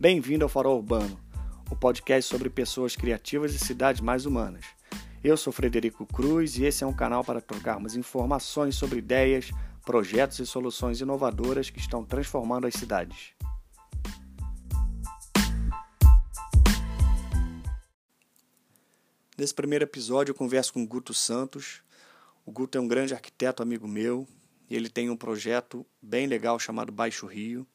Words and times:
Bem-vindo 0.00 0.44
ao 0.44 0.48
Farol 0.48 0.76
Urbano, 0.76 1.18
o 1.68 1.74
podcast 1.74 2.30
sobre 2.30 2.48
pessoas 2.48 2.94
criativas 2.94 3.52
e 3.52 3.58
cidades 3.58 4.00
mais 4.00 4.26
humanas. 4.26 4.64
Eu 5.24 5.36
sou 5.36 5.52
Frederico 5.52 6.06
Cruz 6.06 6.56
e 6.56 6.64
esse 6.64 6.84
é 6.84 6.86
um 6.86 6.94
canal 6.94 7.24
para 7.24 7.40
trocarmos 7.40 7.96
informações 7.96 8.76
sobre 8.76 9.00
ideias, 9.00 9.50
projetos 9.84 10.38
e 10.38 10.46
soluções 10.46 11.00
inovadoras 11.00 11.68
que 11.68 11.80
estão 11.80 12.04
transformando 12.04 12.68
as 12.68 12.74
cidades. 12.74 13.32
Nesse 19.36 19.52
primeiro 19.52 19.84
episódio 19.84 20.30
eu 20.30 20.36
converso 20.36 20.74
com 20.74 20.86
Guto 20.86 21.12
Santos. 21.12 21.82
O 22.46 22.52
Guto 22.52 22.78
é 22.78 22.80
um 22.80 22.86
grande 22.86 23.14
arquiteto 23.14 23.64
amigo 23.64 23.88
meu 23.88 24.28
e 24.70 24.76
ele 24.76 24.88
tem 24.88 25.10
um 25.10 25.16
projeto 25.16 25.84
bem 26.00 26.28
legal 26.28 26.56
chamado 26.56 26.92
Baixo 26.92 27.26
Rio. 27.26 27.66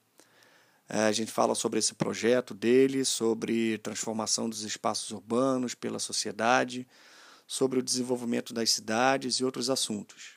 É, 0.94 1.06
a 1.06 1.12
gente 1.12 1.32
fala 1.32 1.56
sobre 1.56 1.80
esse 1.80 1.96
projeto 1.96 2.54
dele, 2.54 3.04
sobre 3.04 3.80
transformação 3.80 4.48
dos 4.48 4.62
espaços 4.62 5.10
urbanos 5.10 5.74
pela 5.74 5.98
sociedade, 5.98 6.88
sobre 7.48 7.80
o 7.80 7.82
desenvolvimento 7.82 8.54
das 8.54 8.70
cidades 8.70 9.38
e 9.38 9.44
outros 9.44 9.72
assuntos. 9.72 10.34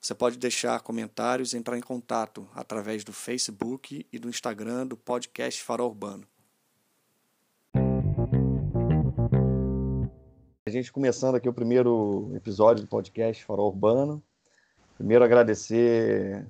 Você 0.00 0.16
pode 0.16 0.36
deixar 0.36 0.80
comentários 0.80 1.52
e 1.52 1.56
entrar 1.56 1.78
em 1.78 1.80
contato 1.80 2.48
através 2.56 3.04
do 3.04 3.12
Facebook 3.12 4.04
e 4.12 4.18
do 4.18 4.28
Instagram 4.28 4.84
do 4.84 4.96
podcast 4.96 5.62
Farol 5.62 5.90
Urbano. 5.90 6.26
A 10.66 10.70
gente 10.70 10.90
começando 10.90 11.36
aqui 11.36 11.48
o 11.48 11.54
primeiro 11.54 12.32
episódio 12.34 12.82
do 12.82 12.88
podcast 12.88 13.44
Farol 13.44 13.68
Urbano. 13.68 14.20
Primeiro 14.96 15.24
agradecer 15.24 16.44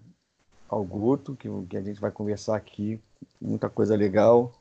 ao 0.69 0.85
Guto, 0.85 1.34
que, 1.34 1.48
que 1.69 1.77
a 1.77 1.83
gente 1.83 2.01
vai 2.01 2.11
conversar 2.11 2.56
aqui, 2.56 3.01
muita 3.41 3.69
coisa 3.69 3.97
legal. 3.97 4.53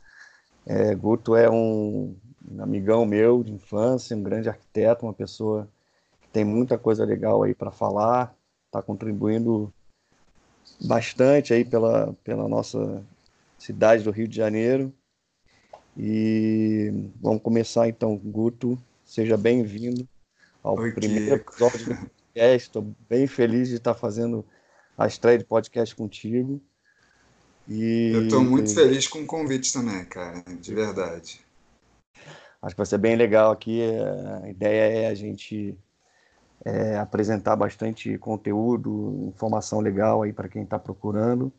É, 0.66 0.96
Guto 0.96 1.36
é 1.36 1.50
um, 1.50 2.16
um 2.50 2.64
amigão 2.64 3.06
meu 3.06 3.44
de 3.44 3.52
infância, 3.52 4.16
um 4.16 4.24
grande 4.24 4.50
arquiteto, 4.50 5.06
uma 5.06 5.14
pessoa 5.14 5.68
que 6.22 6.30
tem 6.30 6.46
muita 6.46 6.78
coisa 6.78 7.04
legal 7.04 7.44
aí 7.44 7.54
para 7.54 7.72
falar, 7.72 8.34
está 8.66 8.82
contribuindo 8.82 9.72
bastante 10.82 11.54
aí 11.54 11.66
pela, 11.66 12.14
pela 12.24 12.48
nossa 12.48 13.04
cidade 13.58 14.04
do 14.04 14.12
Rio 14.12 14.28
de 14.28 14.36
Janeiro. 14.36 14.94
E 15.98 17.10
vamos 17.20 17.42
começar 17.42 17.90
então, 17.90 18.16
Guto, 18.16 18.78
seja 19.04 19.36
bem-vindo 19.36 20.08
ao 20.64 20.78
Oi, 20.78 20.92
primeiro 20.92 21.36
episódio 21.36 21.80
do 21.80 21.96
podcast. 21.96 22.68
Estou 22.68 22.94
bem 23.10 23.26
feliz 23.26 23.70
de 23.70 23.76
estar 23.76 23.96
fazendo 23.96 24.46
a 24.98 25.06
estreia 25.06 25.38
de 25.38 25.46
podcast 25.46 25.96
contigo. 25.96 26.60
E... 27.68 28.12
Eu 28.14 28.24
estou 28.24 28.44
muito 28.44 28.74
feliz 28.74 29.08
com 29.08 29.22
o 29.22 29.28
convite 29.28 29.72
também, 29.72 30.04
cara, 30.06 30.44
de 30.60 30.74
verdade. 30.74 31.46
Acho 32.62 32.74
que 32.74 32.80
vai 32.80 32.86
ser 32.86 32.98
bem 32.98 33.16
legal 33.16 33.52
aqui. 33.52 33.82
É, 33.82 34.44
a 34.44 34.50
ideia 34.50 35.02
é 35.02 35.08
a 35.08 35.14
gente 35.14 35.78
é, 36.66 36.98
apresentar 36.98 37.56
bastante 37.56 38.18
conteúdo, 38.18 39.26
informação 39.28 39.80
legal 39.80 40.24
aí 40.24 40.34
para 40.34 40.50
quem 40.50 40.64
está 40.64 40.80
procurando. 40.80 41.54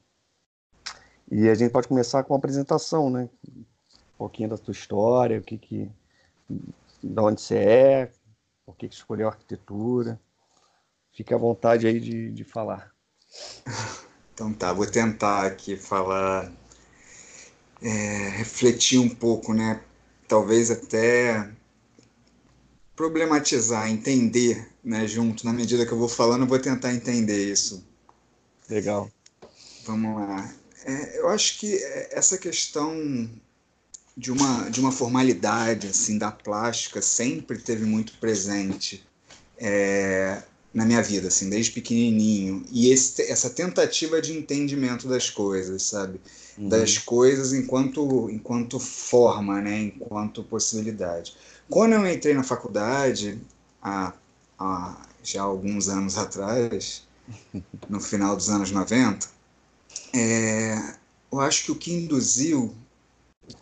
E 1.30 1.48
a 1.48 1.54
gente 1.54 1.70
pode 1.70 1.86
começar 1.86 2.24
com 2.24 2.34
a 2.34 2.38
apresentação, 2.38 3.10
né? 3.10 3.28
Um 3.46 3.64
pouquinho 4.16 4.48
da 4.48 4.58
tua 4.58 4.72
história, 4.72 5.38
o 5.38 5.42
que 5.42 5.58
que, 5.58 5.90
de 6.48 7.20
onde 7.20 7.40
você 7.40 7.56
é, 7.56 8.12
por 8.66 8.74
que, 8.76 8.88
que 8.88 8.94
escolheu 8.94 9.28
arquitetura. 9.28 10.18
Fique 11.12 11.32
à 11.32 11.36
vontade 11.36 11.86
aí 11.86 12.00
de, 12.00 12.32
de 12.32 12.44
falar. 12.44 12.97
Então 14.38 14.52
tá, 14.52 14.72
vou 14.72 14.86
tentar 14.86 15.46
aqui 15.46 15.76
falar, 15.76 16.52
é, 17.82 18.28
refletir 18.36 19.00
um 19.00 19.08
pouco, 19.08 19.52
né? 19.52 19.80
Talvez 20.28 20.70
até 20.70 21.50
problematizar, 22.94 23.90
entender, 23.90 24.70
né? 24.84 25.08
Junto, 25.08 25.44
na 25.44 25.52
medida 25.52 25.84
que 25.84 25.90
eu 25.90 25.98
vou 25.98 26.08
falando, 26.08 26.42
eu 26.42 26.46
vou 26.46 26.60
tentar 26.60 26.94
entender 26.94 27.50
isso. 27.50 27.84
Legal. 28.70 29.10
Vamos 29.84 30.20
lá. 30.20 30.54
É, 30.84 31.18
eu 31.18 31.28
acho 31.28 31.58
que 31.58 31.82
essa 32.12 32.38
questão 32.38 33.28
de 34.16 34.32
uma, 34.32 34.68
de 34.68 34.80
uma 34.80 34.90
formalidade 34.90 35.86
assim 35.86 36.18
da 36.18 36.30
plástica 36.30 37.00
sempre 37.00 37.58
teve 37.58 37.84
muito 37.84 38.18
presente. 38.18 39.06
É, 39.56 40.42
na 40.78 40.86
minha 40.86 41.02
vida, 41.02 41.26
assim, 41.26 41.50
desde 41.50 41.72
pequenininho. 41.72 42.64
E 42.70 42.92
esse, 42.92 43.22
essa 43.22 43.50
tentativa 43.50 44.22
de 44.22 44.32
entendimento 44.32 45.08
das 45.08 45.28
coisas, 45.28 45.82
sabe? 45.82 46.20
Uhum. 46.56 46.68
Das 46.68 46.96
coisas 46.98 47.52
enquanto, 47.52 48.30
enquanto 48.30 48.78
forma, 48.78 49.60
né? 49.60 49.80
Enquanto 49.80 50.44
possibilidade. 50.44 51.34
Quando 51.68 51.94
eu 51.94 52.06
entrei 52.06 52.32
na 52.32 52.44
faculdade, 52.44 53.40
há, 53.82 54.12
há 54.56 55.02
já 55.22 55.42
alguns 55.42 55.88
anos 55.88 56.16
atrás, 56.16 57.02
no 57.90 58.00
final 58.00 58.36
dos 58.36 58.48
anos 58.48 58.70
90, 58.70 59.26
é, 60.14 60.94
eu 61.32 61.40
acho 61.40 61.64
que 61.64 61.72
o 61.72 61.74
que 61.74 61.92
induziu 61.92 62.72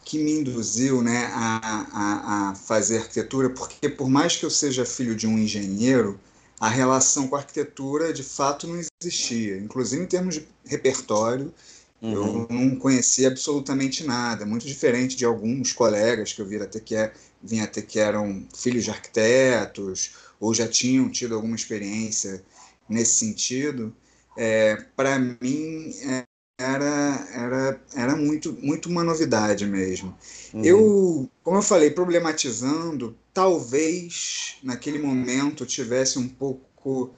que 0.05 0.19
me 0.19 0.32
induziu 0.32 1.00
né, 1.00 1.31
a, 1.32 1.87
a, 1.93 2.50
a, 2.50 2.55
fazer 2.56 2.99
arquitetura, 2.99 3.50
porque 3.50 3.88
por 3.88 4.10
mais 4.10 4.37
que 4.37 4.44
eu 4.44 4.50
seja 4.50 4.84
filho 4.84 5.15
de 5.15 5.28
um 5.28 5.38
engenheiro, 5.38 6.19
a 6.59 6.69
relação 6.69 7.28
com 7.28 7.37
a 7.37 7.41
arquitetura 7.41 8.12
de 8.12 8.22
fato 8.22 8.67
não 8.67 8.81
existia. 9.03 9.59
Inclusive 9.59 10.03
em 10.03 10.06
termos 10.06 10.37
de 10.37 10.49
repertório, 10.65 11.53
uhum. 12.00 12.12
eu 12.12 12.47
não 12.49 12.77
conhecia 12.77 13.28
absolutamente 13.28 14.05
nada. 14.05 14.47
Muito 14.47 14.67
diferente 14.67 15.17
de 15.17 15.25
alguns 15.25 15.72
colegas 15.72 16.33
que 16.33 16.41
eu 16.41 16.47
vi 16.47 16.56
até 16.56 16.81
que, 16.81 16.94
é, 16.94 17.12
vim 17.43 17.61
até 17.61 17.83
que 17.83 17.99
eram 17.99 18.47
filhos 18.55 18.84
de 18.84 18.91
arquitetos 18.91 20.12
ou 20.41 20.55
já 20.55 20.67
tinham 20.67 21.11
tido 21.11 21.34
alguma 21.34 21.56
experiência 21.56 22.43
nesse 22.88 23.15
sentido. 23.15 23.94
É, 24.37 24.77
Para 24.94 25.19
mim, 25.19 25.94
é, 26.03 26.25
era, 26.59 27.28
era, 27.33 27.81
era 27.94 28.17
muito, 28.17 28.53
muito 28.62 28.89
uma 28.89 29.05
novidade 29.05 29.67
mesmo. 29.67 30.17
Uhum. 30.55 30.65
Eu, 30.65 31.31
como 31.43 31.59
eu 31.59 31.62
falei, 31.62 31.91
problematizando, 31.91 33.17
talvez 33.33 34.56
naquele 34.62 34.99
momento 34.99 35.67
tivesse 35.67 36.19
um 36.19 36.27
pouco, 36.27 37.15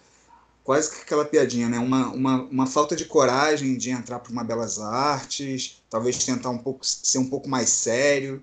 quase 0.65 0.91
que 0.91 1.03
aquela 1.03 1.25
piadinha, 1.25 1.69
né? 1.69 1.79
uma, 1.79 2.09
uma, 2.09 2.43
uma 2.43 2.67
falta 2.67 2.97
de 2.97 3.05
coragem 3.05 3.77
de 3.77 3.91
entrar 3.91 4.19
para 4.19 4.33
uma 4.33 4.43
Belas 4.43 4.81
Artes, 4.81 5.83
talvez 5.89 6.25
tentar 6.25 6.51
um 6.51 6.59
pouco 6.59 6.85
ser 6.85 7.19
um 7.19 7.29
pouco 7.29 7.49
mais 7.49 7.69
sério. 7.71 8.43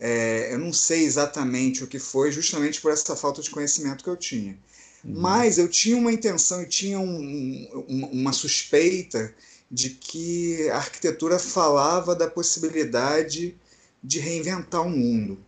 É, 0.00 0.52
eu 0.52 0.58
não 0.58 0.72
sei 0.72 1.04
exatamente 1.04 1.84
o 1.84 1.86
que 1.86 2.00
foi, 2.00 2.32
justamente 2.32 2.80
por 2.80 2.90
essa 2.90 3.14
falta 3.14 3.40
de 3.40 3.50
conhecimento 3.50 4.02
que 4.02 4.10
eu 4.10 4.16
tinha. 4.16 4.58
Uhum. 5.04 5.20
Mas 5.20 5.58
eu 5.58 5.68
tinha 5.68 5.96
uma 5.96 6.12
intenção 6.12 6.62
e 6.62 6.66
tinha 6.66 6.98
um, 6.98 7.84
um, 7.88 8.06
uma 8.06 8.32
suspeita 8.32 9.32
de 9.72 9.88
que 9.88 10.68
a 10.68 10.76
arquitetura 10.76 11.38
falava 11.38 12.14
da 12.14 12.28
possibilidade 12.28 13.56
de 14.04 14.20
reinventar 14.20 14.82
o 14.82 14.90
mundo, 14.90 15.38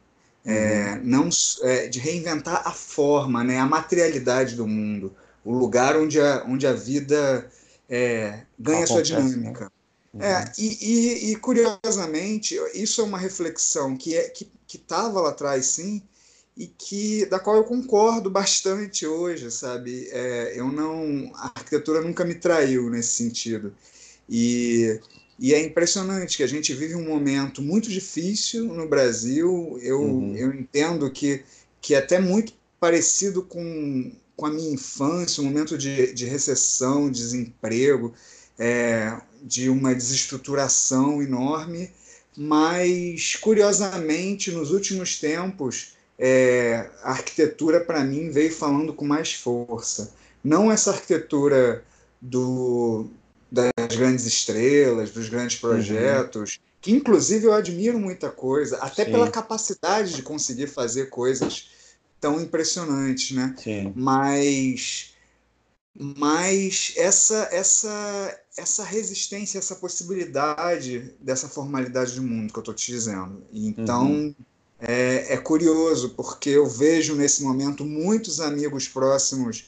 é, 0.46 0.50
uhum. 0.50 0.58
é, 0.58 1.00
não 1.04 1.28
é, 1.62 1.88
de 1.88 1.98
reinventar 1.98 2.62
a 2.66 2.72
forma, 2.72 3.44
né, 3.44 3.58
a 3.58 3.66
materialidade 3.66 4.54
do 4.54 4.66
mundo, 4.66 5.14
o 5.44 5.52
lugar 5.52 5.94
onde 5.96 6.18
a, 6.18 6.42
onde 6.48 6.66
a 6.66 6.72
vida 6.72 7.50
é, 7.88 8.44
ganha 8.58 8.84
Acontece, 8.84 9.10
sua 9.10 9.20
né? 9.20 9.28
dinâmica. 9.28 9.72
Né? 10.14 10.26
É, 10.26 10.52
e, 10.56 10.78
e, 10.80 11.32
e, 11.32 11.36
curiosamente, 11.36 12.56
isso 12.72 13.02
é 13.02 13.04
uma 13.04 13.18
reflexão 13.18 13.94
que 13.96 14.16
é 14.16 14.28
que 14.30 14.48
estava 14.72 15.20
lá 15.20 15.30
atrás, 15.30 15.66
sim, 15.66 16.02
e 16.56 16.66
que 16.66 17.26
da 17.26 17.38
qual 17.38 17.56
eu 17.56 17.64
concordo 17.64 18.30
bastante 18.30 19.06
hoje, 19.06 19.50
sabe? 19.50 20.08
É, 20.12 20.54
eu 20.56 20.70
não, 20.70 21.32
a 21.34 21.46
arquitetura 21.46 22.00
nunca 22.00 22.25
me 22.25 22.34
traiu 22.34 22.88
nesse 22.88 23.12
sentido. 23.14 23.75
E, 24.29 25.00
e 25.38 25.55
é 25.55 25.62
impressionante 25.62 26.37
que 26.37 26.43
a 26.43 26.49
gente 26.49 26.73
vive 26.75 26.94
um 26.94 27.05
momento 27.05 27.61
muito 27.61 27.88
difícil 27.88 28.67
no 28.67 28.88
Brasil. 28.88 29.79
Eu, 29.82 30.00
uhum. 30.00 30.37
eu 30.37 30.55
entendo 30.55 31.11
que, 31.11 31.43
que 31.81 31.94
é 31.94 31.99
até 31.99 32.19
muito 32.19 32.53
parecido 32.79 33.43
com, 33.43 34.12
com 34.37 34.47
a 34.47 34.50
minha 34.50 34.73
infância, 34.73 35.43
um 35.43 35.47
momento 35.47 35.76
de, 35.76 36.12
de 36.12 36.26
recessão, 36.26 37.11
desemprego, 37.11 38.12
é, 38.59 39.17
de 39.43 39.69
uma 39.69 39.94
desestruturação 39.94 41.23
enorme, 41.23 41.91
mas 42.37 43.37
curiosamente 43.37 44.50
nos 44.50 44.71
últimos 44.71 45.19
tempos 45.19 45.94
é, 46.19 46.91
a 47.03 47.11
arquitetura 47.11 47.81
para 47.81 48.05
mim 48.05 48.31
veio 48.31 48.53
falando 48.53 48.93
com 48.93 49.05
mais 49.05 49.32
força. 49.32 50.15
Não 50.43 50.71
essa 50.71 50.91
arquitetura 50.91 51.85
do, 52.21 53.09
das 53.54 53.96
grandes 53.96 54.26
estrelas, 54.26 55.12
dos 55.12 55.28
grandes 55.28 55.62
uhum. 55.62 55.70
projetos, 55.70 56.56
uhum. 56.56 56.62
que 56.80 56.92
inclusive 56.92 57.46
eu 57.46 57.54
admiro 57.54 57.98
muita 57.98 58.28
coisa, 58.28 58.78
até 58.78 59.04
Sim. 59.04 59.12
pela 59.12 59.30
capacidade 59.30 60.14
de 60.14 60.22
conseguir 60.22 60.66
fazer 60.66 61.08
coisas 61.08 61.70
tão 62.20 62.40
impressionantes, 62.40 63.36
né? 63.36 63.54
Sim. 63.62 63.92
Mas 63.94 65.14
mas 65.96 66.92
essa 66.96 67.48
essa 67.52 68.40
essa 68.56 68.82
resistência, 68.82 69.58
essa 69.58 69.76
possibilidade 69.76 71.14
dessa 71.20 71.48
formalidade 71.48 72.16
do 72.16 72.22
mundo 72.22 72.52
que 72.52 72.58
eu 72.58 72.62
estou 72.62 72.74
te 72.74 72.90
dizendo. 72.90 73.42
Então, 73.52 74.10
uhum. 74.10 74.34
é, 74.80 75.34
é, 75.34 75.36
curioso, 75.36 76.10
porque 76.10 76.50
eu 76.50 76.66
vejo 76.66 77.14
nesse 77.14 77.42
momento 77.42 77.84
muitos 77.84 78.40
amigos 78.40 78.88
próximos, 78.88 79.66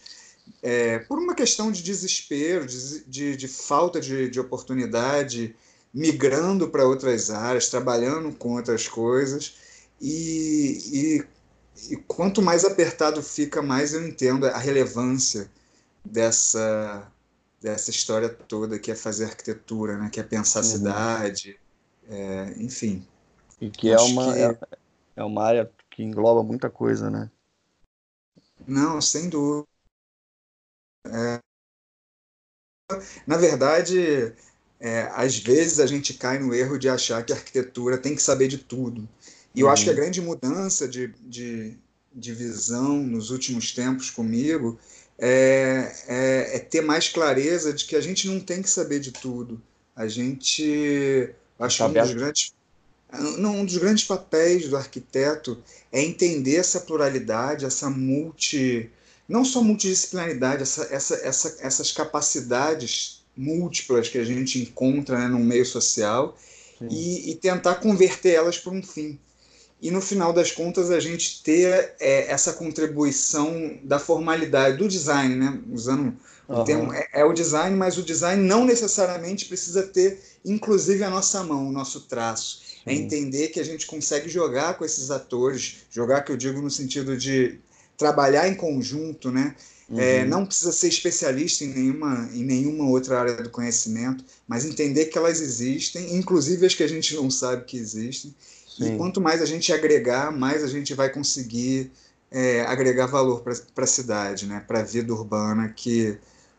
é, 0.62 0.98
por 1.00 1.18
uma 1.18 1.34
questão 1.34 1.70
de 1.70 1.82
desespero, 1.82 2.66
de, 2.66 3.04
de, 3.04 3.36
de 3.36 3.48
falta 3.48 4.00
de, 4.00 4.28
de 4.30 4.40
oportunidade, 4.40 5.54
migrando 5.92 6.68
para 6.68 6.86
outras 6.86 7.30
áreas, 7.30 7.68
trabalhando 7.68 8.32
com 8.32 8.54
outras 8.54 8.88
coisas. 8.88 9.54
E, 10.00 10.78
e, 10.92 11.92
e 11.92 11.96
quanto 11.96 12.42
mais 12.42 12.64
apertado 12.64 13.22
fica, 13.22 13.62
mais 13.62 13.94
eu 13.94 14.06
entendo 14.06 14.46
a 14.46 14.58
relevância 14.58 15.50
dessa 16.04 17.10
dessa 17.60 17.90
história 17.90 18.28
toda 18.28 18.78
que 18.78 18.90
é 18.90 18.94
fazer 18.94 19.24
arquitetura, 19.24 19.96
né? 19.96 20.08
Que 20.10 20.20
é 20.20 20.22
pensar 20.22 20.60
uhum. 20.60 20.66
a 20.66 20.68
cidade, 20.68 21.58
é, 22.08 22.54
enfim. 22.58 23.04
E 23.60 23.70
que 23.70 23.90
é 23.90 23.98
uma 23.98 24.32
que... 24.32 24.38
É, 24.40 24.58
é 25.16 25.24
uma 25.24 25.42
área 25.42 25.70
que 25.90 26.02
engloba 26.02 26.42
muita 26.42 26.70
coisa, 26.70 27.10
né? 27.10 27.30
Não, 28.66 29.00
sem 29.00 29.28
dúvida. 29.28 29.66
É... 31.12 31.40
Na 33.26 33.36
verdade, 33.36 34.32
é, 34.78 35.10
às 35.12 35.38
vezes 35.38 35.80
a 35.80 35.86
gente 35.86 36.14
cai 36.14 36.38
no 36.38 36.54
erro 36.54 36.78
de 36.78 36.88
achar 36.88 37.24
que 37.24 37.32
a 37.32 37.36
arquitetura 37.36 37.98
tem 37.98 38.14
que 38.14 38.22
saber 38.22 38.48
de 38.48 38.58
tudo. 38.58 39.08
E 39.54 39.60
eu 39.60 39.68
acho 39.70 39.84
que 39.84 39.90
a 39.90 39.92
uhum. 39.92 39.98
grande 39.98 40.20
mudança 40.20 40.86
de, 40.86 41.08
de, 41.22 41.76
de 42.14 42.32
visão 42.34 42.98
nos 42.98 43.30
últimos 43.30 43.72
tempos 43.72 44.10
comigo 44.10 44.78
é, 45.18 45.92
é, 46.06 46.56
é, 46.56 46.58
ter 46.58 46.82
mais 46.82 47.08
clareza 47.08 47.72
de 47.72 47.86
que 47.86 47.96
a 47.96 48.00
gente 48.00 48.28
não 48.28 48.38
tem 48.38 48.60
que 48.60 48.68
saber 48.68 49.00
de 49.00 49.12
tudo. 49.12 49.60
A 49.94 50.06
gente. 50.06 51.30
Acho 51.58 51.78
que 51.78 51.98
um 51.98 52.02
dos 52.02 52.12
grandes. 52.12 52.54
Não, 53.38 53.56
um 53.60 53.64
dos 53.64 53.78
grandes 53.78 54.04
papéis 54.04 54.68
do 54.68 54.76
arquiteto 54.76 55.62
é 55.90 56.02
entender 56.02 56.56
essa 56.56 56.80
pluralidade, 56.80 57.64
essa 57.64 57.88
multi. 57.88 58.90
Não 59.28 59.44
só 59.44 59.62
multidisciplinaridade, 59.62 60.62
essa, 60.62 60.88
essa, 60.90 61.14
essa, 61.16 61.56
essas 61.60 61.92
capacidades 61.92 63.24
múltiplas 63.36 64.08
que 64.08 64.18
a 64.18 64.24
gente 64.24 64.58
encontra 64.58 65.18
né, 65.18 65.28
no 65.28 65.38
meio 65.38 65.66
social 65.66 66.36
e, 66.90 67.30
e, 67.30 67.34
tentar 67.34 67.76
converter 67.76 68.32
elas 68.32 68.58
para 68.58 68.72
um 68.72 68.82
fim 68.82 69.18
e 69.80 69.90
no 69.90 70.00
final 70.00 70.32
das 70.32 70.50
contas 70.50 70.90
a 70.90 70.98
gente 70.98 71.42
ter 71.42 71.94
é, 72.00 72.30
essa 72.30 72.54
contribuição 72.54 73.78
da 73.82 73.98
formalidade 73.98 74.78
do 74.78 74.88
design, 74.88 75.34
né? 75.34 75.60
Usando 75.70 76.16
uhum. 76.48 76.60
o 76.60 76.64
termo 76.64 76.92
é, 76.92 77.06
é, 77.12 77.24
o 77.24 77.32
design, 77.32 77.76
mas 77.76 77.98
o 77.98 78.02
design 78.02 78.42
não 78.42 78.64
necessariamente 78.64 79.44
precisa 79.44 79.82
ter, 79.82 80.18
inclusive 80.44 81.04
a 81.04 81.10
nossa 81.10 81.42
mão, 81.42 81.68
o 81.68 81.72
nosso 81.72 82.00
traço. 82.02 82.62
É 82.86 82.94
Sim. 82.94 83.00
É 83.00 83.02
entender 83.02 83.48
que 83.48 83.60
a 83.60 83.64
gente 83.64 83.86
consegue 83.86 84.28
jogar 84.28 84.78
com 84.78 84.84
esses 84.84 85.10
atores, 85.10 85.86
jogar 85.90 86.22
que 86.22 86.32
eu 86.32 86.36
digo 86.36 86.62
no 86.62 86.70
sentido 86.70 87.16
de 87.16 87.58
trabalhar 87.96 88.48
em 88.48 88.54
conjunto, 88.54 89.30
né? 89.30 89.54
É, 89.88 89.92
uhum. 89.92 90.00
É, 90.00 90.24
não 90.24 90.44
precisa 90.44 90.72
ser 90.72 90.88
especialista 90.88 91.64
em 91.64 91.68
nenhuma, 91.68 92.28
em 92.34 92.44
nenhuma 92.44 92.88
outra 92.88 93.20
área 93.20 93.36
do 93.36 93.50
conhecimento, 93.50 94.24
mas 94.48 94.64
entender 94.64 95.06
que 95.06 95.16
elas 95.16 95.40
existem, 95.40 96.16
inclusive 96.16 96.66
as 96.66 96.74
que 96.74 96.82
a 96.82 96.88
gente 96.88 97.14
não 97.14 97.30
sabe 97.30 97.64
que 97.64 97.76
existem, 97.76 98.34
Sim. 98.76 98.94
E 98.94 98.98
quanto 98.98 99.20
mais 99.20 99.40
a 99.40 99.46
gente 99.46 99.72
agregar, 99.72 100.30
mais 100.30 100.62
a 100.62 100.66
gente 100.66 100.92
vai 100.92 101.08
conseguir 101.08 101.90
é, 102.30 102.60
agregar 102.62 103.06
valor 103.06 103.42
para 103.42 103.84
a 103.84 103.86
cidade, 103.86 104.46
né? 104.46 104.62
para 104.66 104.80
a 104.80 104.82
vida 104.82 105.14
urbana, 105.14 105.70
que 105.70 106.18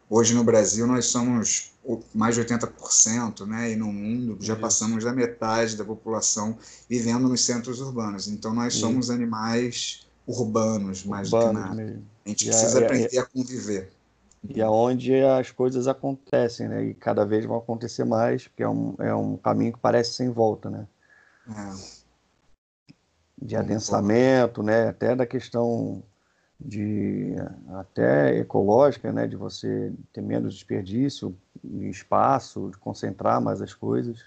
hoje 0.09 0.33
no 0.33 0.43
Brasil 0.43 0.87
nós 0.87 1.05
somos 1.05 1.73
mais 2.13 2.35
de 2.35 2.43
80%, 2.43 3.45
né? 3.45 3.71
e 3.71 3.75
no 3.75 3.93
mundo 3.93 4.37
já 4.39 4.55
passamos 4.55 5.03
da 5.03 5.13
metade 5.13 5.77
da 5.77 5.85
população 5.85 6.57
vivendo 6.89 7.29
nos 7.29 7.45
centros 7.45 7.79
urbanos. 7.79 8.27
Então 8.27 8.51
nós 8.53 8.73
somos 8.73 9.11
animais 9.11 10.06
urbanos, 10.27 11.05
mais 11.05 11.31
urbanos 11.31 11.55
do 11.55 11.61
que 11.61 11.67
nada. 11.69 11.75
Mesmo. 11.75 12.05
A 12.25 12.29
gente 12.29 12.45
e 12.45 12.47
precisa 12.49 12.79
a, 12.79 12.81
aprender 12.83 13.17
a, 13.17 13.21
a 13.21 13.25
conviver. 13.25 13.91
E 14.47 14.61
aonde 14.61 15.15
as 15.15 15.51
coisas 15.51 15.87
acontecem, 15.87 16.67
né? 16.67 16.85
E 16.85 16.93
cada 16.93 17.25
vez 17.25 17.45
vão 17.45 17.57
acontecer 17.57 18.03
mais, 18.03 18.47
porque 18.47 18.63
é 18.63 18.69
um, 18.69 18.95
é 18.99 19.13
um 19.15 19.37
caminho 19.37 19.73
que 19.73 19.79
parece 19.79 20.13
sem 20.13 20.29
volta, 20.29 20.69
né? 20.69 20.87
É 21.49 21.97
de 23.39 23.55
adensamento, 23.55 24.63
né? 24.63 24.89
Até 24.89 25.15
da 25.15 25.25
questão 25.25 26.03
de 26.59 27.35
até 27.75 28.37
ecológica, 28.37 29.11
né? 29.11 29.27
De 29.27 29.35
você 29.35 29.93
ter 30.11 30.21
menos 30.21 30.55
desperdício 30.55 31.37
de 31.63 31.89
espaço, 31.89 32.69
de 32.71 32.77
concentrar 32.77 33.39
mais 33.39 33.61
as 33.61 33.73
coisas. 33.73 34.23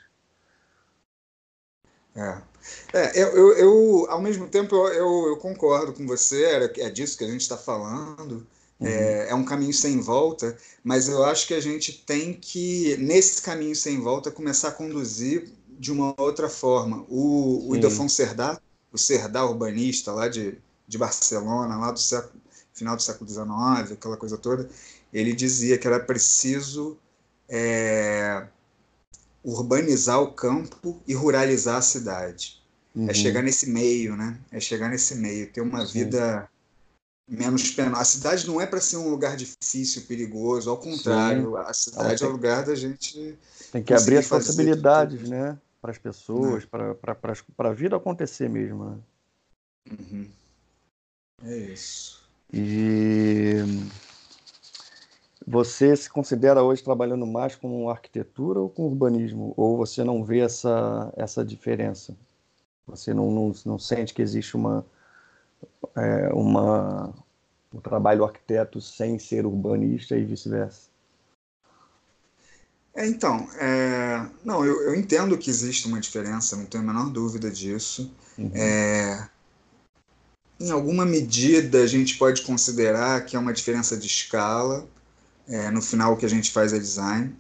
É. 2.15 2.39
é 2.93 3.23
eu, 3.23 3.29
eu, 3.29 3.53
eu, 3.57 4.07
ao 4.11 4.21
mesmo 4.21 4.49
tempo, 4.49 4.75
eu, 4.75 5.29
eu, 5.29 5.37
concordo 5.37 5.93
com 5.93 6.07
você, 6.07 6.71
é 6.77 6.91
disso 6.91 7.17
que 7.17 7.25
a 7.25 7.31
gente 7.31 7.43
está 7.43 7.57
falando. 7.57 8.47
Uhum. 8.79 8.87
É, 8.87 9.29
é, 9.29 9.35
um 9.35 9.45
caminho 9.45 9.75
sem 9.75 10.01
volta, 10.01 10.57
mas 10.83 11.07
eu 11.07 11.23
acho 11.25 11.47
que 11.47 11.53
a 11.53 11.61
gente 11.61 12.03
tem 12.07 12.33
que, 12.33 12.97
nesse 12.97 13.43
caminho 13.43 13.77
sem 13.77 14.01
volta, 14.01 14.31
começar 14.31 14.69
a 14.69 14.73
conduzir 14.73 15.53
de 15.69 15.93
uma 15.93 16.15
outra 16.19 16.49
forma. 16.49 17.05
O, 17.09 17.69
o 17.69 17.77
Ildefonso 17.77 18.15
Serdá, 18.15 18.59
o 18.91 18.97
Cerdá 18.97 19.45
urbanista 19.45 20.13
lá 20.13 20.29
de, 20.29 20.57
de 20.89 20.97
Barcelona, 20.97 21.77
lá 21.77 21.91
do 21.91 22.01
século, 22.01 22.41
final 22.73 22.97
do 22.97 23.03
século 23.03 23.29
XIX, 23.29 23.93
aquela 23.93 24.17
coisa 24.17 24.39
toda, 24.39 24.69
ele 25.13 25.35
dizia 25.35 25.77
que 25.77 25.87
era 25.87 26.01
preciso 26.01 26.97
é, 27.49 28.47
urbanizar 29.43 30.21
o 30.21 30.33
campo 30.33 31.01
e 31.07 31.15
ruralizar 31.15 31.77
a 31.77 31.83
cidade. 31.83 32.61
É 32.95 32.99
uhum. 32.99 33.11
É 33.11 33.15
chegar 33.15 33.43
nesse 33.43 33.71
meio, 33.71 34.17
né? 34.17 34.39
É 34.51 34.61
chegar 34.61 34.89
nesse 34.89 35.15
meio, 35.15 35.51
ter 35.53 35.61
uma 35.61 35.87
Sim. 35.87 35.93
vida 35.93 36.49
menos 37.29 37.71
penosa. 37.71 38.03
A 38.03 38.05
cidade 38.05 38.47
não 38.47 38.61
é 38.61 38.67
para 38.67 38.81
ser 38.81 38.97
um 38.97 39.09
lugar 39.09 39.37
difícil, 39.37 40.03
perigoso, 40.03 40.69
ao 40.69 40.77
contrário, 40.77 41.53
Sim. 41.53 41.57
a 41.59 41.73
cidade 41.73 42.19
tem, 42.19 42.27
é 42.27 42.31
o 42.31 42.33
lugar 42.33 42.65
da 42.65 42.75
gente. 42.75 43.39
Tem 43.71 43.83
que 43.83 43.95
abrir 43.95 44.19
as 44.19 44.27
possibilidades, 44.27 45.29
né? 45.29 45.57
para 45.81 45.93
as 45.93 45.99
pessoas, 45.99 46.65
né? 46.65 46.95
para 47.57 47.71
a 47.71 47.73
vida 47.73 47.97
acontecer 47.97 48.49
mesmo. 48.49 48.85
Né? 48.85 48.99
Uhum. 49.91 50.29
É 51.45 51.57
isso. 51.57 52.21
E 52.53 53.55
você 55.51 55.97
se 55.97 56.09
considera 56.09 56.63
hoje 56.63 56.81
trabalhando 56.81 57.27
mais 57.27 57.57
com 57.57 57.91
arquitetura 57.91 58.61
ou 58.61 58.71
com 58.71 58.87
urbanismo? 58.87 59.53
Ou 59.57 59.77
você 59.77 60.05
não 60.05 60.23
vê 60.23 60.39
essa, 60.39 61.13
essa 61.17 61.45
diferença? 61.45 62.17
Você 62.87 63.13
não, 63.13 63.33
não, 63.33 63.53
não 63.67 63.79
sente 63.79 64.15
que 64.15 64.23
existe 64.23 64.57
uma, 64.57 64.87
é, 65.97 66.29
uma, 66.33 67.13
um 67.75 67.81
trabalho 67.81 68.25
arquiteto 68.25 68.81
sem 68.81 69.19
ser 69.19 69.45
urbanista 69.45 70.17
e 70.17 70.25
vice-versa? 70.25 70.89
É, 72.95 73.09
então, 73.09 73.49
é, 73.59 74.25
não, 74.45 74.65
eu, 74.65 74.83
eu, 74.83 74.95
entendo 74.95 75.37
que 75.37 75.51
existe 75.51 75.89
uma 75.89 75.99
diferença, 75.99 76.57
não 76.57 76.67
tenho 76.67 76.85
a 76.85 76.87
menor 76.87 77.11
dúvida 77.11 77.51
disso. 77.51 78.13
Uhum. 78.39 78.53
É, 78.55 79.29
em 80.61 80.71
alguma 80.71 81.05
medida, 81.05 81.83
a 81.83 81.87
gente 81.89 82.19
pode 82.19 82.43
considerar 82.43 83.25
que 83.25 83.35
é 83.35 83.39
uma 83.39 83.53
diferença 83.53 83.97
de 83.97 84.07
escala. 84.07 84.87
É, 85.51 85.71
no 85.71 85.83
final, 85.83 86.13
o 86.13 86.17
que 86.17 86.25
a 86.25 86.29
gente 86.29 86.51
faz 86.53 86.73
é 86.73 86.79
design. 86.79 87.35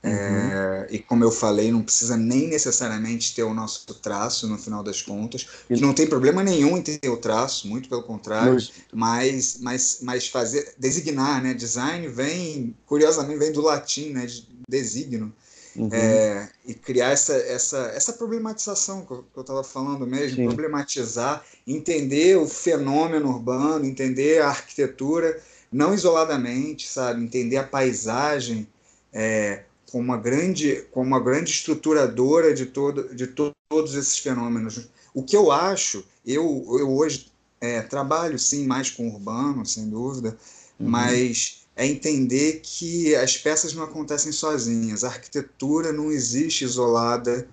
É, 0.00 0.86
uhum. 0.88 0.94
e 0.94 0.98
como 1.00 1.24
eu 1.24 1.30
falei, 1.32 1.72
não 1.72 1.82
precisa 1.82 2.16
nem 2.16 2.46
necessariamente 2.46 3.34
ter 3.34 3.42
o 3.42 3.52
nosso 3.52 3.84
traço 3.94 4.46
no 4.46 4.56
final 4.56 4.80
das 4.82 5.02
contas. 5.02 5.46
E 5.68 5.80
não 5.80 5.92
tem 5.92 6.06
problema 6.06 6.42
nenhum 6.42 6.76
em 6.76 6.82
ter 6.82 7.08
o 7.08 7.16
traço, 7.16 7.66
muito 7.66 7.88
pelo 7.88 8.04
contrário. 8.04 8.56
Mas, 8.92 9.58
mas, 9.60 9.98
mas 10.02 10.28
fazer 10.28 10.72
designar, 10.78 11.42
né? 11.42 11.52
Design 11.52 12.06
vem, 12.06 12.76
curiosamente, 12.86 13.40
vem 13.40 13.52
do 13.52 13.60
latim, 13.60 14.10
né? 14.10 14.26
De 14.26 14.46
designo. 14.68 15.32
Uhum. 15.74 15.88
É, 15.92 16.48
e 16.66 16.74
criar 16.74 17.10
essa, 17.10 17.34
essa, 17.34 17.78
essa 17.94 18.12
problematização 18.12 19.04
que 19.04 19.12
eu 19.12 19.40
estava 19.40 19.62
falando 19.62 20.06
mesmo, 20.06 20.36
Sim. 20.36 20.46
problematizar, 20.46 21.44
entender 21.66 22.36
o 22.36 22.48
fenômeno 22.48 23.28
urbano, 23.28 23.84
entender 23.84 24.42
a 24.42 24.48
arquitetura, 24.48 25.40
não 25.70 25.94
isoladamente, 25.94 26.88
sabe, 26.88 27.22
entender 27.22 27.56
a 27.56 27.64
paisagem, 27.64 28.66
é, 29.12 29.64
como 29.90 30.04
uma 30.04 30.16
grande, 30.16 30.86
como 30.90 31.06
uma 31.06 31.20
grande 31.20 31.50
estruturadora 31.50 32.54
de, 32.54 32.66
todo, 32.66 33.14
de 33.14 33.26
to 33.26 33.52
todos 33.68 33.94
esses 33.94 34.18
fenômenos. 34.18 34.88
O 35.12 35.22
que 35.22 35.36
eu 35.36 35.52
acho, 35.52 36.04
eu, 36.24 36.64
eu 36.78 36.90
hoje 36.90 37.30
é, 37.60 37.82
trabalho 37.82 38.38
sim 38.38 38.66
mais 38.66 38.90
com 38.90 39.08
urbano, 39.08 39.64
sem 39.66 39.88
dúvida, 39.88 40.38
uhum. 40.78 40.88
mas 40.88 41.66
é 41.76 41.86
entender 41.86 42.60
que 42.62 43.14
as 43.14 43.36
peças 43.36 43.74
não 43.74 43.82
acontecem 43.82 44.32
sozinhas. 44.32 45.04
A 45.04 45.08
arquitetura 45.08 45.92
não 45.92 46.10
existe 46.10 46.64
isolada 46.64 47.46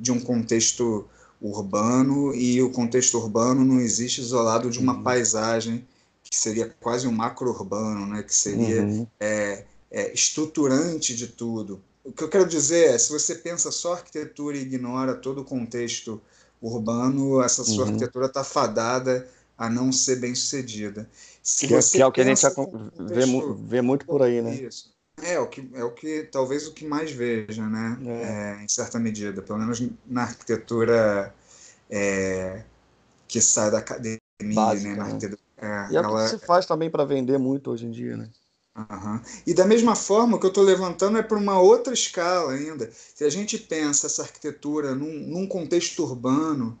de 0.00 0.10
um 0.10 0.18
contexto 0.18 1.06
urbano 1.40 2.34
e 2.34 2.60
o 2.62 2.70
contexto 2.70 3.18
urbano 3.18 3.64
não 3.64 3.80
existe 3.80 4.20
isolado 4.20 4.70
de 4.70 4.78
uma 4.78 4.94
uhum. 4.94 5.02
paisagem 5.02 5.86
que 6.30 6.36
seria 6.36 6.68
quase 6.80 7.06
um 7.06 7.12
macro-urbano, 7.12 8.06
né? 8.06 8.22
que 8.22 8.34
seria 8.34 8.82
uhum. 8.82 9.06
é, 9.18 9.64
é, 9.90 10.12
estruturante 10.12 11.14
de 11.14 11.28
tudo. 11.28 11.82
o 12.04 12.12
que 12.12 12.22
eu 12.22 12.28
quero 12.28 12.46
dizer 12.46 12.94
é, 12.94 12.98
se 12.98 13.10
você 13.10 13.34
pensa 13.34 13.70
só 13.70 13.94
arquitetura 13.94 14.56
e 14.56 14.62
ignora 14.62 15.14
todo 15.14 15.40
o 15.40 15.44
contexto 15.44 16.20
urbano, 16.60 17.42
essa 17.42 17.64
sua 17.64 17.84
uhum. 17.84 17.90
arquitetura 17.90 18.26
está 18.26 18.44
fadada 18.44 19.28
a 19.56 19.68
não 19.68 19.90
ser 19.90 20.16
bem 20.16 20.34
sucedida. 20.34 21.08
Se 21.42 21.66
que, 21.66 21.74
é, 21.74 21.80
que 21.80 22.02
é 22.02 22.06
o 22.06 22.12
que 22.12 22.20
a 22.20 22.24
gente 22.24 22.40
vê, 22.98 23.24
vê, 23.66 23.82
muito 23.82 24.06
por 24.06 24.22
aí, 24.22 24.40
né? 24.40 24.54
Isso. 24.54 24.92
É 25.20 25.38
o 25.40 25.48
que 25.48 25.68
é 25.74 25.82
o 25.82 25.90
que 25.90 26.28
talvez 26.30 26.68
o 26.68 26.72
que 26.72 26.86
mais 26.86 27.10
veja, 27.10 27.66
né? 27.66 27.98
É. 28.06 28.60
É, 28.60 28.64
em 28.64 28.68
certa 28.68 29.00
medida, 29.00 29.42
pelo 29.42 29.58
menos 29.58 29.82
na 30.06 30.22
arquitetura 30.22 31.34
é, 31.90 32.62
que 33.26 33.40
sai 33.40 33.70
da 33.70 33.78
academia, 33.78 34.20
Básica, 34.54 34.90
né? 34.90 34.94
Na 34.94 35.04
né? 35.04 35.10
arquitetura, 35.10 35.47
e 35.90 35.96
é 35.96 35.98
ela... 35.98 36.20
o 36.20 36.24
que 36.24 36.38
se 36.38 36.46
faz 36.46 36.66
também 36.66 36.90
para 36.90 37.04
vender 37.04 37.38
muito 37.38 37.70
hoje 37.70 37.86
em 37.86 37.90
dia, 37.90 38.16
né? 38.16 38.28
Uhum. 38.76 39.20
E 39.46 39.52
da 39.52 39.66
mesma 39.66 39.96
forma, 39.96 40.36
o 40.36 40.40
que 40.40 40.46
eu 40.46 40.50
estou 40.50 40.62
levantando 40.62 41.18
é 41.18 41.22
para 41.22 41.36
uma 41.36 41.58
outra 41.60 41.92
escala 41.92 42.52
ainda. 42.52 42.88
Se 42.92 43.24
a 43.24 43.30
gente 43.30 43.58
pensa 43.58 44.06
essa 44.06 44.22
arquitetura 44.22 44.94
num, 44.94 45.12
num 45.12 45.46
contexto 45.48 46.04
urbano, 46.04 46.78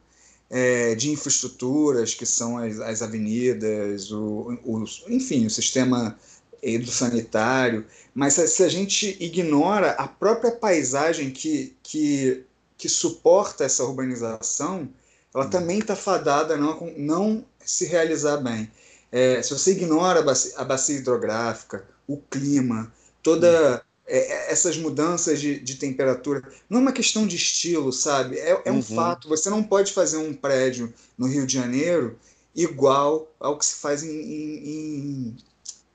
é, 0.50 0.94
de 0.94 1.10
infraestruturas, 1.10 2.14
que 2.14 2.24
são 2.24 2.56
as, 2.56 2.80
as 2.80 3.02
avenidas, 3.02 4.10
o, 4.10 4.58
o, 4.64 4.84
enfim, 5.08 5.46
o 5.46 5.50
sistema 5.50 6.16
hidrossanitário, 6.62 7.84
mas 8.14 8.34
se 8.34 8.62
a 8.62 8.68
gente 8.68 9.16
ignora 9.20 9.92
a 9.92 10.08
própria 10.08 10.50
paisagem 10.50 11.30
que, 11.30 11.76
que, 11.82 12.44
que 12.76 12.88
suporta 12.88 13.64
essa 13.64 13.84
urbanização, 13.84 14.88
ela 15.34 15.46
hum. 15.46 15.50
também 15.50 15.78
está 15.78 15.94
fadada 15.94 16.54
a 16.54 16.56
não, 16.56 16.92
não 16.96 17.44
se 17.64 17.84
realizar 17.84 18.38
bem. 18.38 18.70
É, 19.10 19.42
se 19.42 19.52
você 19.52 19.72
ignora 19.72 20.20
a 20.20 20.22
bacia, 20.22 20.52
a 20.56 20.64
bacia, 20.64 20.96
hidrográfica, 20.96 21.84
o 22.06 22.18
clima, 22.18 22.92
toda 23.22 23.76
hum. 23.76 23.80
é, 24.06 24.52
essas 24.52 24.76
mudanças 24.76 25.40
de, 25.40 25.58
de, 25.58 25.76
temperatura, 25.76 26.42
não 26.68 26.78
é 26.78 26.82
uma 26.82 26.92
questão 26.92 27.26
de 27.26 27.36
estilo, 27.36 27.92
sabe? 27.92 28.38
É, 28.38 28.62
é 28.64 28.72
um 28.72 28.76
uhum. 28.76 28.82
fato. 28.82 29.28
Você 29.28 29.48
não 29.48 29.62
pode 29.62 29.92
fazer 29.92 30.18
um 30.18 30.34
prédio 30.34 30.92
no 31.16 31.26
Rio 31.26 31.46
de 31.46 31.54
Janeiro 31.54 32.18
igual 32.54 33.32
ao 33.38 33.56
que 33.58 33.64
se 33.64 33.76
faz 33.76 34.02
em, 34.02 34.20
em, 34.20 35.36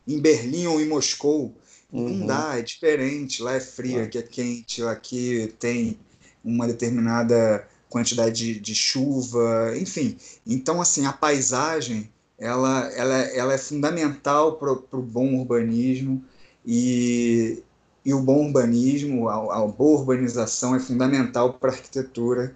em 0.07 0.19
Berlim 0.19 0.67
ou 0.67 0.81
em 0.81 0.87
Moscou. 0.87 1.53
Uhum. 1.91 2.09
Não 2.09 2.27
dá, 2.27 2.57
é 2.57 2.61
diferente. 2.61 3.43
Lá 3.43 3.53
é 3.53 3.59
frio, 3.59 4.03
aqui 4.03 4.17
é 4.17 4.23
quente, 4.23 4.81
aqui 4.83 5.53
tem 5.59 5.99
uma 6.43 6.67
determinada 6.67 7.67
quantidade 7.89 8.53
de, 8.53 8.59
de 8.59 8.73
chuva, 8.73 9.77
enfim. 9.77 10.17
Então, 10.47 10.81
assim, 10.81 11.05
a 11.05 11.13
paisagem 11.13 12.09
ela, 12.43 12.91
ela, 12.93 13.15
ela 13.15 13.53
é 13.53 13.57
fundamental 13.57 14.57
para 14.57 14.73
o 14.73 15.01
bom 15.01 15.35
urbanismo 15.35 16.21
e, 16.65 17.63
e 18.03 18.13
o 18.13 18.21
bom 18.21 18.47
urbanismo, 18.47 19.29
a, 19.29 19.63
a 19.63 19.67
boa 19.67 19.99
urbanização 19.99 20.75
é 20.75 20.79
fundamental 20.79 21.53
para 21.53 21.71
a 21.71 21.73
arquitetura, 21.73 22.53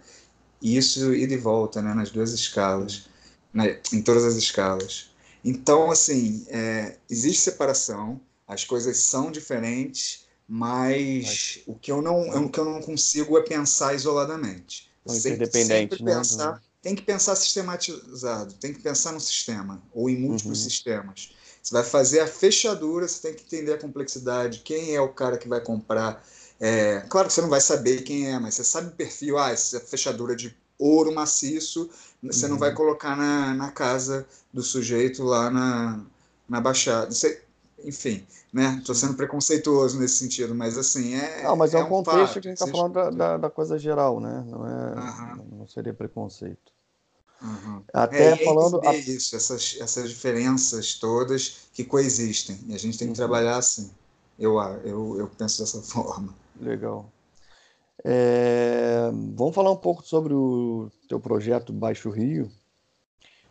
isso 0.62 1.13
e 1.13 1.25
de 1.25 1.38
volta, 1.38 1.82
né, 1.82 1.94
nas 1.94 2.10
duas 2.10 2.34
escalas, 2.34 3.08
né, 3.53 3.79
em 3.94 4.01
todas 4.01 4.25
as 4.25 4.36
escalas. 4.36 5.10
Então, 5.41 5.89
assim, 5.89 6.46
é, 6.50 6.98
existe 7.10 7.41
separação, 7.44 8.20
as 8.46 8.65
coisas 8.65 8.98
são 8.98 9.32
diferentes, 9.32 10.25
mas 10.46 11.60
o 11.65 11.75
que 11.75 11.89
eu 11.89 12.01
não, 12.01 12.27
o 12.46 12.50
que 12.50 12.60
eu 12.60 12.65
não 12.65 12.82
consigo 12.82 13.38
é 13.38 13.41
pensar 13.41 13.94
isoladamente. 13.94 14.89
Sempre, 15.06 15.46
sempre 15.63 16.03
né? 16.51 16.60
Tem 16.88 16.96
que 16.96 17.01
pensar 17.01 17.36
sistematizado, 17.36 18.53
tem 18.53 18.74
que 18.74 18.79
pensar 18.79 19.12
no 19.12 19.20
sistema, 19.20 19.84
ou 19.94 20.10
em 20.10 20.15
múltiplos 20.15 20.60
uhum. 20.60 20.70
sistemas. 20.70 21.34
Você 21.62 21.74
vai 21.74 21.84
fazer 21.84 22.22
a 22.22 22.27
fechadura, 22.27 23.06
você 23.06 23.27
tem 23.27 23.34
que 23.34 23.44
entender 23.44 23.74
a 23.74 23.77
complexidade, 23.77 24.62
quem 24.63 24.96
é 24.96 25.01
o 25.01 25.10
cara 25.10 25.38
que 25.38 25.50
vai 25.50 25.60
comprar. 25.60 26.24
É, 26.58 27.01
claro 27.10 27.27
que 27.27 27.34
você 27.34 27.41
não 27.41 27.50
vai 27.50 27.60
saber 27.60 28.03
quem 28.03 28.34
é, 28.34 28.39
mas 28.39 28.56
você 28.56 28.63
sabe 28.63 28.88
o 28.88 28.91
perfil. 28.91 29.38
Ah, 29.38 29.51
essa 29.51 29.82
fechadura 29.82 30.34
de 30.34 30.56
ouro 30.79 31.13
maciço, 31.13 31.89
você 32.24 32.46
uhum. 32.46 32.51
não 32.51 32.58
vai 32.58 32.70
uhum. 32.70 32.75
colocar 32.77 33.17
na, 33.17 33.53
na 33.53 33.70
casa 33.70 34.25
do 34.53 34.63
sujeito 34.63 35.25
lá 35.25 35.50
na, 35.50 36.06
na 36.48 36.62
Baixada. 36.62 37.12
Você, 37.12 37.44
enfim, 37.84 38.25
né? 38.53 38.77
Estou 38.79 38.96
sendo 38.96 39.15
preconceituoso 39.15 40.00
nesse 40.00 40.15
sentido, 40.15 40.56
mas 40.56 40.77
assim 40.77 41.15
é. 41.15 41.44
Não, 41.44 41.58
mas 41.58 41.74
é, 41.74 41.79
é 41.79 41.84
um 41.84 41.89
contexto 41.89 42.27
fato, 42.27 42.34
que 42.39 42.48
a 42.48 42.51
gente 42.51 42.62
está 42.62 42.67
falando 42.67 42.94
da, 42.94 43.10
da, 43.10 43.38
da, 43.38 43.50
coisa 43.50 43.77
geral, 43.77 44.22
né? 44.22 44.41
Não 44.48 44.65
é, 44.65 44.96
uhum. 44.96 45.58
não 45.60 45.67
seria 45.67 45.94
preconceito. 45.94 46.76
Uhum. 47.41 47.84
Até 47.94 48.32
é, 48.32 48.36
falando. 48.38 48.82
A... 48.88 48.96
isso, 48.96 49.36
essas, 49.36 49.77
essas 49.79 50.10
diferenças 50.10 50.96
todas 50.96 51.70
que 51.74 51.84
coexistem. 51.84 52.60
E 52.67 52.75
a 52.75 52.79
gente 52.79 52.98
tem 52.98 53.08
que 53.08 53.12
uhum. 53.12 53.27
trabalhar 53.27 53.58
assim. 53.58 53.91
Eu, 54.39 54.60
eu, 54.84 55.20
eu 55.20 55.27
penso 55.38 55.62
dessa 55.62 55.82
forma. 55.84 56.34
Legal. 56.60 57.12
É, 58.03 59.10
vamos 59.36 59.56
falar 59.56 59.72
um 59.72 59.77
pouco 59.77 60.06
sobre 60.06 60.34
o 60.34 60.89
teu 61.10 61.20
projeto 61.20 61.74
Baixo 61.74 62.10
Rio. 62.10 62.50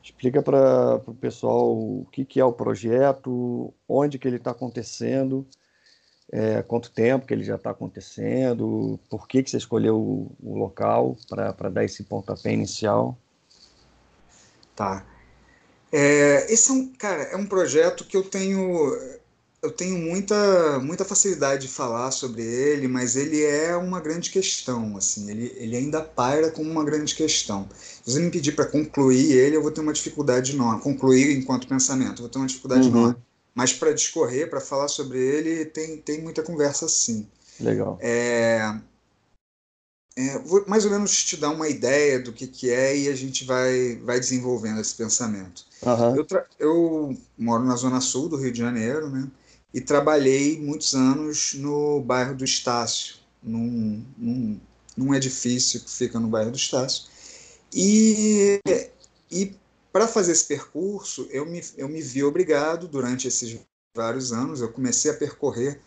Explica 0.02 0.40
para 0.40 0.96
o 1.04 1.14
pessoal 1.14 1.76
o 1.76 2.06
que, 2.12 2.24
que 2.24 2.38
é 2.38 2.44
o 2.44 2.52
projeto, 2.52 3.74
onde 3.88 4.20
que 4.20 4.28
ele 4.28 4.36
está 4.36 4.52
acontecendo, 4.52 5.44
é, 6.30 6.62
quanto 6.62 6.92
tempo 6.92 7.26
que 7.26 7.34
ele 7.34 7.42
já 7.42 7.56
está 7.56 7.70
acontecendo, 7.70 9.00
por 9.10 9.26
que, 9.26 9.42
que 9.42 9.50
você 9.50 9.56
escolheu 9.56 9.98
o, 9.98 10.36
o 10.40 10.56
local 10.56 11.16
para 11.28 11.68
dar 11.68 11.84
esse 11.84 12.04
pontapé 12.04 12.52
inicial. 12.52 13.18
Tá. 14.76 15.04
É, 15.90 16.52
esse 16.52 16.70
é 16.70 16.74
um, 16.74 16.92
cara, 16.92 17.22
é 17.22 17.36
um 17.36 17.46
projeto 17.46 18.04
que 18.04 18.16
eu 18.16 18.22
tenho 18.22 18.94
eu 19.62 19.70
tenho 19.72 19.98
muita 19.98 20.78
muita 20.80 21.04
facilidade 21.04 21.66
de 21.66 21.72
falar 21.72 22.10
sobre 22.10 22.42
ele, 22.42 22.86
mas 22.86 23.16
ele 23.16 23.42
é 23.42 23.74
uma 23.76 24.00
grande 24.00 24.30
questão, 24.30 24.96
assim, 24.96 25.30
ele, 25.30 25.52
ele 25.56 25.76
ainda 25.76 26.00
paira 26.00 26.50
como 26.50 26.70
uma 26.70 26.84
grande 26.84 27.14
questão. 27.14 27.68
Se 28.04 28.12
você 28.12 28.20
me 28.20 28.30
pedir 28.30 28.52
para 28.52 28.66
concluir 28.66 29.32
ele, 29.32 29.56
eu 29.56 29.62
vou 29.62 29.70
ter 29.70 29.80
uma 29.80 29.92
dificuldade 29.92 30.52
enorme. 30.52 30.82
Concluir 30.82 31.36
enquanto 31.36 31.66
pensamento, 31.66 32.18
eu 32.18 32.24
vou 32.24 32.28
ter 32.28 32.38
uma 32.38 32.46
dificuldade 32.46 32.88
uhum. 32.88 32.96
enorme. 32.96 33.16
Mas 33.54 33.72
para 33.72 33.92
discorrer, 33.92 34.50
para 34.50 34.60
falar 34.60 34.86
sobre 34.86 35.18
ele, 35.18 35.64
tem, 35.64 35.96
tem 35.96 36.22
muita 36.22 36.42
conversa 36.42 36.86
sim. 36.88 37.26
Legal. 37.58 37.98
É, 38.02 38.60
é, 40.16 40.38
vou 40.38 40.64
mais 40.66 40.86
ou 40.86 40.90
menos 40.90 41.24
te 41.24 41.36
dar 41.36 41.50
uma 41.50 41.68
ideia 41.68 42.18
do 42.18 42.32
que, 42.32 42.46
que 42.46 42.70
é 42.70 42.96
e 42.96 43.08
a 43.08 43.14
gente 43.14 43.44
vai, 43.44 43.96
vai 43.96 44.18
desenvolvendo 44.18 44.80
esse 44.80 44.94
pensamento. 44.94 45.64
Uhum. 45.82 46.16
Eu, 46.16 46.26
eu, 46.58 47.16
moro 47.36 47.64
na 47.64 47.76
zona 47.76 48.00
sul 48.00 48.26
do 48.28 48.36
Rio 48.36 48.50
de 48.50 48.58
Janeiro, 48.58 49.10
né? 49.10 49.28
E 49.74 49.80
trabalhei 49.80 50.58
muitos 50.58 50.94
anos 50.94 51.52
no 51.54 52.00
bairro 52.00 52.34
do 52.34 52.44
Estácio, 52.44 53.16
num, 53.42 54.02
num, 54.16 54.60
num 54.96 55.14
edifício 55.14 55.80
que 55.80 55.90
fica 55.90 56.18
no 56.18 56.28
bairro 56.28 56.50
do 56.50 56.56
Estácio. 56.56 57.04
E, 57.74 58.58
e 59.30 59.54
para 59.92 60.08
fazer 60.08 60.32
esse 60.32 60.46
percurso, 60.46 61.28
eu 61.30 61.44
me, 61.44 61.62
eu 61.76 61.88
me 61.88 62.00
vi 62.00 62.24
obrigado, 62.24 62.88
durante 62.88 63.28
esses 63.28 63.58
vários 63.94 64.32
anos, 64.32 64.62
eu 64.62 64.72
comecei 64.72 65.10
a 65.10 65.14
percorrer 65.14 65.78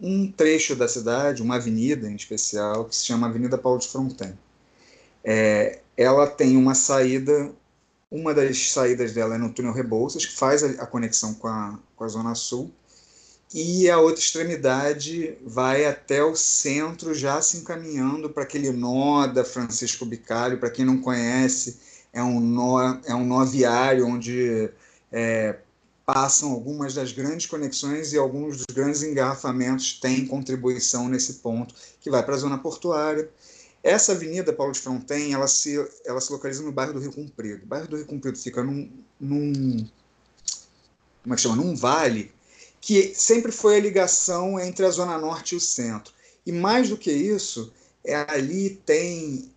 um 0.00 0.30
trecho 0.30 0.76
da 0.76 0.88
cidade, 0.88 1.42
uma 1.42 1.56
avenida 1.56 2.08
em 2.08 2.14
especial, 2.14 2.84
que 2.84 2.96
se 2.96 3.06
chama 3.06 3.26
Avenida 3.26 3.58
Paulo 3.58 3.78
de 3.78 3.88
Fronten. 3.88 4.38
É, 5.24 5.80
ela 5.96 6.26
tem 6.26 6.56
uma 6.56 6.74
saída, 6.74 7.50
uma 8.10 8.32
das 8.32 8.70
saídas 8.70 9.12
dela 9.12 9.34
é 9.34 9.38
no 9.38 9.52
túnel 9.52 9.72
Rebouças, 9.72 10.24
que 10.24 10.34
faz 10.34 10.62
a, 10.62 10.82
a 10.82 10.86
conexão 10.86 11.34
com 11.34 11.48
a, 11.48 11.78
com 11.96 12.04
a 12.04 12.08
Zona 12.08 12.34
Sul, 12.34 12.70
e 13.52 13.88
a 13.88 13.98
outra 13.98 14.20
extremidade 14.20 15.36
vai 15.44 15.86
até 15.86 16.22
o 16.22 16.36
centro, 16.36 17.14
já 17.14 17.40
se 17.40 17.56
encaminhando 17.56 18.28
para 18.28 18.42
aquele 18.42 18.70
nó 18.70 19.26
da 19.26 19.42
Francisco 19.42 20.04
Bicalho. 20.04 20.58
Para 20.58 20.70
quem 20.70 20.84
não 20.84 20.98
conhece, 20.98 21.78
é 22.12 22.22
um 22.22 22.40
nó, 22.40 22.98
é 23.06 23.14
um 23.14 23.24
nó 23.24 23.44
viário 23.46 24.06
onde 24.06 24.70
é, 25.10 25.56
passam 26.14 26.52
algumas 26.52 26.94
das 26.94 27.12
grandes 27.12 27.44
conexões 27.44 28.14
e 28.14 28.16
alguns 28.16 28.56
dos 28.56 28.74
grandes 28.74 29.02
engarrafamentos 29.02 30.00
têm 30.00 30.26
contribuição 30.26 31.06
nesse 31.06 31.34
ponto, 31.34 31.74
que 32.00 32.08
vai 32.08 32.24
para 32.24 32.34
a 32.34 32.38
zona 32.38 32.56
portuária. 32.56 33.28
Essa 33.82 34.12
avenida 34.12 34.50
Paulo 34.50 34.72
de 34.72 34.80
Fronten, 34.80 35.34
ela 35.34 35.46
se, 35.46 35.76
ela 36.06 36.18
se 36.18 36.32
localiza 36.32 36.62
no 36.62 36.72
bairro 36.72 36.94
do 36.94 37.00
Rio 37.00 37.12
Comprido. 37.12 37.62
O 37.62 37.66
bairro 37.66 37.88
do 37.88 37.96
Rio 37.96 38.06
Comprido 38.06 38.38
fica 38.38 38.64
num, 38.64 38.90
num 39.20 39.86
como 41.22 41.34
é 41.34 41.36
que 41.36 41.42
chama? 41.42 41.56
Num 41.56 41.76
vale 41.76 42.32
que 42.80 43.12
sempre 43.14 43.52
foi 43.52 43.76
a 43.76 43.80
ligação 43.80 44.58
entre 44.58 44.86
a 44.86 44.90
zona 44.90 45.18
norte 45.18 45.52
e 45.54 45.58
o 45.58 45.60
centro. 45.60 46.14
E 46.46 46.50
mais 46.50 46.88
do 46.88 46.96
que 46.96 47.12
isso, 47.12 47.70
é, 48.02 48.14
ali 48.14 48.80
tem, 48.86 49.52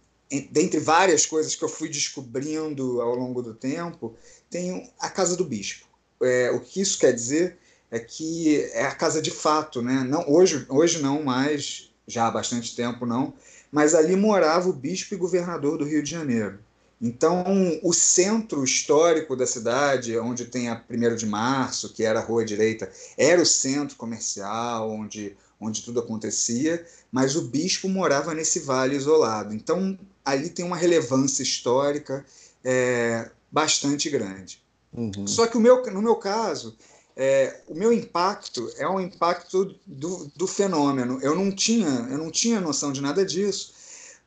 dentre 0.51 0.81
várias 0.81 1.25
coisas 1.25 1.55
que 1.55 1.63
eu 1.63 1.70
fui 1.70 1.88
descobrindo 1.88 3.00
ao 3.01 3.15
longo 3.15 3.41
do 3.41 3.53
tempo, 3.53 4.13
tem 4.50 4.91
a 5.00 5.10
Casa 5.10 5.38
do 5.38 5.46
Bispo 5.46 5.90
é, 6.22 6.51
o 6.51 6.60
que 6.60 6.82
isso 6.82 7.00
quer 7.00 7.13
dizer 7.13 7.58
é 7.90 8.00
que 8.00 8.63
é 8.74 8.86
a 8.86 8.96
casa 8.96 9.22
de 9.22 9.32
fato, 9.32 9.82
né? 9.82 10.04
Não, 10.08 10.30
hoje, 10.30 10.66
hoje 10.70 11.01
não 11.01 11.24
mais, 11.24 11.92
já 12.08 12.28
há 12.28 12.32
bastante 12.32 12.75
tempo 12.75 13.06
não, 13.06 13.34
mas 13.72 13.94
ali 13.94 14.16
morava 14.16 14.70
o 14.70 14.74
bispo 14.74 15.13
e 15.13 15.18
governador 15.18 15.78
do 15.78 15.86
Rio 15.86 16.01
de 16.01 16.10
Janeiro. 16.10 16.60
Então, 17.01 17.44
o 17.82 17.92
centro 17.94 18.63
histórico 18.63 19.36
da 19.36 19.48
cidade, 19.48 20.18
onde 20.20 20.46
tem 20.46 20.70
a 20.70 20.84
1 20.88 21.16
de 21.16 21.25
março, 21.25 21.92
que 21.92 22.04
era 22.04 22.20
a 22.20 22.24
rua 22.24 22.46
direita, 22.46 22.92
era 23.18 23.42
o 23.42 23.46
centro 23.46 23.96
comercial, 23.96 24.92
onde, 24.92 25.36
onde 25.60 25.82
tudo 25.82 26.00
acontecia, 26.00 26.86
mas 27.12 27.36
o 27.36 27.42
bispo 27.42 27.90
morava 27.90 28.36
nesse 28.36 28.60
vale 28.60 28.96
isolado. 28.96 29.54
Então, 29.56 29.98
ali 30.24 30.50
tem 30.50 30.63
uma 30.63 30.78
relevância 30.78 31.42
histórica 31.42 32.24
é, 32.63 33.32
bastante 33.51 34.08
grande. 34.08 34.61
Uhum. 34.93 35.25
Só 35.25 35.48
que 35.48 35.57
o 35.57 35.62
meu, 35.62 35.83
no 35.91 36.01
meu 36.01 36.15
caso, 36.15 36.75
é, 37.15 37.62
o 37.67 37.75
meu 37.75 37.91
impacto 37.91 38.69
é 38.77 38.88
um 38.88 39.00
impacto 39.00 39.75
do, 39.86 40.31
do 40.36 40.48
fenômeno. 40.48 41.19
Eu 41.21 41.36
não 41.36 41.51
tinha, 41.51 42.07
eu 42.10 42.17
não 42.17 42.31
tinha 42.31 42.60
noção 42.60 42.91
de 42.91 43.01
nada 43.01 43.25
disso. 43.25 43.74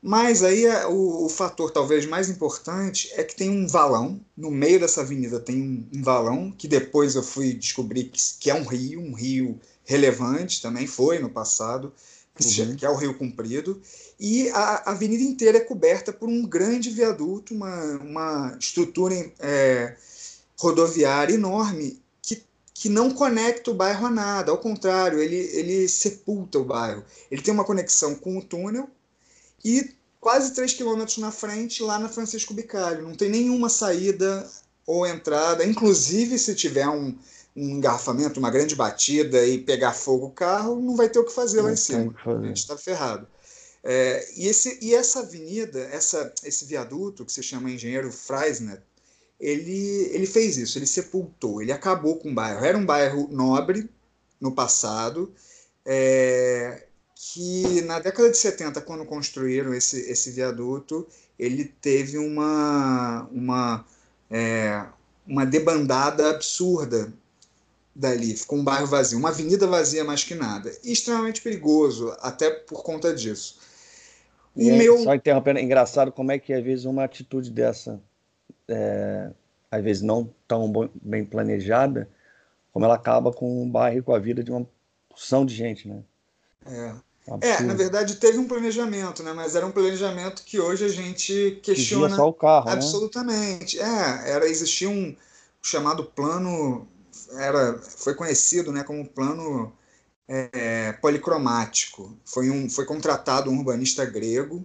Mas 0.07 0.43
aí 0.43 0.67
é, 0.67 0.87
o, 0.87 1.25
o, 1.25 1.29
fator 1.31 1.71
talvez 1.71 2.05
mais 2.05 2.29
importante 2.29 3.11
é 3.15 3.25
que 3.25 3.35
tem 3.35 3.49
um 3.49 3.67
valão, 3.67 4.21
no 4.37 4.51
meio 4.51 4.79
dessa 4.79 5.01
avenida 5.01 5.41
tem 5.41 5.63
um, 5.63 5.99
um 5.99 6.03
valão, 6.03 6.53
que 6.53 6.69
depois 6.69 7.15
eu 7.15 7.23
fui 7.23 7.55
descobrir 7.55 8.05
que, 8.05 8.21
que, 8.39 8.51
é 8.51 8.55
um 8.55 8.65
rio, 8.65 9.01
um 9.01 9.15
rio 9.15 9.59
relevante 9.83 10.61
também, 10.61 10.87
foi 10.87 11.21
no 11.21 11.31
passado, 11.31 11.91
que, 12.37 12.61
uhum. 12.61 12.77
é 12.83 12.91
o 12.91 12.97
Rio 12.97 13.15
Comprido, 13.17 13.81
e 14.21 14.51
a 14.51 14.91
avenida 14.91 15.23
inteira 15.23 15.57
é 15.57 15.61
coberta 15.63 16.13
por 16.13 16.29
um 16.29 16.45
grande 16.47 16.91
viaduto, 16.91 17.55
uma, 17.55 17.97
uma 17.97 18.59
estrutura 18.61 19.15
é, 19.39 19.97
rodoviária 20.65 21.35
enorme, 21.35 22.01
que, 22.23 22.43
que 22.73 22.89
não 22.89 23.11
conecta 23.11 23.71
o 23.71 23.75
bairro 23.75 24.07
a 24.07 24.11
nada, 24.11 24.51
ao 24.51 24.59
contrário, 24.59 25.21
ele, 25.21 25.37
ele 25.37 25.87
sepulta 25.89 26.59
o 26.59 26.65
bairro. 26.65 27.05
Ele 27.31 27.43
tem 27.43 27.53
uma 27.53 27.65
conexão 27.65 28.15
com 28.15 28.39
o 28.39 28.43
túnel, 28.43 28.89
e 29.63 29.95
quase 30.21 30.55
3 30.55 30.73
quilômetros 30.73 31.19
na 31.19 31.31
frente, 31.31 31.83
lá 31.83 31.99
na 31.99 32.09
Francisco 32.09 32.55
Bicalho. 32.55 33.03
Não 33.03 33.15
tem 33.15 33.31
nenhuma 33.31 33.69
saída 33.69 34.49
ou 34.87 35.07
entrada. 35.07 35.65
Inclusive, 35.65 36.39
se 36.39 36.55
tiver 36.55 36.89
um, 36.89 37.17
um 37.57 37.71
engarrafamento, 37.71 38.41
uma 38.41 38.51
grande 38.51 38.75
batida 38.75 39.47
e 39.47 39.59
pegar 39.59 39.93
fogo 39.93 40.27
o 40.27 40.31
carro, 40.31 40.81
não 40.81 40.97
vai 40.97 41.09
ter 41.09 41.19
o 41.19 41.25
que 41.25 41.33
fazer 41.33 41.59
não 41.59 41.65
lá 41.65 41.73
em 41.73 41.77
cima. 41.77 42.15
A 42.27 42.47
gente 42.47 42.59
está 42.59 42.77
ferrado. 42.77 43.27
É, 43.83 44.27
e, 44.37 44.47
esse, 44.47 44.79
e 44.81 44.95
essa 44.95 45.21
avenida, 45.21 45.81
essa, 45.93 46.33
esse 46.43 46.65
viaduto 46.65 47.25
que 47.25 47.33
se 47.33 47.43
chama 47.43 47.71
Engenheiro 47.71 48.11
Freisner, 48.11 48.83
ele, 49.45 50.09
ele 50.11 50.27
fez 50.27 50.57
isso, 50.57 50.79
ele 50.79 50.87
sepultou, 50.87 51.61
ele 51.61 51.71
acabou 51.71 52.17
com 52.17 52.31
o 52.31 52.35
bairro. 52.35 52.65
Era 52.65 52.79
um 52.79 52.87
bairro 52.87 53.29
nobre 53.31 53.91
no 54.41 54.53
passado, 54.53 55.31
é, 55.85 56.85
que 57.15 57.83
na 57.83 58.01
década 58.01 58.31
de 58.31 58.39
70, 58.39 58.81
quando 58.81 59.05
construíram 59.05 59.75
esse, 59.75 60.01
esse 60.11 60.31
viaduto, 60.31 61.07
ele 61.39 61.67
teve 61.67 62.17
uma, 62.17 63.29
uma, 63.31 63.85
é, 64.31 64.83
uma 65.27 65.45
debandada 65.45 66.31
absurda 66.31 67.13
dali. 67.95 68.35
Ficou 68.35 68.59
um 68.59 68.65
bairro 68.65 68.87
vazio, 68.87 69.19
uma 69.19 69.29
avenida 69.29 69.67
vazia 69.67 70.05
mais 70.05 70.25
que 70.25 70.35
nada. 70.35 70.75
E 70.83 70.91
extremamente 70.91 71.43
perigoso, 71.43 72.17
até 72.21 72.49
por 72.49 72.83
conta 72.83 73.13
disso. 73.13 73.59
O 74.57 74.63
e 74.63 74.73
meu... 74.73 75.03
Só 75.03 75.15
interrompendo, 75.15 75.59
é 75.59 75.63
engraçado 75.63 76.11
como 76.11 76.33
é 76.33 76.39
que 76.39 76.55
às 76.55 76.65
vezes 76.65 76.87
uma 76.87 77.05
atitude 77.05 77.51
dessa, 77.51 78.01
é, 78.69 79.31
às 79.71 79.83
vezes 79.83 80.03
não 80.03 80.33
tão 80.47 80.71
bem 80.95 81.25
planejada, 81.25 82.09
como 82.73 82.85
ela 82.85 82.95
acaba 82.95 83.33
com 83.33 83.63
um 83.63 83.71
bairro 83.71 84.03
com 84.03 84.15
a 84.15 84.19
vida 84.19 84.43
de 84.43 84.51
uma 84.51 84.67
porção 85.09 85.45
de 85.45 85.55
gente, 85.55 85.89
né? 85.89 86.03
É. 86.67 86.95
É, 87.41 87.63
na 87.63 87.73
verdade 87.73 88.17
teve 88.17 88.37
um 88.37 88.47
planejamento, 88.47 89.23
né? 89.23 89.33
Mas 89.33 89.57
era 89.57 89.65
um 89.65 89.71
planejamento 89.71 90.43
que 90.45 90.61
hoje 90.61 90.85
a 90.85 90.89
gente 90.89 91.59
questiona 91.63 92.15
só 92.15 92.29
o 92.29 92.35
carro, 92.35 92.67
né? 92.67 92.73
absolutamente. 92.73 93.79
Né? 93.79 93.85
É, 94.27 94.33
era 94.33 94.47
existia 94.47 94.91
um 94.91 95.17
chamado 95.63 96.05
plano, 96.05 96.87
era 97.39 97.79
foi 97.79 98.15
conhecido, 98.15 98.71
né, 98.71 98.85
como 98.85 99.09
plano 99.09 99.73
é, 100.29 100.93
policromático. 101.01 102.15
Foi 102.27 102.51
um 102.51 102.69
foi 102.69 102.85
contratado 102.85 103.51
um 103.51 103.57
urbanista 103.57 104.05
grego, 104.05 104.63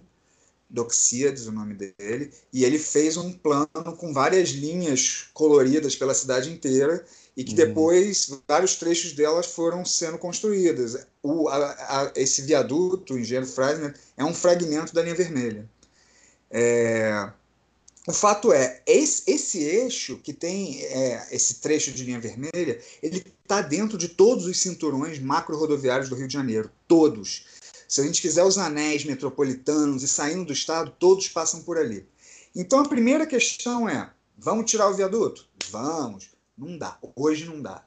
Doxíades, 0.70 1.46
o 1.46 1.52
nome 1.52 1.74
dele, 1.74 2.32
e 2.52 2.64
ele 2.64 2.78
fez 2.78 3.16
um 3.16 3.32
plano 3.32 3.68
com 3.98 4.12
várias 4.12 4.50
linhas 4.50 5.26
coloridas 5.34 5.96
pela 5.96 6.14
cidade 6.14 6.50
inteira 6.50 7.04
e 7.36 7.42
que 7.42 7.50
uhum. 7.50 7.56
depois 7.56 8.30
vários 8.46 8.76
trechos 8.76 9.12
delas 9.12 9.46
foram 9.46 9.84
sendo 9.84 10.16
construídas. 10.16 11.06
O, 11.22 11.48
a, 11.48 11.56
a, 11.56 12.12
esse 12.14 12.42
viaduto, 12.42 13.14
o 13.14 13.18
engenheiro 13.18 13.46
Freisner, 13.46 13.94
é 14.16 14.24
um 14.24 14.34
fragmento 14.34 14.94
da 14.94 15.02
linha 15.02 15.14
vermelha. 15.14 15.68
É, 16.50 17.30
o 18.06 18.12
fato 18.12 18.52
é, 18.52 18.82
esse, 18.86 19.22
esse 19.30 19.62
eixo 19.62 20.18
que 20.18 20.32
tem 20.32 20.82
é, 20.82 21.28
esse 21.30 21.56
trecho 21.56 21.92
de 21.92 22.04
linha 22.04 22.18
vermelha, 22.18 22.80
ele 23.02 23.24
está 23.42 23.60
dentro 23.60 23.98
de 23.98 24.08
todos 24.08 24.46
os 24.46 24.58
cinturões 24.58 25.18
macro-rodoviários 25.18 26.08
do 26.08 26.16
Rio 26.16 26.26
de 26.26 26.32
Janeiro, 26.32 26.70
todos. 26.88 27.46
Se 27.90 28.00
a 28.00 28.04
gente 28.04 28.22
quiser 28.22 28.44
os 28.44 28.56
anéis 28.56 29.04
metropolitanos 29.04 30.04
e 30.04 30.08
saindo 30.08 30.44
do 30.44 30.52
estado, 30.52 30.94
todos 30.96 31.28
passam 31.28 31.60
por 31.64 31.76
ali. 31.76 32.06
Então 32.54 32.78
a 32.78 32.88
primeira 32.88 33.26
questão 33.26 33.88
é: 33.88 34.08
vamos 34.38 34.70
tirar 34.70 34.88
o 34.88 34.94
viaduto? 34.94 35.44
Vamos. 35.72 36.30
Não 36.56 36.78
dá. 36.78 36.96
Hoje 37.16 37.46
não 37.46 37.60
dá. 37.60 37.82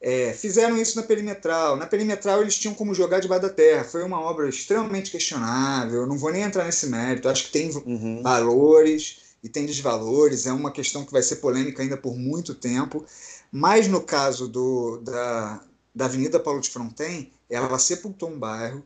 É, 0.00 0.32
fizeram 0.32 0.80
isso 0.80 0.96
na 0.96 1.02
perimetral. 1.02 1.76
Na 1.76 1.88
perimetral 1.88 2.40
eles 2.40 2.56
tinham 2.56 2.72
como 2.72 2.94
jogar 2.94 3.18
debaixo 3.18 3.42
da 3.42 3.52
terra. 3.52 3.82
Foi 3.82 4.04
uma 4.04 4.20
obra 4.20 4.48
extremamente 4.48 5.10
questionável. 5.10 6.06
Não 6.06 6.16
vou 6.16 6.30
nem 6.30 6.42
entrar 6.42 6.64
nesse 6.64 6.86
mérito. 6.86 7.28
Acho 7.28 7.46
que 7.46 7.50
tem 7.50 7.68
uhum. 7.84 8.22
valores 8.22 9.22
e 9.42 9.48
tem 9.48 9.66
desvalores. 9.66 10.46
É 10.46 10.52
uma 10.52 10.70
questão 10.70 11.04
que 11.04 11.10
vai 11.10 11.22
ser 11.22 11.36
polêmica 11.36 11.82
ainda 11.82 11.96
por 11.96 12.16
muito 12.16 12.54
tempo. 12.54 13.04
Mas 13.50 13.88
no 13.88 14.02
caso 14.02 14.46
do, 14.46 14.98
da, 14.98 15.60
da 15.92 16.04
Avenida 16.04 16.38
Paulo 16.38 16.60
de 16.60 16.70
Fronten, 16.70 17.32
ela 17.50 17.76
sepultou 17.76 18.30
um 18.30 18.38
bairro. 18.38 18.84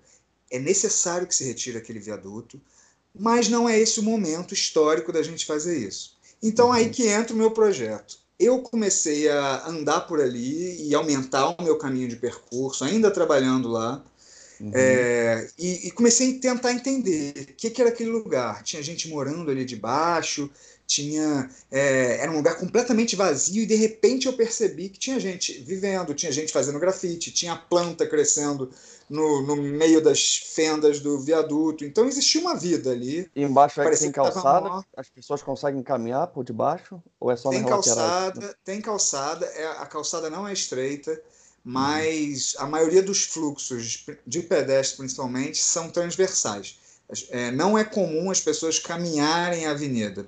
É 0.52 0.58
necessário 0.58 1.26
que 1.26 1.34
se 1.34 1.44
retire 1.44 1.78
aquele 1.78 1.98
viaduto. 1.98 2.60
Mas 3.14 3.48
não 3.48 3.68
é 3.68 3.78
esse 3.78 3.98
o 4.00 4.02
momento 4.02 4.54
histórico 4.54 5.12
da 5.12 5.22
gente 5.22 5.44
fazer 5.44 5.76
isso. 5.76 6.16
Então 6.42 6.66
uhum. 6.66 6.72
aí 6.72 6.90
que 6.90 7.06
entra 7.08 7.34
o 7.34 7.36
meu 7.36 7.50
projeto 7.50 8.22
eu 8.42 8.60
comecei 8.60 9.28
a 9.28 9.68
andar 9.68 10.00
por 10.02 10.20
ali 10.20 10.88
e 10.88 10.94
aumentar 10.94 11.50
o 11.50 11.62
meu 11.62 11.78
caminho 11.78 12.08
de 12.08 12.16
percurso, 12.16 12.84
ainda 12.84 13.10
trabalhando 13.10 13.68
lá. 13.68 14.04
Uhum. 14.60 14.70
É, 14.74 15.48
e, 15.58 15.88
e, 15.88 15.90
comecei 15.90 16.36
a 16.36 16.40
tentar 16.40 16.72
entender 16.72 17.32
o 17.50 17.54
que, 17.54 17.70
que, 17.70 17.80
era 17.80 17.90
aquele 17.90 18.10
lugar. 18.10 18.62
Tinha 18.62 18.82
gente 18.82 19.08
morando 19.08 19.50
ali 19.50 19.64
debaixo, 19.64 20.50
tinha 20.86 21.50
é, 21.70 22.18
era 22.20 22.30
um 22.30 22.36
lugar 22.36 22.56
completamente 22.58 23.16
vazio 23.16 23.62
e 23.62 23.66
de 23.66 23.74
repente 23.74 24.26
eu 24.26 24.32
percebi 24.34 24.88
que 24.88 24.98
tinha 24.98 25.18
gente 25.18 25.52
vivendo, 25.64 26.14
tinha 26.14 26.30
gente 26.30 26.52
fazendo 26.52 26.78
grafite, 26.78 27.32
tinha 27.32 27.56
planta 27.56 28.06
crescendo 28.06 28.70
no, 29.12 29.42
no 29.42 29.56
meio 29.56 30.02
das 30.02 30.38
fendas 30.38 30.98
do 30.98 31.20
viaduto. 31.20 31.84
Então 31.84 32.06
existia 32.06 32.40
uma 32.40 32.56
vida 32.56 32.90
ali. 32.90 33.30
E 33.36 33.42
embaixo 33.42 33.80
é 33.82 33.90
tem 33.94 34.10
calçada? 34.10 34.82
As 34.96 35.10
pessoas 35.10 35.42
conseguem 35.42 35.82
caminhar 35.82 36.28
por 36.28 36.42
debaixo? 36.42 37.00
Ou 37.20 37.30
é 37.30 37.36
só 37.36 37.50
tem 37.50 37.62
calçada, 37.62 38.26
laterais? 38.26 38.56
Tem 38.64 38.80
calçada, 38.80 39.46
é, 39.46 39.66
a 39.66 39.86
calçada 39.86 40.30
não 40.30 40.48
é 40.48 40.52
estreita, 40.54 41.20
mas 41.62 42.54
uhum. 42.54 42.64
a 42.64 42.66
maioria 42.68 43.02
dos 43.02 43.24
fluxos 43.24 44.06
de 44.26 44.42
pedestres, 44.42 44.96
principalmente, 44.96 45.58
são 45.58 45.90
transversais. 45.90 46.78
É, 47.28 47.50
não 47.50 47.76
é 47.76 47.84
comum 47.84 48.30
as 48.30 48.40
pessoas 48.40 48.78
caminharem 48.78 49.66
a 49.66 49.72
avenida. 49.72 50.26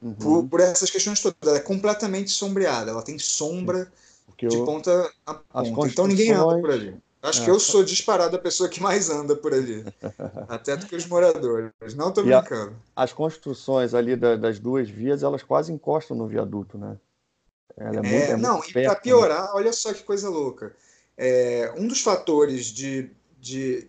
Uhum. 0.00 0.14
Por, 0.14 0.48
por, 0.48 0.60
essas 0.60 0.88
questões 0.88 1.20
todas. 1.20 1.36
Ela 1.42 1.56
é 1.56 1.60
completamente 1.60 2.30
sombreada, 2.30 2.92
ela 2.92 3.02
tem 3.02 3.18
sombra 3.18 3.92
de 4.38 4.54
eu... 4.54 4.64
ponta 4.64 5.12
a 5.26 5.34
ponta. 5.34 5.88
Então 5.88 6.06
ninguém 6.06 6.30
anda 6.30 6.60
por 6.60 6.70
ali. 6.70 6.96
Acho 7.22 7.42
é. 7.42 7.44
que 7.44 7.50
eu 7.50 7.60
sou 7.60 7.84
disparado 7.84 8.34
a 8.34 8.38
pessoa 8.38 8.68
que 8.68 8.80
mais 8.80 9.10
anda 9.10 9.36
por 9.36 9.52
ali. 9.52 9.84
até 10.48 10.76
do 10.76 10.86
que 10.86 10.96
os 10.96 11.06
moradores. 11.06 11.94
Não 11.94 12.08
estou 12.08 12.24
brincando. 12.24 12.74
A, 12.96 13.04
as 13.04 13.12
construções 13.12 13.92
ali 13.92 14.16
da, 14.16 14.36
das 14.36 14.58
duas 14.58 14.88
vias, 14.88 15.22
elas 15.22 15.42
quase 15.42 15.72
encostam 15.72 16.16
no 16.16 16.26
viaduto, 16.26 16.78
né? 16.78 16.96
Ela 17.76 17.98
é, 17.98 18.02
muito, 18.02 18.12
é, 18.12 18.30
é 18.30 18.36
não, 18.36 18.62
e 18.64 18.72
para 18.72 18.82
né? 18.82 18.94
piorar, 18.96 19.44
né? 19.44 19.50
olha 19.54 19.72
só 19.72 19.92
que 19.92 20.02
coisa 20.02 20.28
louca. 20.28 20.74
É, 21.16 21.72
um 21.76 21.86
dos 21.86 22.02
fatores 22.02 22.66
de, 22.66 23.10
de 23.38 23.88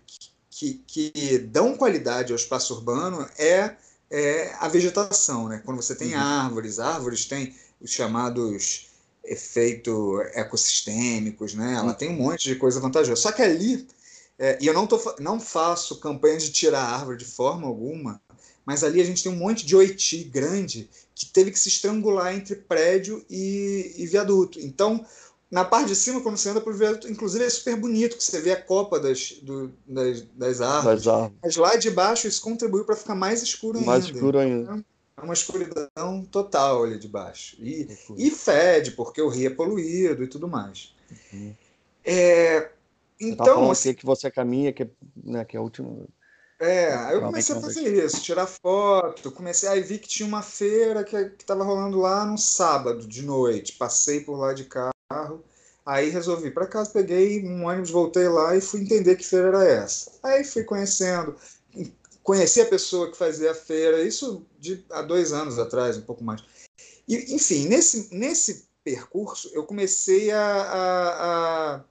que, 0.49 0.83
que 0.85 1.39
dão 1.39 1.75
qualidade 1.75 2.31
ao 2.31 2.35
espaço 2.37 2.73
urbano 2.73 3.27
é, 3.37 3.75
é 4.09 4.53
a 4.59 4.67
vegetação, 4.67 5.47
né? 5.47 5.61
Quando 5.65 5.81
você 5.81 5.95
tem 5.95 6.13
uhum. 6.13 6.21
árvores, 6.21 6.79
árvores 6.79 7.25
têm 7.25 7.55
os 7.79 7.91
chamados 7.91 8.90
efeito 9.23 10.21
ecossistêmicos, 10.33 11.53
né? 11.53 11.75
Ela 11.77 11.93
tem 11.93 12.09
um 12.09 12.17
monte 12.17 12.49
de 12.49 12.55
coisa 12.55 12.79
vantajosa. 12.79 13.21
Só 13.21 13.31
que 13.31 13.41
ali, 13.41 13.87
é, 14.37 14.57
e 14.61 14.67
eu 14.67 14.73
não, 14.73 14.87
tô, 14.87 14.99
não 15.19 15.39
faço 15.39 15.99
campanha 15.99 16.37
de 16.37 16.51
tirar 16.51 16.81
a 16.81 16.95
árvore 16.95 17.17
de 17.17 17.25
forma 17.25 17.67
alguma, 17.67 18.21
mas 18.65 18.83
ali 18.83 19.01
a 19.01 19.03
gente 19.03 19.23
tem 19.23 19.31
um 19.31 19.37
monte 19.37 19.65
de 19.65 19.75
oiti 19.75 20.23
grande 20.23 20.89
que 21.13 21.25
teve 21.25 21.51
que 21.51 21.59
se 21.59 21.69
estrangular 21.69 22.33
entre 22.33 22.55
prédio 22.55 23.23
e, 23.29 23.93
e 23.97 24.07
viaduto. 24.07 24.59
Então, 24.59 25.05
na 25.51 25.65
parte 25.65 25.89
de 25.89 25.95
cima, 25.95 26.21
quando 26.21 26.37
você 26.37 26.49
anda 26.49 26.61
por 26.61 26.73
viaduto, 26.73 27.11
inclusive 27.11 27.43
é 27.43 27.49
super 27.49 27.75
bonito, 27.75 28.17
que 28.17 28.23
você 28.23 28.39
vê 28.39 28.51
a 28.51 28.61
copa 28.61 28.99
das, 28.99 29.33
do, 29.41 29.71
das, 29.85 30.21
das, 30.33 30.61
árvores. 30.61 31.03
das, 31.03 31.13
árvores. 31.13 31.37
Mas 31.43 31.55
lá 31.57 31.75
de 31.75 31.91
baixo 31.91 32.27
isso 32.27 32.41
contribuiu 32.41 32.85
para 32.85 32.95
ficar 32.95 33.15
mais 33.15 33.43
escuro 33.43 33.77
ainda. 33.77 33.91
Mais 33.91 34.05
escuro 34.05 34.39
ainda. 34.39 34.71
Então, 34.71 34.85
uma 35.23 35.33
escuridão 35.33 36.25
total 36.31 36.83
ali 36.83 36.97
de 36.99 37.07
baixo. 37.07 37.55
E, 37.59 37.87
e 38.17 38.31
fede, 38.31 38.91
porque 38.91 39.21
o 39.21 39.29
rio 39.29 39.47
é 39.47 39.53
poluído 39.53 40.23
e 40.23 40.27
tudo 40.27 40.47
mais. 40.47 40.93
Uhum. 41.33 41.55
É, 42.03 42.71
Então, 43.19 43.67
você 43.67 43.89
assim, 43.89 43.97
que 43.97 44.05
você 44.05 44.31
caminha, 44.31 44.73
que, 44.73 44.89
né, 45.23 45.45
que 45.45 45.55
é 45.55 45.59
o 45.59 45.63
último. 45.63 46.07
É, 46.59 46.93
aí 46.93 47.15
eu 47.15 47.21
comecei 47.21 47.55
a 47.55 47.59
fazer 47.59 48.05
isso, 48.05 48.21
tirar 48.21 48.45
foto, 48.45 49.31
comecei, 49.31 49.67
aí 49.67 49.81
vi 49.81 49.97
que 49.97 50.07
tinha 50.07 50.27
uma 50.27 50.43
feira 50.43 51.03
que 51.03 51.15
estava 51.15 51.63
rolando 51.63 51.99
lá 51.99 52.23
no 52.23 52.37
sábado 52.37 53.07
de 53.07 53.23
noite, 53.23 53.73
passei 53.73 54.21
por 54.21 54.37
lá 54.37 54.53
de 54.53 54.65
carro, 54.65 55.43
aí 55.83 56.09
resolvi 56.09 56.51
para 56.51 56.67
casa, 56.67 56.91
peguei 56.91 57.43
um 57.43 57.65
ônibus, 57.65 57.89
voltei 57.89 58.27
lá 58.27 58.55
e 58.55 58.61
fui 58.61 58.81
entender 58.81 59.15
que 59.15 59.25
feira 59.25 59.47
era 59.47 59.65
essa. 59.65 60.11
Aí 60.21 60.43
fui 60.43 60.63
conhecendo, 60.63 61.35
conheci 62.23 62.61
a 62.61 62.65
pessoa 62.65 63.09
que 63.09 63.17
fazia 63.17 63.51
a 63.51 63.55
feira, 63.55 64.03
isso 64.03 64.45
de, 64.59 64.83
há 64.89 65.01
dois 65.01 65.33
anos 65.33 65.57
atrás, 65.57 65.97
um 65.97 66.01
pouco 66.01 66.23
mais. 66.23 66.43
E, 67.07 67.35
enfim, 67.35 67.67
nesse, 67.67 68.13
nesse 68.13 68.65
percurso, 68.83 69.49
eu 69.53 69.63
comecei 69.63 70.31
a, 70.31 70.45
a, 70.45 71.81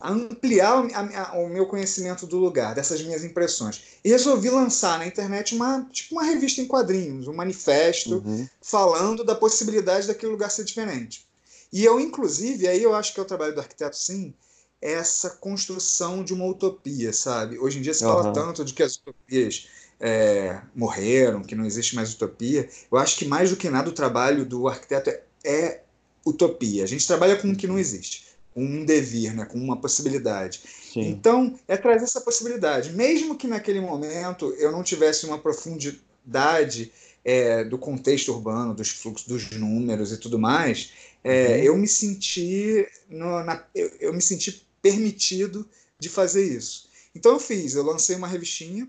a, 0.00 0.10
ampliar 0.10 0.84
a, 0.94 1.38
o 1.38 1.48
meu 1.48 1.66
conhecimento 1.66 2.26
do 2.26 2.38
lugar, 2.38 2.74
dessas 2.74 3.02
minhas 3.02 3.24
impressões. 3.24 3.82
E 4.04 4.10
resolvi 4.10 4.50
lançar 4.50 4.98
na 4.98 5.06
internet 5.06 5.54
uma, 5.54 5.84
tipo 5.90 6.14
uma 6.14 6.24
revista 6.24 6.60
em 6.60 6.66
quadrinhos, 6.66 7.28
um 7.28 7.34
manifesto, 7.34 8.22
uhum. 8.24 8.48
falando 8.60 9.24
da 9.24 9.34
possibilidade 9.34 10.06
daquele 10.06 10.32
lugar 10.32 10.50
ser 10.50 10.64
diferente. 10.64 11.26
E 11.72 11.84
eu, 11.84 11.98
inclusive, 11.98 12.68
aí 12.68 12.82
eu 12.82 12.94
acho 12.94 13.14
que 13.14 13.20
é 13.20 13.22
o 13.22 13.26
trabalho 13.26 13.54
do 13.54 13.60
arquiteto, 13.60 13.96
sim, 13.96 14.34
essa 14.82 15.30
construção 15.30 16.24
de 16.24 16.34
uma 16.34 16.44
utopia, 16.44 17.12
sabe? 17.12 17.56
Hoje 17.58 17.78
em 17.78 17.82
dia 17.82 17.94
se 17.94 18.02
fala 18.02 18.26
uhum. 18.26 18.32
tanto 18.32 18.64
de 18.64 18.74
que 18.74 18.82
as 18.82 18.96
utopias 18.96 19.68
é, 20.00 20.60
morreram, 20.74 21.44
que 21.44 21.54
não 21.54 21.64
existe 21.64 21.94
mais 21.94 22.12
utopia. 22.12 22.68
Eu 22.90 22.98
acho 22.98 23.16
que 23.16 23.24
mais 23.24 23.50
do 23.50 23.56
que 23.56 23.70
nada 23.70 23.88
o 23.88 23.92
trabalho 23.92 24.44
do 24.44 24.66
arquiteto 24.66 25.10
é, 25.10 25.22
é 25.44 25.82
utopia. 26.26 26.82
A 26.82 26.86
gente 26.86 27.06
trabalha 27.06 27.36
com 27.36 27.48
o 27.48 27.56
que 27.56 27.68
não 27.68 27.78
existe, 27.78 28.26
com 28.52 28.64
um 28.64 28.84
devir, 28.84 29.32
né? 29.32 29.44
com 29.44 29.58
uma 29.58 29.76
possibilidade. 29.76 30.60
Sim. 30.92 31.08
Então, 31.08 31.56
é 31.68 31.76
trazer 31.76 32.04
essa 32.04 32.20
possibilidade. 32.20 32.92
Mesmo 32.92 33.36
que 33.36 33.46
naquele 33.46 33.80
momento 33.80 34.52
eu 34.58 34.72
não 34.72 34.82
tivesse 34.82 35.24
uma 35.26 35.38
profundidade 35.38 36.92
é, 37.24 37.62
do 37.62 37.78
contexto 37.78 38.32
urbano, 38.32 38.74
dos 38.74 38.90
fluxos, 38.90 39.26
dos 39.26 39.50
números 39.52 40.12
e 40.12 40.18
tudo 40.18 40.38
mais, 40.38 40.90
é, 41.22 41.46
uhum. 41.46 41.56
eu 41.62 41.78
me 41.78 41.86
senti 41.86 42.86
no, 43.08 43.44
na, 43.44 43.64
eu, 43.74 43.90
eu, 44.00 44.12
me 44.12 44.20
senti 44.20 44.66
permitido 44.82 45.66
de 45.98 46.08
fazer 46.08 46.44
isso. 46.44 46.90
Então 47.14 47.32
eu 47.32 47.40
fiz, 47.40 47.74
eu 47.74 47.84
lancei 47.84 48.16
uma 48.16 48.26
revistinha 48.26 48.88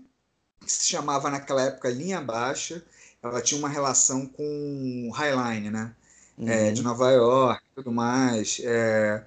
que 0.60 0.72
se 0.72 0.88
chamava 0.88 1.30
naquela 1.30 1.62
época 1.62 1.88
Linha 1.88 2.20
Baixa. 2.20 2.84
Ela 3.22 3.40
tinha 3.40 3.58
uma 3.58 3.68
relação 3.68 4.26
com 4.26 5.10
Highline, 5.14 5.70
né? 5.70 5.94
Uhum. 6.36 6.48
É, 6.48 6.72
de 6.72 6.82
Nova 6.82 7.10
York, 7.10 7.62
tudo 7.74 7.92
mais. 7.92 8.60
É, 8.62 9.22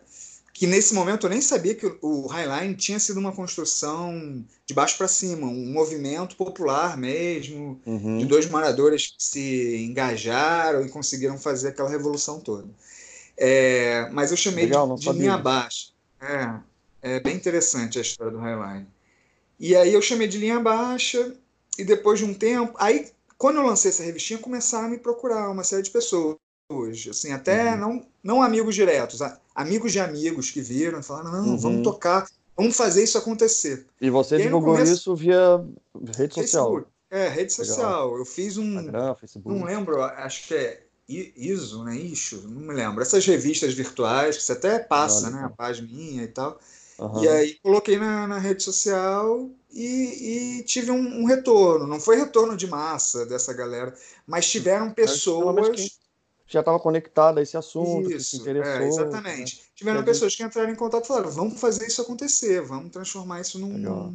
que 0.54 0.66
nesse 0.66 0.94
momento 0.94 1.26
eu 1.26 1.30
nem 1.30 1.40
sabia 1.40 1.76
que 1.76 1.86
o 2.02 2.26
Highline 2.26 2.76
tinha 2.76 3.00
sido 3.00 3.20
uma 3.20 3.32
construção 3.32 4.44
de 4.66 4.74
baixo 4.74 4.98
para 4.98 5.08
cima, 5.08 5.46
um 5.46 5.72
movimento 5.72 6.36
popular 6.36 6.98
mesmo, 6.98 7.80
uhum. 7.86 8.18
de 8.18 8.26
dois 8.26 8.50
moradores 8.50 9.08
que 9.08 9.24
se 9.24 9.86
engajaram 9.86 10.84
e 10.84 10.90
conseguiram 10.90 11.38
fazer 11.38 11.70
aquela 11.70 11.90
revolução 11.90 12.40
toda. 12.40 12.68
É, 13.38 14.10
mas 14.12 14.32
eu 14.32 14.38
chamei 14.38 14.66
Legal, 14.66 14.96
de, 14.96 15.02
de 15.02 15.12
linha 15.12 15.38
baixa. 15.38 15.90
É, 16.22 16.60
é 17.02 17.20
bem 17.20 17.36
interessante 17.36 17.98
a 17.98 18.02
história 18.02 18.32
do 18.32 18.40
Highline. 18.40 18.88
E 19.60 19.76
aí 19.76 19.94
eu 19.94 20.02
chamei 20.02 20.28
de 20.28 20.38
linha 20.38 20.60
baixa, 20.60 21.34
e 21.78 21.84
depois 21.84 22.20
de 22.20 22.26
um 22.26 22.34
tempo, 22.34 22.74
aí 22.78 23.12
quando 23.38 23.58
eu 23.58 23.64
lancei 23.64 23.92
essa 23.92 24.04
revistinha, 24.04 24.40
começaram 24.40 24.88
a 24.88 24.90
me 24.90 24.98
procurar 24.98 25.50
uma 25.50 25.64
série 25.64 25.84
de 25.84 25.92
pessoas, 25.92 26.38
assim, 27.10 27.32
até 27.32 27.72
uhum. 27.72 27.78
não, 27.78 28.06
não 28.24 28.42
amigos 28.42 28.74
diretos, 28.74 29.22
amigos 29.54 29.92
de 29.92 30.00
amigos 30.00 30.50
que 30.50 30.60
viram 30.60 31.00
e 31.00 31.04
falaram, 31.04 31.32
não, 31.32 31.50
uhum. 31.50 31.58
vamos 31.58 31.84
tocar, 31.84 32.28
vamos 32.56 32.76
fazer 32.76 33.04
isso 33.04 33.18
acontecer. 33.18 33.86
E 34.02 34.10
você 34.10 34.36
e 34.38 34.42
divulgou 34.42 34.74
começo, 34.74 34.94
isso 34.94 35.16
via 35.16 35.64
rede 36.18 36.34
social? 36.34 36.66
Facebook. 36.66 36.88
É, 37.10 37.30
rede 37.30 37.54
social. 37.54 38.06
Legal. 38.06 38.18
Eu 38.18 38.26
fiz 38.26 38.58
um. 38.58 38.80
Instagram, 38.80 39.16
Facebook. 39.16 39.58
Não 39.58 39.66
lembro, 39.66 40.02
acho 40.02 40.48
que 40.48 40.56
é 40.56 40.87
ISO, 41.08 41.84
né? 41.84 41.96
Ixo, 41.96 42.48
não 42.48 42.62
me 42.62 42.74
lembro. 42.74 43.02
Essas 43.02 43.26
revistas 43.26 43.74
virtuais 43.74 44.38
que 44.38 44.44
você 44.44 44.52
até 44.52 44.80
passa, 44.80 45.30
né? 45.30 45.44
A 45.46 45.50
página 45.50 46.24
e 46.24 46.28
tal. 46.28 46.60
Uhum. 47.00 47.24
E 47.24 47.28
aí 47.28 47.60
coloquei 47.62 47.98
na, 47.98 48.28
na 48.28 48.40
rede 48.40 48.64
social 48.64 49.50
e, 49.72 50.60
e 50.60 50.64
tive 50.64 50.92
um, 50.92 51.22
um, 51.22 51.26
retorno. 51.26 51.86
Não 51.86 52.00
foi 52.00 52.18
retorno 52.18 52.58
de 52.58 52.68
massa 52.68 53.26
dessa 53.26 53.54
galera, 53.54 53.94
mas 54.26 54.50
tiveram 54.50 54.92
pessoas. 54.92 55.98
Já 56.48 56.62
estava 56.62 56.80
conectado 56.80 57.40
a 57.40 57.42
esse 57.42 57.58
assunto, 57.58 58.10
isso, 58.10 58.32
se 58.32 58.38
interessou. 58.38 58.72
É, 58.72 58.88
exatamente. 58.88 59.58
Né? 59.58 59.62
Tiveram 59.76 60.04
pessoas 60.04 60.36
que 60.36 60.44
entraram 60.44 60.72
em 60.72 60.76
contato 60.76 61.04
e 61.04 61.08
falaram: 61.08 61.30
vamos 61.30 61.60
fazer 61.60 61.86
isso 61.86 62.02
acontecer, 62.02 62.62
vamos 62.62 62.90
transformar 62.92 63.42
isso 63.42 63.60
num. 63.60 63.76
Legal. 63.76 64.14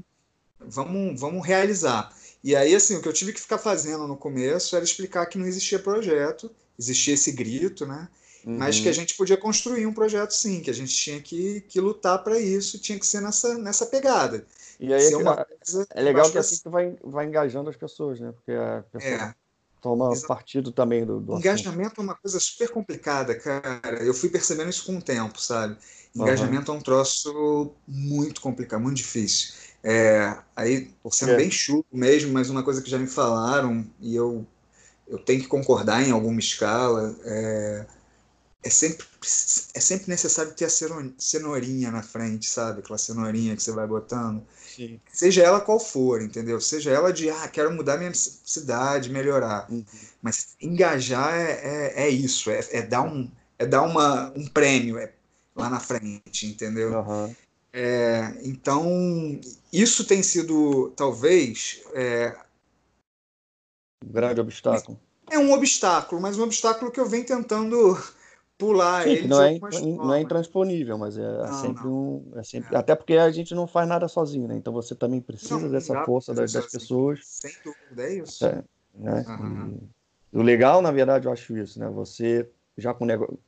Vamos, 0.58 1.20
vamos 1.20 1.46
realizar. 1.46 2.12
E 2.42 2.56
aí, 2.56 2.74
assim, 2.74 2.96
o 2.96 3.02
que 3.02 3.08
eu 3.08 3.12
tive 3.12 3.32
que 3.32 3.40
ficar 3.40 3.58
fazendo 3.58 4.06
no 4.08 4.16
começo 4.16 4.74
era 4.74 4.84
explicar 4.84 5.26
que 5.26 5.38
não 5.38 5.46
existia 5.46 5.78
projeto, 5.78 6.50
existia 6.78 7.14
esse 7.14 7.30
grito, 7.30 7.86
né? 7.86 8.08
Uhum. 8.44 8.58
Mas 8.58 8.80
que 8.80 8.88
a 8.88 8.90
uhum. 8.90 8.94
gente 8.94 9.14
podia 9.14 9.36
construir 9.36 9.86
um 9.86 9.94
projeto 9.94 10.32
sim, 10.32 10.60
que 10.60 10.70
a 10.70 10.74
gente 10.74 10.92
tinha 10.92 11.20
que, 11.20 11.60
que 11.68 11.80
lutar 11.80 12.22
para 12.24 12.38
isso, 12.40 12.78
tinha 12.78 12.98
que 12.98 13.06
ser 13.06 13.20
nessa, 13.20 13.56
nessa 13.56 13.86
pegada. 13.86 14.44
E 14.80 14.92
aí 14.92 15.04
é, 15.04 16.00
é 16.00 16.02
legal 16.02 16.28
que 16.28 16.38
assim 16.38 16.60
que 16.60 16.68
vai, 16.68 16.96
vai 17.04 17.26
engajando 17.26 17.70
as 17.70 17.76
pessoas, 17.76 18.18
né? 18.18 18.32
Porque 18.32 18.50
a 18.50 18.84
pessoa 18.90 19.12
é, 19.12 19.34
toma 19.80 20.06
exatamente. 20.06 20.26
partido 20.26 20.72
também 20.72 21.06
do, 21.06 21.20
do 21.20 21.38
Engajamento 21.38 21.92
assunto. 21.92 22.00
é 22.00 22.02
uma 22.02 22.14
coisa 22.16 22.40
super 22.40 22.68
complicada, 22.70 23.38
cara. 23.38 24.02
Eu 24.02 24.12
fui 24.12 24.28
percebendo 24.28 24.70
isso 24.70 24.84
com 24.84 24.96
o 24.96 25.02
tempo, 25.02 25.40
sabe? 25.40 25.76
Engajamento 26.14 26.72
uhum. 26.72 26.78
é 26.78 26.80
um 26.80 26.82
troço 26.82 27.72
muito 27.86 28.40
complicado, 28.40 28.80
muito 28.80 28.96
difícil. 28.96 29.54
É, 29.84 30.36
aí, 30.54 30.90
sendo 31.10 31.36
bem 31.36 31.50
chulo 31.50 31.84
mesmo, 31.92 32.32
mas 32.32 32.48
uma 32.48 32.62
coisa 32.62 32.80
que 32.80 32.90
já 32.90 32.98
me 32.98 33.08
falaram, 33.08 33.84
e 34.00 34.14
eu, 34.14 34.46
eu 35.08 35.18
tenho 35.18 35.40
que 35.40 35.48
concordar 35.48 36.06
em 36.06 36.12
alguma 36.12 36.38
escala, 36.38 37.16
é, 37.24 37.86
é 38.64 38.70
sempre, 38.70 39.04
é 39.74 39.80
sempre 39.80 40.08
necessário 40.08 40.52
ter 40.52 40.66
a 40.66 40.70
cenourinha 41.18 41.90
na 41.90 42.02
frente, 42.02 42.48
sabe? 42.48 42.78
Aquela 42.78 42.98
cenourinha 42.98 43.56
que 43.56 43.62
você 43.62 43.72
vai 43.72 43.86
botando. 43.86 44.42
Sim. 44.54 45.00
Seja 45.12 45.42
ela 45.42 45.60
qual 45.60 45.80
for, 45.80 46.22
entendeu? 46.22 46.60
Seja 46.60 46.90
ela 46.92 47.12
de, 47.12 47.28
ah, 47.28 47.48
quero 47.48 47.72
mudar 47.72 47.98
minha 47.98 48.12
cidade, 48.14 49.10
melhorar. 49.10 49.66
Uhum. 49.68 49.84
Mas 50.22 50.54
engajar 50.60 51.34
é, 51.34 51.50
é, 51.52 52.04
é 52.04 52.08
isso, 52.08 52.50
é, 52.50 52.60
é, 52.70 52.82
dar, 52.82 53.02
um, 53.02 53.28
é 53.58 53.66
dar 53.66 53.82
uma, 53.82 54.32
um 54.36 54.46
prêmio 54.46 54.96
é, 54.96 55.12
lá 55.56 55.68
na 55.68 55.80
frente, 55.80 56.46
entendeu? 56.46 56.92
Uhum. 56.92 57.34
É, 57.72 58.34
então, 58.42 59.40
isso 59.72 60.06
tem 60.06 60.22
sido, 60.22 60.92
talvez. 60.96 61.82
É, 61.94 62.36
um 64.04 64.12
grande 64.12 64.40
obstáculo. 64.40 65.00
É 65.30 65.38
um 65.38 65.52
obstáculo, 65.52 66.20
mas 66.20 66.38
um 66.38 66.42
obstáculo 66.42 66.90
que 66.90 67.00
eu 67.00 67.08
venho 67.08 67.24
tentando 67.24 67.96
pular 68.58 69.04
Sim, 69.04 69.26
não 69.26 69.42
é, 69.42 69.58
não 69.58 70.14
é 70.14 70.20
intransponível, 70.20 70.98
mas 70.98 71.16
é, 71.16 71.22
não, 71.22 71.60
sempre 71.60 71.84
não. 71.84 71.92
um. 71.92 72.32
É 72.36 72.42
sempre, 72.42 72.74
é. 72.74 72.78
Até 72.78 72.94
porque 72.94 73.14
a 73.14 73.30
gente 73.30 73.54
não 73.54 73.66
faz 73.66 73.88
nada 73.88 74.06
sozinho, 74.06 74.46
né? 74.46 74.56
Então 74.56 74.72
você 74.72 74.94
também 74.94 75.20
precisa 75.20 75.58
não, 75.58 75.70
dessa 75.70 76.04
força 76.04 76.34
das, 76.34 76.52
das 76.52 76.66
pessoas. 76.66 77.20
Sem 77.24 77.52
dúvida, 77.64 78.02
é 78.02 78.18
isso. 78.18 78.44
É, 78.44 78.62
né? 78.94 79.24
Uhum. 79.28 79.78
E, 80.32 80.38
o 80.38 80.42
legal, 80.42 80.82
na 80.82 80.90
verdade, 80.90 81.26
eu 81.26 81.32
acho 81.32 81.56
isso, 81.56 81.80
né? 81.80 81.88
Você 81.88 82.48
já 82.76 82.94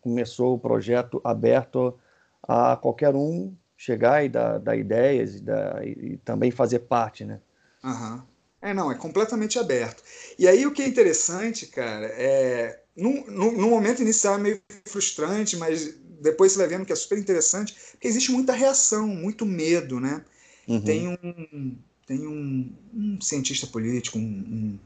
começou 0.01 0.55
o 0.55 0.59
projeto 0.59 1.21
aberto 1.23 1.99
a 2.43 2.77
qualquer 2.77 3.15
um 3.15 3.55
chegar 3.77 4.25
e 4.25 4.29
dar, 4.29 4.59
dar 4.59 4.77
ideias 4.77 5.37
e, 5.37 5.41
dar, 5.41 5.87
e, 5.87 6.19
também 6.25 6.51
fazer 6.51 6.81
parte, 6.81 7.25
né? 7.25 7.41
Uhum. 7.83 8.23
É, 8.63 8.73
não, 8.73 8.91
é 8.91 8.95
completamente 8.95 9.59
aberto. 9.59 10.03
E 10.39 10.49
aí 10.49 10.67
o 10.67 10.73
que 10.73 10.83
é 10.83 10.89
interessante, 10.89 11.67
cara, 11.67 12.07
é 12.07 12.81
no, 12.97 13.27
no, 13.27 13.53
no, 13.53 13.69
momento 13.69 14.03
inicial 14.03 14.37
é 14.37 14.39
meio 14.39 14.63
frustrante, 14.87 15.57
mas 15.57 15.95
depois 16.21 16.53
você 16.53 16.59
vai 16.59 16.69
vendo 16.69 16.87
que 16.87 16.93
é 16.93 16.97
super 16.97 17.19
interessante, 17.19 17.75
porque 17.91 18.09
existe 18.09 18.31
muita 18.31 18.53
reação, 18.53 19.07
muito 19.07 19.45
medo, 19.45 20.01
né? 20.01 20.25
Uhum. 20.67 20.81
Tem 20.81 21.09
um, 21.09 21.77
tem 22.07 22.27
um, 22.27 22.73
um 22.95 23.21
cientista 23.21 23.67
político, 23.67 24.17
um, 24.17 24.23
um, 24.23 24.79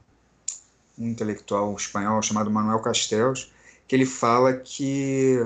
um, 0.99 1.09
intelectual 1.09 1.75
espanhol 1.77 2.21
chamado 2.23 2.51
Manuel 2.51 2.81
Castells, 2.81 3.53
que 3.87 3.95
ele 3.95 4.07
fala 4.07 4.55
que 4.55 5.37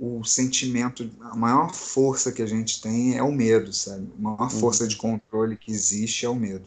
o 0.00 0.24
sentimento, 0.24 1.10
a 1.20 1.36
maior 1.36 1.74
força 1.74 2.32
que 2.32 2.40
a 2.40 2.46
gente 2.46 2.80
tem 2.80 3.18
é 3.18 3.22
o 3.22 3.30
medo, 3.30 3.70
sabe? 3.70 4.08
A 4.18 4.22
maior 4.22 4.40
uhum. 4.44 4.48
força 4.48 4.88
de 4.88 4.96
controle 4.96 5.58
que 5.58 5.70
existe 5.70 6.24
é 6.24 6.28
o 6.28 6.34
medo. 6.34 6.64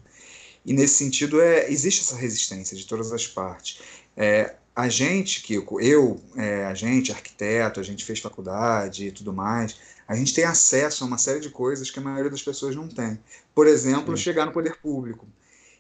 E 0.63 0.71
nesse 0.71 0.95
sentido, 0.95 1.41
é, 1.41 1.69
existe 1.69 2.01
essa 2.01 2.15
resistência 2.15 2.77
de 2.77 2.85
todas 2.85 3.11
as 3.11 3.25
partes. 3.25 3.79
É, 4.15 4.53
a 4.75 4.87
gente, 4.87 5.41
Kiko, 5.41 5.81
eu, 5.81 6.21
é, 6.35 6.65
a 6.65 6.75
gente, 6.75 7.11
arquiteto, 7.11 7.79
a 7.79 7.83
gente 7.83 8.05
fez 8.05 8.19
faculdade 8.19 9.07
e 9.07 9.11
tudo 9.11 9.33
mais, 9.33 9.77
a 10.07 10.15
gente 10.15 10.33
tem 10.33 10.43
acesso 10.43 11.03
a 11.03 11.07
uma 11.07 11.17
série 11.17 11.39
de 11.39 11.49
coisas 11.49 11.89
que 11.89 11.97
a 11.97 12.03
maioria 12.03 12.29
das 12.29 12.43
pessoas 12.43 12.75
não 12.75 12.87
tem. 12.87 13.19
Por 13.55 13.65
exemplo, 13.65 14.15
Sim. 14.15 14.23
chegar 14.23 14.45
no 14.45 14.51
poder 14.51 14.77
público. 14.79 15.27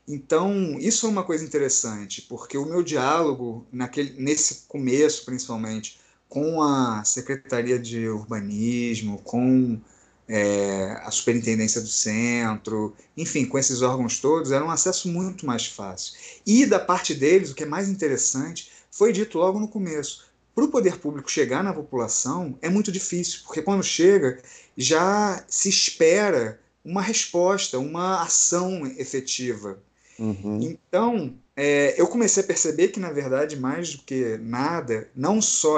Então, 0.07 0.75
isso 0.79 1.05
é 1.05 1.09
uma 1.09 1.23
coisa 1.23 1.45
interessante, 1.45 2.23
porque 2.23 2.57
o 2.57 2.65
meu 2.65 2.81
diálogo, 2.81 3.65
naquele, 3.71 4.19
nesse 4.19 4.63
começo 4.67 5.23
principalmente, 5.23 5.99
com 6.33 6.63
a 6.63 7.03
Secretaria 7.03 7.77
de 7.77 8.07
Urbanismo, 8.09 9.21
com 9.23 9.79
é, 10.27 10.99
a 11.03 11.11
superintendência 11.11 11.79
do 11.79 11.87
centro, 11.87 12.95
enfim, 13.15 13.45
com 13.45 13.55
esses 13.55 13.83
órgãos 13.83 14.19
todos, 14.19 14.51
era 14.51 14.65
um 14.65 14.71
acesso 14.71 15.07
muito 15.09 15.45
mais 15.45 15.67
fácil. 15.67 16.15
E 16.43 16.65
da 16.65 16.79
parte 16.79 17.13
deles, 17.13 17.51
o 17.51 17.53
que 17.53 17.61
é 17.61 17.67
mais 17.67 17.87
interessante, 17.87 18.71
foi 18.89 19.13
dito 19.13 19.37
logo 19.37 19.59
no 19.59 19.67
começo: 19.67 20.25
para 20.55 20.63
o 20.63 20.69
poder 20.69 20.97
público 20.97 21.29
chegar 21.29 21.63
na 21.63 21.71
população 21.71 22.57
é 22.63 22.67
muito 22.69 22.91
difícil, 22.91 23.41
porque 23.45 23.61
quando 23.61 23.83
chega 23.83 24.41
já 24.75 25.45
se 25.47 25.69
espera 25.69 26.59
uma 26.83 27.03
resposta, 27.03 27.77
uma 27.77 28.23
ação 28.23 28.87
efetiva. 28.87 29.77
Uhum. 30.17 30.59
Então, 30.63 31.35
é, 31.55 31.99
eu 31.99 32.07
comecei 32.07 32.43
a 32.43 32.45
perceber 32.45 32.87
que, 32.87 32.99
na 32.99 33.11
verdade, 33.11 33.55
mais 33.55 33.93
do 33.95 34.03
que 34.03 34.37
nada, 34.37 35.07
não 35.15 35.41
só 35.41 35.77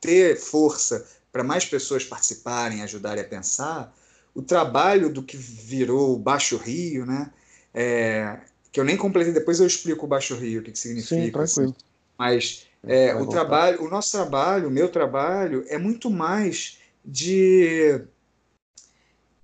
ter 0.00 0.36
força 0.36 1.06
para 1.30 1.44
mais 1.44 1.64
pessoas 1.64 2.04
participarem, 2.04 2.82
ajudarem 2.82 3.22
a 3.22 3.28
pensar, 3.28 3.94
o 4.34 4.42
trabalho 4.42 5.08
do 5.08 5.22
que 5.22 5.36
virou 5.36 6.14
o 6.14 6.18
Baixo 6.18 6.56
Rio, 6.56 7.06
né? 7.06 7.30
É, 7.72 8.38
que 8.72 8.80
eu 8.80 8.84
nem 8.84 8.96
completei, 8.96 9.32
depois 9.32 9.60
eu 9.60 9.66
explico 9.66 10.06
o 10.06 10.08
Baixo 10.08 10.34
Rio, 10.34 10.60
o 10.60 10.64
que, 10.64 10.72
que 10.72 10.78
significa. 10.78 11.14
Sim, 11.14 11.30
tranquilo. 11.30 11.70
Assim. 11.70 11.74
Mas 12.18 12.66
é, 12.82 13.14
o 13.14 13.26
trabalho, 13.26 13.84
o 13.84 13.88
nosso 13.88 14.12
trabalho, 14.12 14.68
o 14.68 14.70
meu 14.70 14.88
trabalho, 14.88 15.64
é 15.68 15.78
muito 15.78 16.10
mais 16.10 16.78
de, 17.04 18.00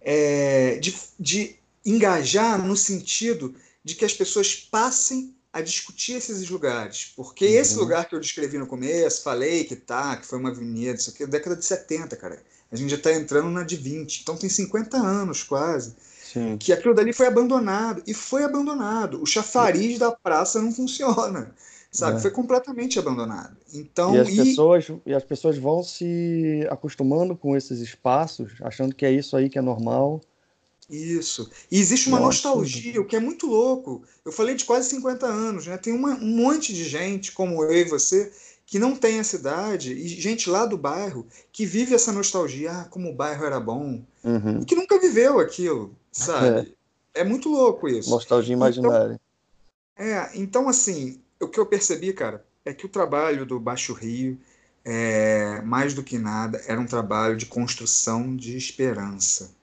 é, 0.01 0.77
de, 0.81 0.95
de 1.19 1.57
engajar 1.85 2.65
no 2.65 2.77
sentido 2.77 3.55
de 3.85 3.95
que 3.95 4.05
as 4.05 4.13
pessoas 4.13 4.55
passem 4.55 5.35
a 5.53 5.61
discutir 5.61 6.15
esses 6.15 6.49
lugares. 6.49 7.13
Porque 7.15 7.47
uhum. 7.47 7.53
esse 7.53 7.77
lugar 7.77 8.09
que 8.09 8.15
eu 8.15 8.21
descrevi 8.21 8.59
no 8.59 8.67
começo, 8.67 9.23
falei 9.23 9.65
que 9.65 9.77
tá, 9.77 10.17
que 10.17 10.27
foi 10.27 10.39
uma 10.39 10.51
avenida, 10.51 10.95
isso 10.95 11.11
aqui 11.11 11.25
é 11.25 11.27
década 11.27 11.57
de 11.57 11.65
70, 11.65 12.17
cara. 12.17 12.43
A 12.71 12.77
gente 12.77 12.91
já 12.91 12.97
está 12.97 13.13
entrando 13.13 13.51
na 13.51 13.63
de 13.63 13.77
20. 13.77 14.23
Então 14.23 14.37
tem 14.37 14.49
50 14.49 14.97
anos 14.97 15.43
quase. 15.43 15.95
Sim. 16.33 16.57
Que 16.57 16.73
aquilo 16.73 16.95
dali 16.95 17.13
foi 17.13 17.27
abandonado. 17.27 18.03
E 18.07 18.15
foi 18.15 18.45
abandonado. 18.45 19.23
O 19.23 19.27
chafariz 19.27 19.99
da 19.99 20.11
praça 20.11 20.63
não 20.63 20.73
funciona 20.73 21.55
sabe? 21.93 22.17
É. 22.17 22.21
Foi 22.21 22.31
completamente 22.31 22.99
abandonado. 22.99 23.57
Então, 23.73 24.17
e 24.17 24.19
as, 24.19 24.29
e... 24.29 24.37
Pessoas, 24.37 24.87
e 25.05 25.15
as 25.15 25.23
pessoas 25.23 25.59
vão 25.59 25.83
se 25.83 26.67
acostumando 26.71 27.37
com 27.37 27.55
esses 27.55 27.81
espaços, 27.81 28.55
achando 28.63 28.95
que 28.95 29.05
é 29.05 29.13
isso 29.13 29.37
aí 29.37 29.51
que 29.51 29.59
é 29.59 29.63
normal. 29.63 30.21
Isso. 30.93 31.51
E 31.71 31.81
existe 31.81 32.09
uma 32.09 32.21
Nossa, 32.21 32.49
nostalgia, 32.49 33.01
o 33.01 33.07
que 33.07 33.17
é 33.17 33.21
muito 33.21 33.47
louco. 33.47 34.03
Eu 34.23 34.31
falei 34.31 34.55
de 34.55 34.67
quase 34.67 34.91
50 34.91 35.27
anos, 35.27 35.67
né? 35.67 35.79
Tem 35.79 35.93
uma, 35.93 36.11
um 36.11 36.37
monte 36.37 36.75
de 36.75 36.85
gente, 36.85 37.33
como 37.33 37.65
eu 37.65 37.73
e 37.73 37.85
você, 37.85 38.31
que 38.67 38.79
não 38.79 38.95
tem 38.95 39.19
a 39.19 39.25
cidade, 39.25 39.95
e 39.95 40.07
gente 40.07 40.51
lá 40.51 40.67
do 40.67 40.77
bairro 40.77 41.27
que 41.51 41.65
vive 41.65 41.95
essa 41.95 42.13
nostalgia, 42.13 42.73
ah, 42.73 42.85
como 42.85 43.11
o 43.11 43.15
bairro 43.15 43.45
era 43.45 43.59
bom, 43.59 44.03
uhum. 44.23 44.61
e 44.61 44.65
que 44.67 44.75
nunca 44.75 45.01
viveu 45.01 45.39
aquilo, 45.39 45.97
sabe? 46.13 46.75
É, 47.15 47.21
é 47.23 47.25
muito 47.25 47.49
louco 47.49 47.89
isso. 47.89 48.11
Nostalgia 48.11 48.53
imaginária. 48.53 49.19
Então, 49.95 50.07
é, 50.07 50.31
então 50.35 50.69
assim, 50.69 51.21
o 51.41 51.49
que 51.49 51.59
eu 51.59 51.65
percebi, 51.65 52.13
cara, 52.13 52.45
é 52.67 52.75
que 52.75 52.85
o 52.85 52.89
trabalho 52.89 53.47
do 53.47 53.59
Baixo 53.59 53.95
Rio, 53.95 54.39
é, 54.85 55.63
mais 55.63 55.95
do 55.95 56.03
que 56.03 56.19
nada, 56.19 56.63
era 56.67 56.79
um 56.79 56.87
trabalho 56.87 57.37
de 57.37 57.47
construção 57.47 58.37
de 58.37 58.57
esperança. 58.57 59.55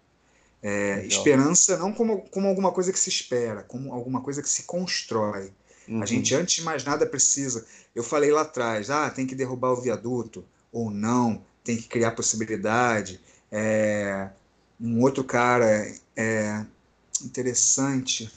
É, 0.62 1.06
esperança 1.06 1.78
não 1.78 1.93
como, 1.93 2.22
como 2.30 2.48
alguma 2.48 2.72
coisa 2.72 2.91
que 2.91 3.00
se 3.00 3.10
espera, 3.10 3.63
como 3.63 3.93
alguma 3.93 4.22
coisa 4.22 4.41
que 4.41 4.50
se 4.50 4.63
constrói. 4.63 5.52
Uhum. 5.88 6.04
A 6.04 6.06
gente, 6.06 6.36
antes 6.36 6.56
de 6.56 6.63
mais 6.63 6.84
nada, 6.84 7.06
precisa. 7.06 7.65
Eu 7.95 8.04
falei 8.04 8.32
lá 8.32 8.41
atrás, 8.41 8.89
ah, 8.89 9.10
tem 9.10 9.26
que 9.26 9.36
derrubar 9.36 9.72
o 9.72 9.82
viaduto, 9.82 10.43
ou 10.72 10.91
não, 10.91 11.41
tem 11.63 11.78
que 11.78 11.88
criar 11.88 12.12
possibilidade. 12.12 13.19
É, 13.52 14.30
um 14.80 15.02
outro 15.02 15.24
cara 15.24 15.91
é, 16.15 16.65
interessante, 17.24 18.32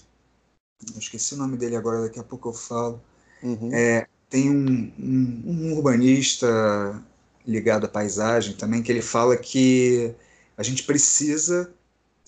eu 0.95 0.99
esqueci 0.99 1.35
o 1.35 1.37
nome 1.37 1.57
dele 1.57 1.77
agora, 1.77 2.03
daqui 2.03 2.19
a 2.19 2.25
pouco 2.25 2.49
eu 2.49 2.55
falo. 2.55 3.01
Uhum. 3.43 3.71
É, 3.73 4.07
tem 4.31 4.51
um, 4.51 4.93
um, 4.99 5.43
um, 5.47 5.73
urbanista 5.75 7.03
ligado 7.47 7.85
à 7.85 7.89
paisagem 7.89 8.55
também 8.55 8.83
que 8.83 8.91
ele 8.91 9.03
fala 9.03 9.37
que 9.37 10.15
a 10.57 10.63
gente 10.63 10.85
precisa 10.85 11.73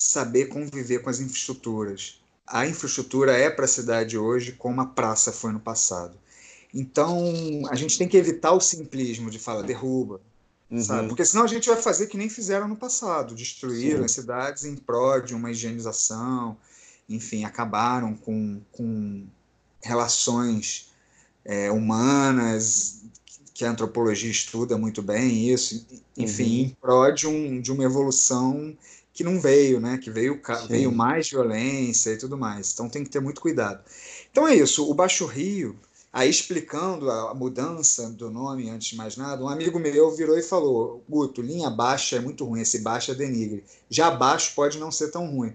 saber 0.05 0.47
conviver 0.47 0.99
com 1.01 1.09
as 1.09 1.19
infraestruturas. 1.19 2.21
A 2.47 2.67
infraestrutura 2.67 3.33
é 3.33 3.49
para 3.49 3.65
a 3.65 3.69
cidade 3.69 4.19
hoje 4.19 4.53
como 4.53 4.83
a 4.83 4.87
praça 4.87 5.33
foi 5.33 5.51
no 5.51 5.59
passado. 5.59 6.15
Então, 6.75 7.63
a 7.71 7.75
gente 7.75 7.97
tem 7.97 8.07
que 8.07 8.17
evitar 8.17 8.53
o 8.53 8.61
simplismo 8.61 9.31
de 9.31 9.39
falar 9.39 9.63
derruba, 9.63 10.21
uhum. 10.71 10.83
sabe? 10.83 11.09
Porque 11.09 11.25
senão 11.25 11.45
a 11.45 11.47
gente 11.49 11.71
vai 11.71 11.81
fazer 11.81 12.09
que 12.09 12.19
nem 12.19 12.29
fizeram 12.29 12.69
no 12.69 12.77
passado, 12.77 13.35
destruíram 13.35 14.01
Sim. 14.01 14.05
as 14.05 14.13
cidades 14.13 14.65
em 14.65 14.77
prol 14.77 15.23
de 15.23 15.35
uma 15.35 15.51
higienização, 15.51 16.55
enfim, 17.09 17.45
acabaram 17.45 18.15
com, 18.15 18.61
com 18.73 19.25
relações 19.83 20.91
é, 21.47 21.71
humanas, 21.71 23.01
que 23.55 23.65
a 23.65 23.71
antropologia 23.71 24.31
estuda 24.31 24.77
muito 24.77 25.01
bem 25.01 25.49
isso, 25.49 25.87
enfim, 26.19 26.43
uhum. 26.43 26.67
em 26.67 26.77
prol 26.79 27.13
de, 27.13 27.27
um, 27.27 27.61
de 27.61 27.73
uma 27.73 27.85
evolução 27.85 28.77
que 29.15 29.23
não 29.23 29.41
veio, 29.41 29.81
né? 29.81 29.97
Que 29.97 30.11
veio, 30.11 30.41
veio 30.69 30.91
mais 30.91 31.31
violência 31.31 32.11
e 32.11 32.19
tudo 32.19 32.37
mais. 32.37 32.73
Então 32.73 32.89
tem 32.89 33.05
que 33.05 33.11
ter 33.11 33.21
muito 33.21 33.41
cuidado. 33.41 33.83
Então 34.31 34.47
é 34.47 34.57
isso. 34.57 34.91
O 34.91 34.93
Baixo 34.93 35.25
Rio, 35.25 35.79
aí 36.13 36.29
explicando 36.29 37.09
a 37.09 37.33
mudança 37.33 38.11
do 38.11 38.29
nome, 38.29 38.69
antes 38.69 38.89
de 38.89 38.97
mais 38.97 39.17
nada, 39.17 39.43
um 39.43 39.49
amigo 39.49 39.79
meu 39.79 40.11
virou 40.11 40.37
e 40.37 40.43
falou: 40.43 41.03
Guto, 41.09 41.41
linha 41.41 41.71
baixa 41.71 42.17
é 42.17 42.21
muito 42.21 42.45
ruim, 42.45 42.61
esse 42.61 42.81
baixo 42.81 43.13
é 43.13 43.15
denigre. 43.15 43.65
Já 43.89 44.11
baixo 44.11 44.53
pode 44.57 44.79
não 44.79 44.91
ser 44.91 45.13
tão 45.13 45.31
ruim. 45.31 45.55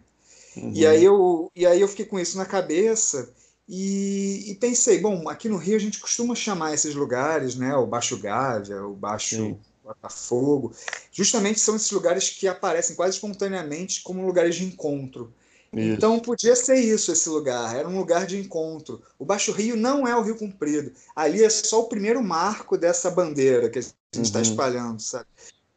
Uhum. 0.55 0.71
E, 0.73 0.87
aí 0.87 1.03
eu, 1.03 1.51
e 1.53 1.65
aí 1.65 1.81
eu 1.81 1.87
fiquei 1.87 2.05
com 2.05 2.17
isso 2.17 2.37
na 2.37 2.45
cabeça 2.45 3.29
e, 3.67 4.45
e, 4.47 4.55
pensei, 4.55 4.99
bom, 4.99 5.29
aqui 5.29 5.47
no 5.47 5.57
Rio 5.57 5.75
a 5.75 5.79
gente 5.79 5.99
costuma 5.99 6.33
chamar 6.33 6.73
esses 6.73 6.95
lugares, 6.95 7.55
né, 7.55 7.75
o 7.75 7.85
Baixo 7.85 8.17
Gávea, 8.17 8.83
o 8.83 8.95
Baixo 8.95 9.35
Sim. 9.35 9.59
Botafogo, 9.93 10.73
justamente 11.11 11.59
são 11.59 11.75
esses 11.75 11.91
lugares 11.91 12.29
que 12.29 12.47
aparecem 12.47 12.95
quase 12.95 13.15
espontaneamente 13.15 14.01
como 14.01 14.25
lugares 14.25 14.55
de 14.55 14.65
encontro. 14.65 15.33
Isso. 15.71 15.93
Então 15.93 16.19
podia 16.19 16.55
ser 16.55 16.79
isso 16.79 17.11
esse 17.11 17.29
lugar, 17.29 17.75
era 17.75 17.87
um 17.87 17.97
lugar 17.97 18.25
de 18.25 18.39
encontro. 18.39 19.01
O 19.19 19.25
Baixo 19.25 19.51
Rio 19.51 19.75
não 19.75 20.07
é 20.07 20.15
o 20.15 20.21
Rio 20.21 20.35
Comprido, 20.35 20.91
ali 21.15 21.43
é 21.43 21.49
só 21.49 21.81
o 21.81 21.87
primeiro 21.87 22.23
marco 22.23 22.77
dessa 22.77 23.11
bandeira 23.11 23.69
que 23.69 23.79
a 23.79 23.81
gente 23.81 23.95
está 24.25 24.39
uhum. 24.39 24.43
espalhando, 24.43 24.99
sabe? 24.99 25.27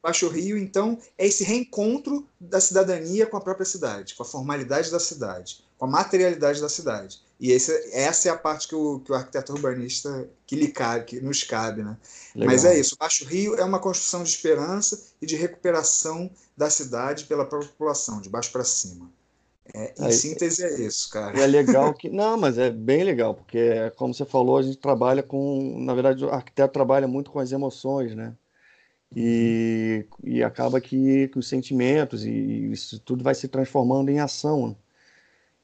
Baixo 0.03 0.29
Rio, 0.29 0.59
então, 0.59 0.98
é 1.16 1.27
esse 1.27 1.44
reencontro 1.44 2.27
da 2.40 2.61
cidadania 2.61 3.25
com 3.25 3.37
a 3.37 3.40
própria 3.40 3.64
cidade, 3.64 4.16
com 4.16 4.25
a 4.25 4.27
formalidade 4.27 4.90
da 4.90 4.98
cidade, 4.98 5.62
com 5.79 5.85
a 5.85 5.88
materialidade 5.88 6.61
da 6.61 6.68
cidade. 6.68 7.20
E 7.42 7.50
esse, 7.50 7.72
essa 7.92 8.28
é 8.28 8.31
a 8.31 8.37
parte 8.37 8.68
que 8.68 8.74
o, 8.76 9.00
que 9.00 9.11
o 9.11 9.16
arquiteto 9.16 9.52
urbanista 9.52 10.28
que 10.46 10.55
lhe 10.55 10.68
cabe, 10.68 11.07
que 11.07 11.20
nos 11.20 11.42
cabe, 11.42 11.83
né? 11.83 11.96
Mas 12.37 12.64
é 12.64 12.78
isso. 12.78 12.94
O 12.94 12.98
Baixo 12.98 13.24
Rio 13.24 13.57
é 13.57 13.64
uma 13.64 13.81
construção 13.81 14.22
de 14.22 14.28
esperança 14.28 15.09
e 15.20 15.26
de 15.26 15.35
recuperação 15.35 16.31
da 16.57 16.70
cidade 16.70 17.24
pela 17.24 17.44
própria 17.44 17.68
população, 17.68 18.20
de 18.20 18.28
baixo 18.28 18.52
para 18.52 18.62
cima. 18.62 19.11
É, 19.74 19.92
em 19.98 20.12
síntese 20.12 20.62
é 20.62 20.83
isso, 20.83 21.11
cara. 21.11 21.37
É 21.37 21.44
legal 21.44 21.92
que. 21.92 22.09
Não, 22.09 22.38
mas 22.38 22.59
é 22.59 22.70
bem 22.70 23.02
legal, 23.02 23.35
porque, 23.35 23.90
como 23.96 24.14
você 24.14 24.24
falou, 24.24 24.59
a 24.59 24.62
gente 24.62 24.78
trabalha 24.78 25.22
com. 25.22 25.81
Na 25.81 25.94
verdade, 25.94 26.24
o 26.24 26.31
arquiteto 26.31 26.72
trabalha 26.72 27.09
muito 27.09 27.33
com 27.33 27.40
as 27.40 27.50
emoções, 27.50 28.14
né? 28.14 28.37
E, 29.16 30.07
e 30.22 30.44
acaba 30.44 30.81
que, 30.81 31.26
que 31.26 31.38
os 31.40 31.48
sentimentos 31.48 32.24
e 32.24 32.70
isso 32.70 33.00
tudo 33.00 33.24
vai 33.24 33.35
se 33.35 33.48
transformando 33.48 34.11
em 34.11 34.20
ação. 34.20 34.76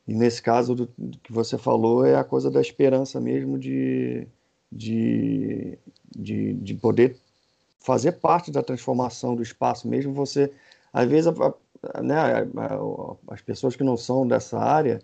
E 0.09 0.15
nesse 0.15 0.43
caso 0.43 0.75
do, 0.75 0.91
do, 0.97 1.19
que 1.19 1.31
você 1.31 1.59
falou, 1.59 2.05
é 2.05 2.17
a 2.17 2.25
coisa 2.25 2.51
da 2.51 2.63
esperança 2.63 3.21
mesmo 3.21 3.59
de, 3.59 4.27
de, 4.73 5.79
de, 6.17 6.55
de 6.55 6.75
poder 6.75 7.19
fazer 7.79 8.13
parte 8.13 8.51
da 8.51 8.63
transformação 8.63 9.37
do 9.37 9.43
espaço, 9.43 9.87
mesmo 9.87 10.15
você. 10.15 10.51
Às 10.93 11.09
vezes, 11.09 11.27
a, 11.29 11.55
a, 11.95 12.03
né, 12.03 12.17
a, 12.17 12.79
as 13.29 13.43
pessoas 13.43 13.77
que 13.77 13.85
não 13.85 13.99
são 13.99 14.27
dessa 14.27 14.59
área, 14.59 15.01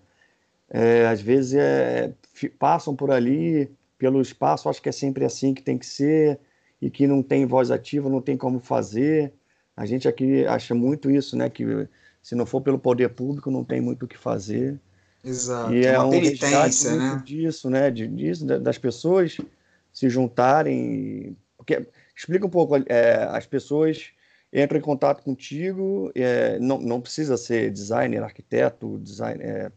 é, 0.70 1.06
às 1.06 1.20
vezes 1.20 1.54
é, 1.54 2.14
passam 2.58 2.96
por 2.96 3.10
ali, 3.10 3.70
pelo 3.98 4.22
espaço, 4.22 4.70
acho 4.70 4.80
que 4.82 4.88
é 4.88 4.92
sempre 4.92 5.24
assim 5.26 5.52
que 5.52 5.62
tem 5.62 5.76
que 5.78 5.86
ser, 5.86 6.40
e 6.80 6.90
que 6.90 7.06
não 7.06 7.22
tem 7.22 7.46
voz 7.46 7.70
ativa, 7.70 8.08
não 8.08 8.22
tem 8.22 8.36
como 8.36 8.58
fazer. 8.58 9.34
A 9.76 9.86
gente 9.86 10.08
aqui 10.08 10.46
acha 10.46 10.74
muito 10.74 11.10
isso, 11.10 11.36
né? 11.36 11.50
Que 11.50 11.88
se 12.22 12.34
não 12.34 12.46
for 12.46 12.60
pelo 12.62 12.78
poder 12.78 13.10
público, 13.10 13.50
não 13.50 13.64
tem 13.64 13.80
muito 13.80 14.04
o 14.04 14.08
que 14.08 14.16
fazer. 14.16 14.80
Exato. 15.24 15.72
E 15.72 15.86
é, 15.86 15.98
uma 15.98 16.06
um 16.06 16.10
penitência, 16.10 16.94
né? 16.96 17.22
disso, 17.24 17.70
né? 17.70 17.90
De, 17.90 18.06
disso, 18.06 18.44
das 18.44 18.76
pessoas 18.76 19.38
se 19.92 20.08
juntarem. 20.10 21.36
Porque, 21.56 21.86
explica 22.14 22.46
um 22.46 22.50
pouco, 22.50 22.76
é, 22.86 23.24
as 23.30 23.46
pessoas 23.46 24.10
entram 24.52 24.78
em 24.78 24.82
contato 24.82 25.22
contigo, 25.22 26.12
é, 26.14 26.58
não, 26.60 26.78
não 26.78 27.00
precisa 27.00 27.36
ser 27.36 27.72
designer, 27.72 28.22
arquiteto, 28.22 28.98
design, 28.98 29.42
é, 29.42 29.72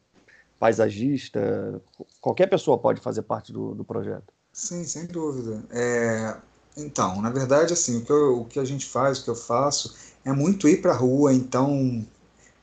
paisagista, 0.59 1.81
qualquer 2.21 2.47
pessoa 2.47 2.77
pode 2.77 3.01
fazer 3.01 3.23
parte 3.23 3.51
do, 3.51 3.73
do 3.73 3.83
projeto. 3.83 4.33
Sim, 4.51 4.83
sem 4.83 5.05
dúvida. 5.05 5.63
É, 5.71 6.35
então, 6.75 7.21
na 7.21 7.29
verdade, 7.29 7.73
assim, 7.73 7.97
o 7.97 8.05
que, 8.05 8.11
eu, 8.11 8.41
o 8.41 8.45
que 8.45 8.59
a 8.59 8.65
gente 8.65 8.85
faz, 8.85 9.19
o 9.19 9.23
que 9.23 9.29
eu 9.29 9.35
faço, 9.35 9.95
é 10.23 10.31
muito 10.31 10.67
ir 10.67 10.81
para 10.81 10.91
a 10.91 10.97
rua, 10.97 11.33
então 11.33 12.05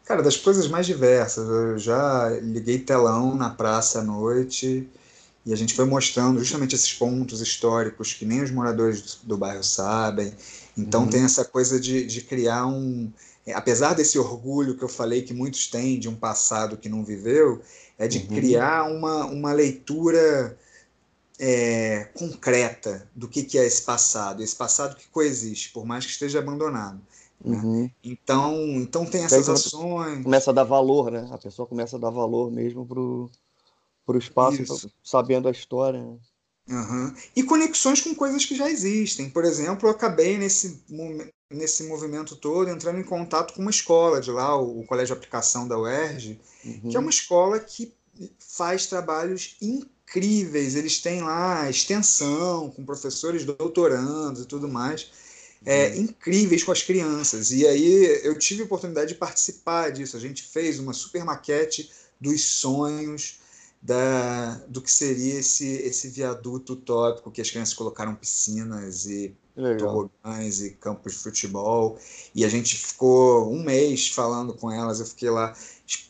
Cara, 0.04 0.22
das 0.22 0.36
coisas 0.36 0.68
mais 0.68 0.86
diversas. 0.86 1.48
Eu 1.48 1.78
já 1.78 2.28
liguei 2.40 2.78
telão 2.78 3.34
na 3.34 3.50
praça 3.50 4.00
à 4.00 4.02
noite 4.02 4.88
e 5.46 5.52
a 5.52 5.56
gente 5.56 5.74
foi 5.74 5.84
mostrando 5.86 6.38
justamente 6.38 6.74
esses 6.74 6.92
pontos 6.92 7.40
históricos 7.40 8.12
que 8.12 8.24
nem 8.24 8.42
os 8.42 8.50
moradores 8.50 9.00
do, 9.02 9.28
do 9.28 9.36
bairro 9.36 9.64
sabem. 9.64 10.34
Então 10.76 11.02
uhum. 11.04 11.10
tem 11.10 11.24
essa 11.24 11.44
coisa 11.44 11.80
de, 11.80 12.04
de 12.04 12.20
criar 12.20 12.66
um. 12.66 13.10
É, 13.46 13.52
apesar 13.52 13.94
desse 13.94 14.18
orgulho 14.18 14.76
que 14.76 14.82
eu 14.82 14.88
falei 14.88 15.22
que 15.22 15.34
muitos 15.34 15.68
têm 15.68 15.98
de 15.98 16.08
um 16.08 16.14
passado 16.14 16.76
que 16.76 16.88
não 16.88 17.04
viveu, 17.04 17.62
é 17.98 18.08
de 18.08 18.18
uhum. 18.18 18.26
criar 18.26 18.84
uma, 18.84 19.26
uma 19.26 19.52
leitura 19.52 20.56
é, 21.38 22.08
concreta 22.14 23.06
do 23.14 23.28
que, 23.28 23.42
que 23.42 23.58
é 23.58 23.66
esse 23.66 23.82
passado, 23.82 24.42
esse 24.42 24.56
passado 24.56 24.96
que 24.96 25.06
coexiste, 25.08 25.70
por 25.70 25.84
mais 25.84 26.04
que 26.04 26.12
esteja 26.12 26.38
abandonado. 26.38 27.00
Né? 27.44 27.56
Uhum. 27.56 27.90
Então, 28.02 28.54
então 28.76 29.04
tem 29.04 29.22
essas 29.22 29.48
ações. 29.48 30.22
Começa 30.22 30.50
a 30.50 30.54
dar 30.54 30.64
valor, 30.64 31.10
né? 31.10 31.28
A 31.30 31.36
pessoa 31.36 31.68
começa 31.68 31.96
a 31.96 32.00
dar 32.00 32.10
valor 32.10 32.50
mesmo 32.50 32.86
pro, 32.86 33.30
pro 34.06 34.18
espaço, 34.18 34.64
pra, 34.64 34.90
sabendo 35.02 35.46
a 35.46 35.50
história. 35.50 36.02
Né? 36.02 36.16
Uhum. 36.70 37.14
E 37.36 37.42
conexões 37.42 38.00
com 38.00 38.14
coisas 38.14 38.46
que 38.46 38.56
já 38.56 38.70
existem. 38.70 39.28
Por 39.28 39.44
exemplo, 39.44 39.86
eu 39.86 39.92
acabei 39.92 40.38
nesse, 40.38 40.82
nesse 41.50 41.82
movimento 41.84 42.34
todo 42.34 42.70
entrando 42.70 42.98
em 42.98 43.04
contato 43.04 43.52
com 43.52 43.60
uma 43.60 43.70
escola 43.70 44.22
de 44.22 44.30
lá, 44.30 44.56
o, 44.56 44.80
o 44.80 44.86
Colégio 44.86 45.14
de 45.14 45.18
Aplicação 45.18 45.68
da 45.68 45.78
UERJ, 45.78 46.40
uhum. 46.64 46.90
que 46.90 46.96
é 46.96 47.00
uma 47.00 47.10
escola 47.10 47.60
que 47.60 47.92
faz 48.38 48.86
trabalhos 48.86 49.56
incríveis. 49.60 50.74
Eles 50.74 51.02
têm 51.02 51.20
lá 51.20 51.68
extensão 51.68 52.70
com 52.70 52.86
professores 52.86 53.44
doutorandos 53.44 54.42
e 54.42 54.46
tudo 54.46 54.66
mais 54.66 55.10
é, 55.64 55.88
uhum. 55.88 56.02
incríveis 56.02 56.62
com 56.62 56.72
as 56.72 56.82
crianças. 56.82 57.50
E 57.50 57.66
aí 57.66 58.20
eu 58.22 58.38
tive 58.38 58.62
a 58.62 58.64
oportunidade 58.64 59.08
de 59.08 59.14
participar 59.14 59.90
disso. 59.90 60.16
A 60.16 60.20
gente 60.20 60.42
fez 60.42 60.78
uma 60.78 60.92
super 60.92 61.24
maquete 61.24 61.90
dos 62.20 62.42
sonhos 62.44 63.38
da, 63.80 64.54
do 64.68 64.80
que 64.80 64.90
seria 64.90 65.40
esse, 65.40 65.66
esse 65.66 66.08
viaduto 66.08 66.72
utópico 66.72 67.30
que 67.30 67.40
as 67.40 67.50
crianças 67.50 67.74
colocaram 67.74 68.14
piscinas 68.14 69.06
e 69.06 69.36
tobogãs 69.78 70.62
e 70.62 70.70
campos 70.70 71.12
de 71.12 71.18
futebol. 71.18 71.98
E 72.34 72.44
a 72.44 72.48
gente 72.48 72.76
ficou 72.76 73.52
um 73.52 73.62
mês 73.62 74.08
falando 74.08 74.54
com 74.54 74.70
elas. 74.70 75.00
Eu 75.00 75.06
fiquei 75.06 75.28
lá 75.30 75.54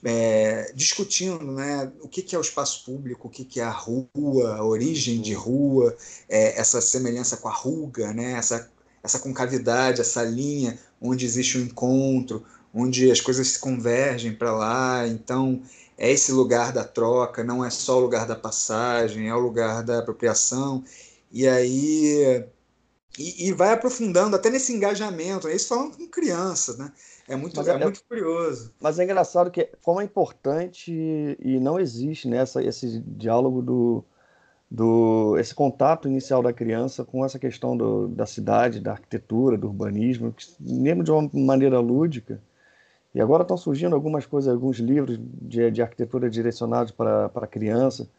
é, 0.05 0.73
discutindo 0.75 1.45
né, 1.53 1.93
o 2.01 2.09
que, 2.09 2.23
que 2.23 2.35
é 2.35 2.39
o 2.39 2.43
espaço 2.43 2.85
público, 2.85 3.29
o 3.29 3.31
que, 3.31 3.45
que 3.45 3.61
é 3.61 3.65
a 3.65 3.71
rua, 3.71 4.57
a 4.57 4.65
origem 4.65 5.21
de 5.21 5.35
rua, 5.35 5.97
é, 6.29 6.59
essa 6.59 6.81
semelhança 6.81 7.37
com 7.37 7.49
a 7.49 7.53
ruga, 7.53 8.13
né, 8.13 8.33
essa 8.33 8.71
essa 9.05 9.19
concavidade, 9.19 10.01
essa 10.01 10.23
linha 10.23 10.79
onde 11.01 11.27
existe 11.27 11.59
um 11.59 11.63
encontro, 11.63 12.43
onde 12.73 13.11
as 13.11 13.21
coisas 13.21 13.47
se 13.49 13.59
convergem 13.59 14.35
para 14.35 14.51
lá. 14.51 15.07
Então, 15.07 15.63
é 15.99 16.11
esse 16.11 16.33
lugar 16.33 16.73
da 16.73 16.83
troca, 16.83 17.45
não 17.45 17.63
é 17.63 17.69
só 17.69 17.99
o 17.99 18.01
lugar 18.01 18.27
da 18.27 18.35
passagem, 18.35 19.29
é 19.29 19.35
o 19.35 19.39
lugar 19.39 19.83
da 19.83 19.99
apropriação. 19.99 20.83
E 21.31 21.47
aí. 21.47 22.47
E, 23.17 23.49
e 23.49 23.53
vai 23.53 23.73
aprofundando 23.73 24.35
até 24.35 24.51
nesse 24.51 24.73
engajamento, 24.73 25.47
né? 25.47 25.55
isso 25.55 25.69
falando 25.69 25.97
com 25.97 26.09
crianças, 26.09 26.77
né? 26.79 26.91
É 27.29 27.37
muito, 27.37 27.61
é, 27.61 27.71
é, 27.71 27.79
muito 27.79 28.03
curioso. 28.09 28.73
Mas 28.81 28.99
é 28.99 29.05
engraçado 29.05 29.53
que 29.53 29.71
como 29.83 30.01
é 30.01 30.05
importante 30.05 30.93
e 31.39 31.61
não 31.61 31.79
existe 31.79 32.27
nessa 32.27 32.61
né, 32.61 32.67
esse 32.67 32.99
diálogo 33.01 33.63
do, 33.63 34.05
do 34.75 35.39
esse 35.39 35.55
contato 35.55 36.09
inicial 36.09 36.43
da 36.43 36.53
criança 36.53 37.05
com 37.05 37.25
essa 37.25 37.39
questão 37.39 37.77
do, 37.77 38.09
da 38.09 38.27
cidade, 38.27 38.81
da 38.81 38.91
arquitetura, 38.91 39.57
do 39.57 39.69
urbanismo, 39.69 40.35
mesmo 40.59 41.05
de 41.05 41.13
uma 41.13 41.31
maneira 41.33 41.79
lúdica. 41.79 42.41
E 43.15 43.21
agora 43.21 43.43
estão 43.43 43.57
surgindo 43.57 43.95
algumas 43.95 44.27
coisas, 44.27 44.53
alguns 44.53 44.79
livros 44.79 45.17
de, 45.21 45.71
de 45.71 45.81
arquitetura 45.81 46.29
direcionados 46.29 46.91
para 46.91 47.27
a 47.33 47.47
criança, 47.47 48.11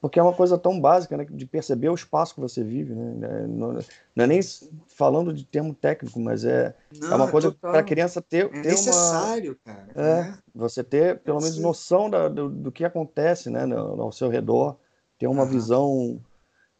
porque 0.00 0.18
é 0.18 0.22
uma 0.22 0.32
coisa 0.32 0.58
tão 0.58 0.80
básica, 0.80 1.16
né, 1.16 1.24
de 1.30 1.46
perceber 1.46 1.90
o 1.90 1.94
espaço 1.94 2.34
que 2.34 2.40
você 2.40 2.64
vive, 2.64 2.92
né? 2.92 3.46
Não, 3.46 3.74
não 4.16 4.24
é 4.24 4.26
nem 4.26 4.40
falando 4.88 5.32
de 5.32 5.44
termo 5.44 5.72
técnico, 5.72 6.18
mas 6.18 6.44
é, 6.44 6.74
não, 6.98 7.12
é 7.12 7.14
uma 7.14 7.30
coisa 7.30 7.52
para 7.52 7.78
a 7.78 7.84
criança 7.84 8.20
ter, 8.20 8.46
é 8.46 8.48
ter 8.48 8.70
necessário, 8.70 9.56
uma, 9.64 9.74
cara. 9.76 9.88
É, 9.94 10.20
é, 10.22 10.34
você 10.52 10.82
ter 10.82 11.20
pelo 11.20 11.38
menos 11.38 11.56
noção 11.58 12.10
da, 12.10 12.26
do, 12.26 12.48
do 12.48 12.72
que 12.72 12.84
acontece, 12.84 13.48
né, 13.48 13.64
no, 13.64 14.02
ao 14.02 14.10
seu 14.10 14.28
redor 14.28 14.76
ter 15.20 15.28
uma 15.28 15.44
visão 15.44 16.18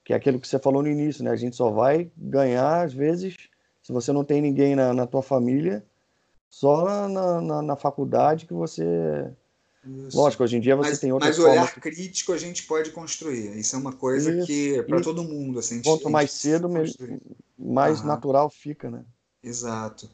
que 0.03 0.15
é 0.15 0.17
aquilo 0.17 0.41
que 0.41 0.49
você 0.49 0.59
falou 0.59 0.83
no 0.83 0.89
início, 0.89 1.23
né? 1.23 1.31
A 1.31 1.37
gente 1.37 1.55
só 1.55 1.71
vai 1.71 2.11
ganhar, 2.17 2.83
às 2.83 2.93
vezes, 2.93 3.37
se 3.83 3.93
você 3.93 4.13
não 4.13 4.25
tem 4.25 4.41
ninguém 4.41 4.75
na, 4.75 4.95
na 4.95 5.07
tua 5.07 5.23
família, 5.23 5.85
só 6.49 7.09
na, 7.09 7.41
na, 7.41 7.63
na 7.63 7.77
faculdade 7.77 8.47
que 8.47 8.55
você. 8.55 9.31
Isso. 9.85 10.17
Lógico, 10.17 10.43
hoje 10.43 10.57
em 10.57 10.61
dia 10.61 10.75
você 10.75 10.91
mas, 10.91 10.99
tem 10.99 11.13
outra 11.13 11.29
Mas 11.29 11.39
olhar 11.39 11.73
que... 11.73 11.81
crítico 11.81 12.33
a 12.33 12.39
gente 12.39 12.65
pode 12.65 12.91
construir. 12.91 13.57
Isso 13.59 13.77
é 13.77 13.79
uma 13.79 13.93
coisa 13.93 14.33
Isso. 14.33 14.47
que 14.47 14.75
é 14.75 14.83
para 14.83 15.01
todo 15.01 15.23
mundo. 15.23 15.59
Assim, 15.59 15.81
Quanto 15.83 16.09
mais 16.11 16.33
cedo, 16.33 16.69
mais 17.59 18.01
uhum. 18.01 18.07
natural 18.07 18.51
fica, 18.51 18.91
né? 18.91 19.05
Exato. 19.43 20.09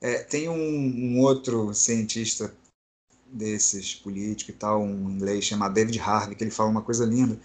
É, 0.00 0.18
tem 0.18 0.48
um, 0.48 0.54
um, 0.54 1.20
outro 1.20 1.72
cientista 1.72 2.52
desses 3.26 3.94
políticos 3.94 4.54
e 4.54 4.58
tal, 4.58 4.82
um 4.82 5.10
inglês 5.10 5.44
chamado 5.44 5.72
David 5.74 5.98
Harvey, 6.00 6.34
que 6.36 6.44
ele 6.44 6.50
fala 6.50 6.68
uma 6.68 6.82
coisa 6.82 7.04
linda 7.04 7.38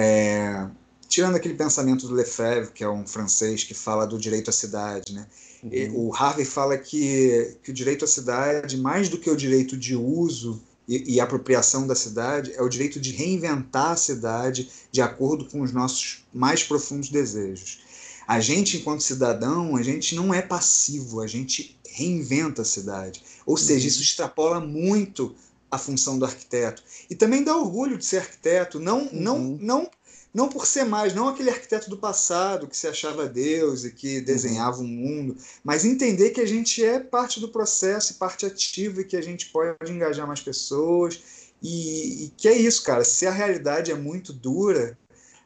é, 0.00 0.68
tirando 1.08 1.34
aquele 1.34 1.54
pensamento 1.54 2.06
do 2.06 2.14
Lefebvre, 2.14 2.70
que 2.72 2.84
é 2.84 2.88
um 2.88 3.04
francês 3.04 3.64
que 3.64 3.74
fala 3.74 4.06
do 4.06 4.16
direito 4.16 4.48
à 4.48 4.52
cidade, 4.52 5.12
né? 5.12 5.26
Uhum. 5.60 6.10
O 6.10 6.14
Harvey 6.14 6.44
fala 6.44 6.78
que, 6.78 7.56
que 7.64 7.72
o 7.72 7.74
direito 7.74 8.04
à 8.04 8.08
cidade, 8.08 8.76
mais 8.76 9.08
do 9.08 9.18
que 9.18 9.28
o 9.28 9.34
direito 9.34 9.76
de 9.76 9.96
uso 9.96 10.62
e, 10.86 11.16
e, 11.16 11.20
apropriação 11.20 11.84
da 11.84 11.96
cidade, 11.96 12.52
é 12.54 12.62
o 12.62 12.68
direito 12.68 13.00
de 13.00 13.10
reinventar 13.10 13.90
a 13.90 13.96
cidade 13.96 14.70
de 14.92 15.02
acordo 15.02 15.46
com 15.46 15.62
os 15.62 15.72
nossos 15.72 16.24
mais 16.32 16.62
profundos 16.62 17.08
desejos. 17.08 17.80
A 18.28 18.38
gente, 18.38 18.76
enquanto 18.76 19.02
cidadão, 19.02 19.74
a 19.74 19.82
gente 19.82 20.14
não 20.14 20.32
é 20.32 20.40
passivo, 20.40 21.20
a 21.20 21.26
gente 21.26 21.76
reinventa 21.90 22.62
a 22.62 22.64
cidade. 22.64 23.20
Ou 23.44 23.56
seja, 23.56 23.82
uhum. 23.82 23.88
isso 23.88 24.02
extrapola 24.02 24.60
muito 24.60 25.34
a 25.70 25.78
função 25.78 26.18
do 26.18 26.24
arquiteto. 26.24 26.82
E 27.10 27.14
também 27.14 27.44
dá 27.44 27.56
orgulho 27.56 27.98
de 27.98 28.04
ser 28.04 28.18
arquiteto, 28.18 28.80
não, 28.80 29.02
uhum. 29.02 29.10
não, 29.12 29.38
não, 29.38 29.90
não 30.32 30.48
por 30.48 30.66
ser 30.66 30.84
mais, 30.84 31.14
não 31.14 31.28
aquele 31.28 31.50
arquiteto 31.50 31.90
do 31.90 31.96
passado 31.96 32.66
que 32.66 32.76
se 32.76 32.86
achava 32.86 33.28
Deus 33.28 33.84
e 33.84 33.92
que 33.92 34.20
desenhava 34.20 34.80
um 34.80 34.86
mundo, 34.86 35.36
mas 35.62 35.84
entender 35.84 36.30
que 36.30 36.40
a 36.40 36.46
gente 36.46 36.84
é 36.84 36.98
parte 37.00 37.40
do 37.40 37.48
processo, 37.48 38.14
parte 38.14 38.46
ativa 38.46 39.00
e 39.00 39.04
que 39.04 39.16
a 39.16 39.22
gente 39.22 39.46
pode 39.46 39.90
engajar 39.90 40.26
mais 40.26 40.40
pessoas. 40.40 41.20
E, 41.60 42.26
e 42.26 42.32
que 42.36 42.48
é 42.48 42.56
isso, 42.56 42.84
cara. 42.84 43.02
Se 43.04 43.26
a 43.26 43.32
realidade 43.32 43.90
é 43.90 43.94
muito 43.94 44.32
dura, 44.32 44.96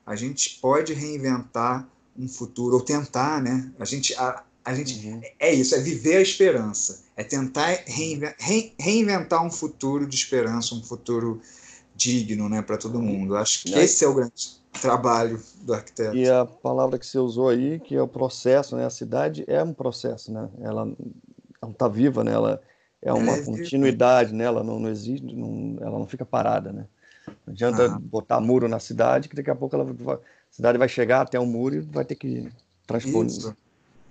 a 0.05 0.15
gente 0.15 0.59
pode 0.61 0.93
reinventar 0.93 1.89
um 2.17 2.29
futuro, 2.29 2.77
ou 2.77 2.83
tentar, 2.83 3.41
né? 3.43 3.73
A 3.79 3.85
gente, 3.85 4.15
a, 4.15 4.45
a 4.65 4.75
gente 4.75 5.07
uhum. 5.07 5.21
é 5.39 5.55
isso, 5.55 5.75
é 5.75 5.81
viver 5.81 6.17
a 6.17 6.23
esperança, 6.23 7.05
é 7.23 7.25
tentar 7.25 7.79
reinventar 8.79 9.45
um 9.45 9.51
futuro 9.51 10.07
de 10.07 10.17
esperança, 10.17 10.75
um 10.75 10.83
futuro 10.83 11.41
digno, 11.95 12.49
né, 12.49 12.61
para 12.61 12.77
todo 12.77 13.01
mundo. 13.01 13.37
Acho 13.37 13.63
que 13.63 13.75
esse 13.75 14.05
é 14.05 14.09
o 14.09 14.15
grande 14.15 14.61
trabalho 14.81 15.41
do 15.63 15.75
arquiteto. 15.75 16.17
E 16.17 16.29
a 16.29 16.45
palavra 16.45 16.99
que 16.99 17.07
você 17.07 17.19
usou 17.19 17.49
aí, 17.49 17.79
que 17.79 17.95
é 17.95 18.03
o 18.03 18.09
processo, 18.09 18.77
né? 18.77 18.87
A 18.87 18.91
cidade 18.91 19.45
é 19.47 19.63
um 19.63 19.73
processo, 19.73 20.33
né? 20.33 20.49
Ela 20.61 20.91
está 21.71 21.87
viva, 21.89 22.25
né? 22.25 22.33
Ela 22.33 22.61
é 23.01 23.13
uma 23.13 23.37
é 23.37 23.43
continuidade, 23.43 24.33
né? 24.33 24.45
Ela 24.45 24.65
não, 24.65 24.81
não 24.81 24.89
existe, 24.89 25.25
não, 25.35 25.77
ela 25.81 25.99
não 25.99 26.07
fica 26.07 26.25
parada, 26.25 26.73
né? 26.73 26.87
Não 27.47 27.53
adianta 27.53 27.87
ah. 27.87 27.99
botar 28.01 28.41
muro 28.41 28.67
na 28.67 28.81
cidade, 28.81 29.29
que 29.29 29.37
daqui 29.37 29.51
a 29.51 29.55
pouco 29.55 29.77
ela, 29.77 29.85
a 29.85 30.19
cidade 30.51 30.79
vai 30.79 30.89
chegar 30.89 31.21
até 31.21 31.39
o 31.39 31.47
muro 31.47 31.77
e 31.77 31.81
vai 31.81 32.05
ter 32.05 32.15
que 32.15 32.49
transpor. 32.87 33.27
Isso. 33.27 33.55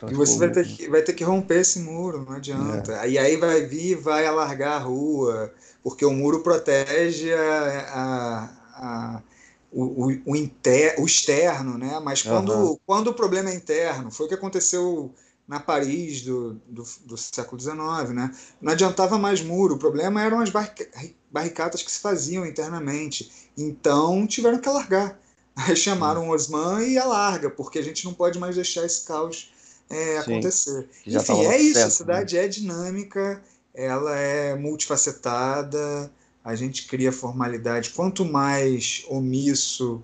E 0.10 0.14
você 0.14 0.38
vai 0.38 0.52
ter, 0.52 0.66
que, 0.66 0.90
vai 0.90 1.02
ter 1.02 1.14
que 1.14 1.24
romper 1.24 1.60
esse 1.60 1.80
muro, 1.80 2.26
não 2.28 2.34
adianta. 2.34 2.94
É. 3.04 3.10
E 3.10 3.18
aí 3.18 3.38
vai 3.38 3.62
vir 3.66 3.96
vai 3.96 4.26
alargar 4.26 4.74
a 4.74 4.80
rua, 4.80 5.54
porque 5.84 6.06
o 6.06 6.12
muro 6.12 6.42
protege 6.42 7.34
a, 7.34 7.88
a, 7.94 9.18
a 9.18 9.22
o, 9.72 9.84
o, 9.84 10.22
o, 10.26 10.36
inter, 10.36 10.96
o 11.00 11.06
externo, 11.06 11.78
né? 11.78 12.00
Mas 12.04 12.22
quando, 12.22 12.52
uhum. 12.52 12.78
quando 12.86 13.08
o 13.08 13.14
problema 13.14 13.50
é 13.50 13.56
interno, 13.56 14.12
foi 14.12 14.26
o 14.26 14.30
que 14.30 14.36
aconteceu 14.36 15.14
na 15.48 15.60
Paris 15.60 16.22
do, 16.22 16.54
do, 16.68 16.84
do, 17.06 17.18
século 17.18 17.60
XIX, 17.60 18.14
né? 18.14 18.34
Não 18.62 18.74
adiantava 18.74 19.18
mais 19.18 19.42
muro, 19.42 19.76
o 19.76 19.80
problema 19.80 20.22
eram 20.22 20.40
as 20.40 20.50
barricadas 21.30 21.82
que 21.82 21.92
se 21.92 22.00
faziam 22.00 22.46
internamente. 22.46 23.50
Então 23.58 24.26
tiveram 24.28 24.60
que 24.60 24.68
alargar. 24.68 25.18
Aí 25.56 25.76
chamaram 25.76 26.30
o 26.30 26.34
Osman 26.34 26.84
e 26.84 26.98
alarga, 26.98 27.50
porque 27.50 27.80
a 27.80 27.84
gente 27.84 28.06
não 28.06 28.14
pode 28.14 28.40
mais 28.40 28.56
deixar 28.56 28.86
esse 28.86 29.06
caos 29.06 29.52
é, 29.92 30.18
acontecer. 30.20 30.88
Enfim, 31.06 31.46
é 31.46 31.58
isso, 31.58 31.74
certo, 31.74 31.84
a 31.84 31.86
né? 31.86 31.90
cidade 31.92 32.36
né? 32.36 32.46
é 32.46 32.48
dinâmica, 32.48 33.44
ela 33.74 34.18
é 34.18 34.56
multifacetada, 34.56 36.12
a 36.44 36.56
gente 36.56 36.88
cria 36.88 37.12
formalidade. 37.12 37.92
Quanto 37.92 38.26
mais 38.26 39.06
omisso 39.10 40.02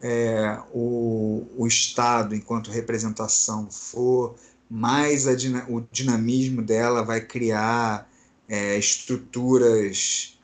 é, 0.00 0.58
o, 0.72 1.46
o 1.56 1.66
Estado, 1.66 2.34
enquanto 2.34 2.70
representação, 2.70 3.70
for, 3.70 4.36
mais 4.70 5.26
a, 5.26 5.32
o 5.68 5.80
dinamismo 5.90 6.62
dela 6.62 7.02
vai 7.02 7.20
criar 7.20 8.08
é, 8.48 8.76
estruturas 8.76 10.38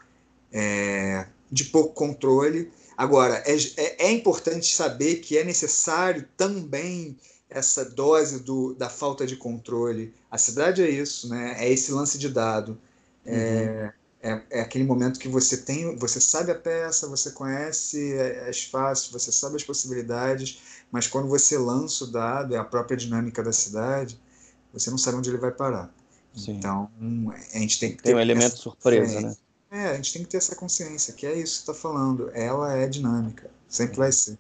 é, 0.53 1.27
de 1.51 1.65
pouco 1.65 1.95
controle. 1.95 2.71
Agora, 2.97 3.43
é, 3.47 3.57
é, 3.77 4.07
é, 4.07 4.13
importante 4.13 4.73
saber 4.75 5.17
que 5.17 5.37
é 5.37 5.45
necessário 5.45 6.27
também 6.37 7.17
essa 7.55 7.85
dose 7.85 8.41
do, 8.41 8.75
da 8.75 8.91
falta 8.91 9.25
de 9.25 9.37
controle. 9.37 10.13
A 10.29 10.37
cidade 10.37 10.83
é 10.83 10.91
isso, 10.91 11.29
né? 11.29 11.55
é 11.59 11.73
esse 11.73 11.93
lance 11.93 12.19
de 12.19 12.29
dado. 12.29 12.77
É, 13.25 13.93
uhum. 14.25 14.31
é, 14.31 14.43
é, 14.51 14.61
aquele 14.61 14.85
momento 14.85 15.21
que 15.21 15.29
você 15.29 15.59
tem, 15.59 15.97
você 15.97 16.21
sabe 16.21 16.51
a 16.51 16.55
peça, 16.57 17.07
você 17.07 17.31
conhece 17.31 18.19
as 18.49 18.65
faces, 18.65 19.09
você 19.09 19.31
sabe 19.31 19.55
as 19.55 19.63
possibilidades, 19.63 20.59
mas 20.91 21.07
quando 21.07 21.29
você 21.29 21.57
lança 21.57 22.05
o 22.05 22.09
dado, 22.09 22.57
é 22.57 22.59
a 22.59 22.65
própria 22.65 22.97
dinâmica 22.97 23.41
da 23.41 23.53
cidade, 23.53 24.21
você 24.73 24.91
não 24.91 24.99
sabe 24.99 25.19
onde 25.19 25.31
ele 25.31 25.39
vai 25.39 25.53
parar. 25.53 25.95
Sim. 26.35 26.57
Então, 26.57 26.91
a 27.31 27.59
gente 27.59 27.79
tem 27.79 27.91
que 27.93 27.99
ter. 27.99 28.03
Tem 28.03 28.15
um 28.17 28.21
elemento 28.21 28.57
surpresa, 28.57 29.21
né? 29.21 29.37
É, 29.71 29.91
a 29.91 29.95
gente 29.95 30.13
tem 30.13 30.23
que 30.23 30.29
ter 30.29 30.39
essa 30.39 30.57
consciência, 30.57 31.15
que 31.15 31.25
é 31.25 31.35
isso 31.35 31.61
que 31.61 31.67
você 31.67 31.73
está 31.73 31.75
falando. 31.75 32.31
Ela 32.35 32.77
é 32.77 32.89
dinâmica, 32.89 33.49
sempre 33.69 33.97
vai 33.97 34.11
ser. 34.11 34.37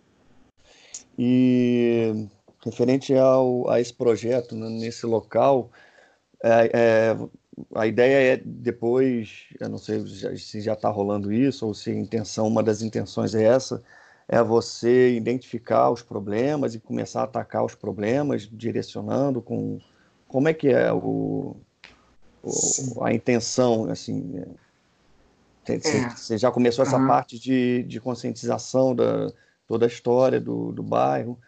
E 1.16 2.26
referente 2.64 3.14
ao, 3.14 3.68
a 3.70 3.80
esse 3.80 3.92
projeto, 3.92 4.54
né, 4.54 4.68
nesse 4.68 5.06
local, 5.06 5.70
é, 6.42 6.70
é, 6.74 7.16
a 7.74 7.86
ideia 7.86 8.34
é 8.34 8.42
depois, 8.44 9.46
eu 9.60 9.68
não 9.68 9.78
sei 9.78 10.04
se 10.36 10.60
já 10.60 10.72
está 10.72 10.88
rolando 10.88 11.32
isso, 11.32 11.66
ou 11.66 11.74
se 11.74 11.90
a 11.90 11.94
intenção, 11.94 12.46
uma 12.46 12.62
das 12.62 12.82
intenções 12.82 13.34
é 13.34 13.44
essa, 13.44 13.82
é 14.28 14.42
você 14.42 15.14
identificar 15.14 15.90
os 15.90 16.02
problemas 16.02 16.74
e 16.74 16.80
começar 16.80 17.20
a 17.20 17.24
atacar 17.24 17.64
os 17.64 17.74
problemas, 17.74 18.48
direcionando 18.50 19.42
com 19.42 19.78
como 20.26 20.48
é 20.48 20.54
que 20.54 20.68
é 20.68 20.92
o, 20.92 21.56
o 22.42 23.04
a 23.04 23.12
intenção 23.12 23.90
assim 23.90 24.38
é. 24.38 24.64
Você 26.14 26.36
já 26.36 26.50
começou 26.50 26.84
essa 26.84 26.98
uhum. 26.98 27.06
parte 27.06 27.38
de, 27.38 27.84
de 27.84 27.98
conscientização 27.98 28.94
da 28.94 29.32
toda 29.66 29.86
a 29.86 29.88
história 29.88 30.40
do, 30.40 30.72
do 30.72 30.82
bairro. 30.82 31.38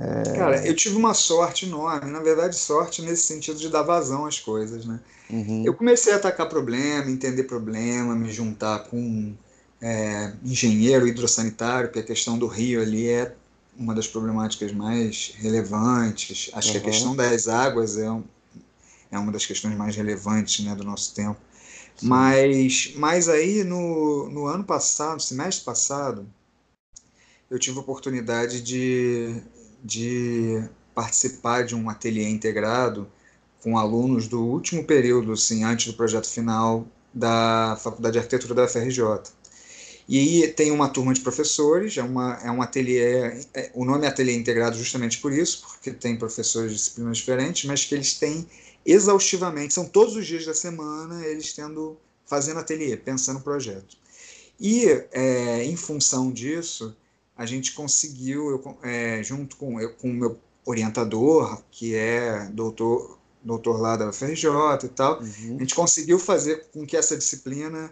É... 0.00 0.32
Cara, 0.32 0.66
eu 0.66 0.74
tive 0.74 0.96
uma 0.96 1.12
sorte 1.12 1.66
enorme, 1.66 2.10
na 2.10 2.20
verdade, 2.20 2.56
sorte 2.56 3.02
nesse 3.02 3.24
sentido 3.24 3.58
de 3.58 3.68
dar 3.68 3.82
vazão 3.82 4.24
às 4.24 4.40
coisas, 4.40 4.86
né? 4.86 4.98
Uhum. 5.28 5.62
Eu 5.64 5.74
comecei 5.74 6.14
a 6.14 6.16
atacar 6.16 6.48
problema, 6.48 7.10
entender 7.10 7.44
problema, 7.44 8.14
me 8.14 8.32
juntar 8.32 8.84
com 8.84 9.34
é, 9.80 10.32
engenheiro 10.42 11.06
hidrossanitário, 11.06 11.88
porque 11.88 12.00
a 12.00 12.04
questão 12.04 12.38
do 12.38 12.46
rio 12.46 12.80
ali 12.80 13.10
é 13.10 13.34
uma 13.76 13.94
das 13.94 14.08
problemáticas 14.08 14.72
mais 14.72 15.34
relevantes. 15.36 16.50
Acho 16.54 16.68
uhum. 16.68 16.72
que 16.72 16.78
a 16.78 16.80
uhum. 16.80 16.90
questão 16.90 17.16
das 17.16 17.46
águas 17.46 17.98
é, 17.98 18.10
um, 18.10 18.24
é 19.10 19.18
uma 19.18 19.30
das 19.30 19.44
questões 19.44 19.76
mais 19.76 19.94
relevantes 19.94 20.64
né, 20.64 20.74
do 20.74 20.82
nosso 20.82 21.14
tempo. 21.14 21.38
Mas, 22.02 22.94
mas 22.96 23.28
aí 23.28 23.62
no, 23.64 24.30
no 24.30 24.46
ano 24.46 24.64
passado, 24.64 25.20
semestre 25.20 25.62
passado, 25.62 26.26
eu 27.50 27.58
tive 27.58 27.76
a 27.76 27.80
oportunidade 27.82 28.62
de, 28.62 29.42
de 29.82 30.62
participar 30.94 31.64
de 31.64 31.74
um 31.74 31.88
ateliê 31.88 32.28
integrado 32.28 33.10
com 33.62 33.78
alunos 33.78 34.26
do 34.26 34.40
último 34.42 34.84
período, 34.84 35.32
assim, 35.32 35.64
antes 35.64 35.86
do 35.86 35.94
projeto 35.94 36.28
final 36.28 36.86
da 37.12 37.78
Faculdade 37.82 38.14
de 38.14 38.18
Arquitetura 38.18 38.54
da 38.54 38.68
FRJ. 38.68 39.32
E 40.08 40.48
tem 40.48 40.72
uma 40.72 40.88
turma 40.88 41.14
de 41.14 41.20
professores, 41.20 41.96
é, 41.96 42.02
uma, 42.02 42.34
é 42.42 42.50
um 42.50 42.60
ateliê, 42.60 43.44
é, 43.54 43.70
o 43.74 43.84
nome 43.84 44.06
é 44.06 44.08
ateliê 44.08 44.34
integrado 44.34 44.76
justamente 44.76 45.18
por 45.18 45.32
isso, 45.32 45.62
porque 45.68 45.92
tem 45.92 46.16
professores 46.16 46.72
de 46.72 46.76
disciplinas 46.78 47.18
diferentes, 47.18 47.64
mas 47.64 47.84
que 47.84 47.94
eles 47.94 48.14
têm 48.14 48.46
exaustivamente, 48.84 49.74
são 49.74 49.84
todos 49.84 50.16
os 50.16 50.26
dias 50.26 50.44
da 50.44 50.54
semana 50.54 51.24
eles 51.24 51.52
tendo 51.52 51.96
fazendo 52.26 52.58
ateliê, 52.58 52.96
pensando 52.96 53.38
no 53.38 53.44
projeto. 53.44 53.96
E 54.58 54.86
é, 55.12 55.64
em 55.64 55.76
função 55.76 56.32
disso, 56.32 56.96
a 57.40 57.46
gente 57.46 57.72
conseguiu, 57.72 58.50
eu, 58.50 58.78
é, 58.82 59.22
junto 59.22 59.56
com, 59.56 59.80
eu, 59.80 59.94
com 59.94 60.10
o 60.10 60.12
meu 60.12 60.38
orientador, 60.62 61.62
que 61.70 61.94
é 61.94 62.44
doutor, 62.50 63.18
doutor 63.42 63.80
lá 63.80 63.96
da 63.96 64.12
FRJ 64.12 64.44
e 64.84 64.88
tal, 64.88 65.18
uhum. 65.22 65.56
a 65.56 65.60
gente 65.60 65.74
conseguiu 65.74 66.18
fazer 66.18 66.66
com 66.70 66.84
que 66.84 66.98
essa 66.98 67.16
disciplina 67.16 67.90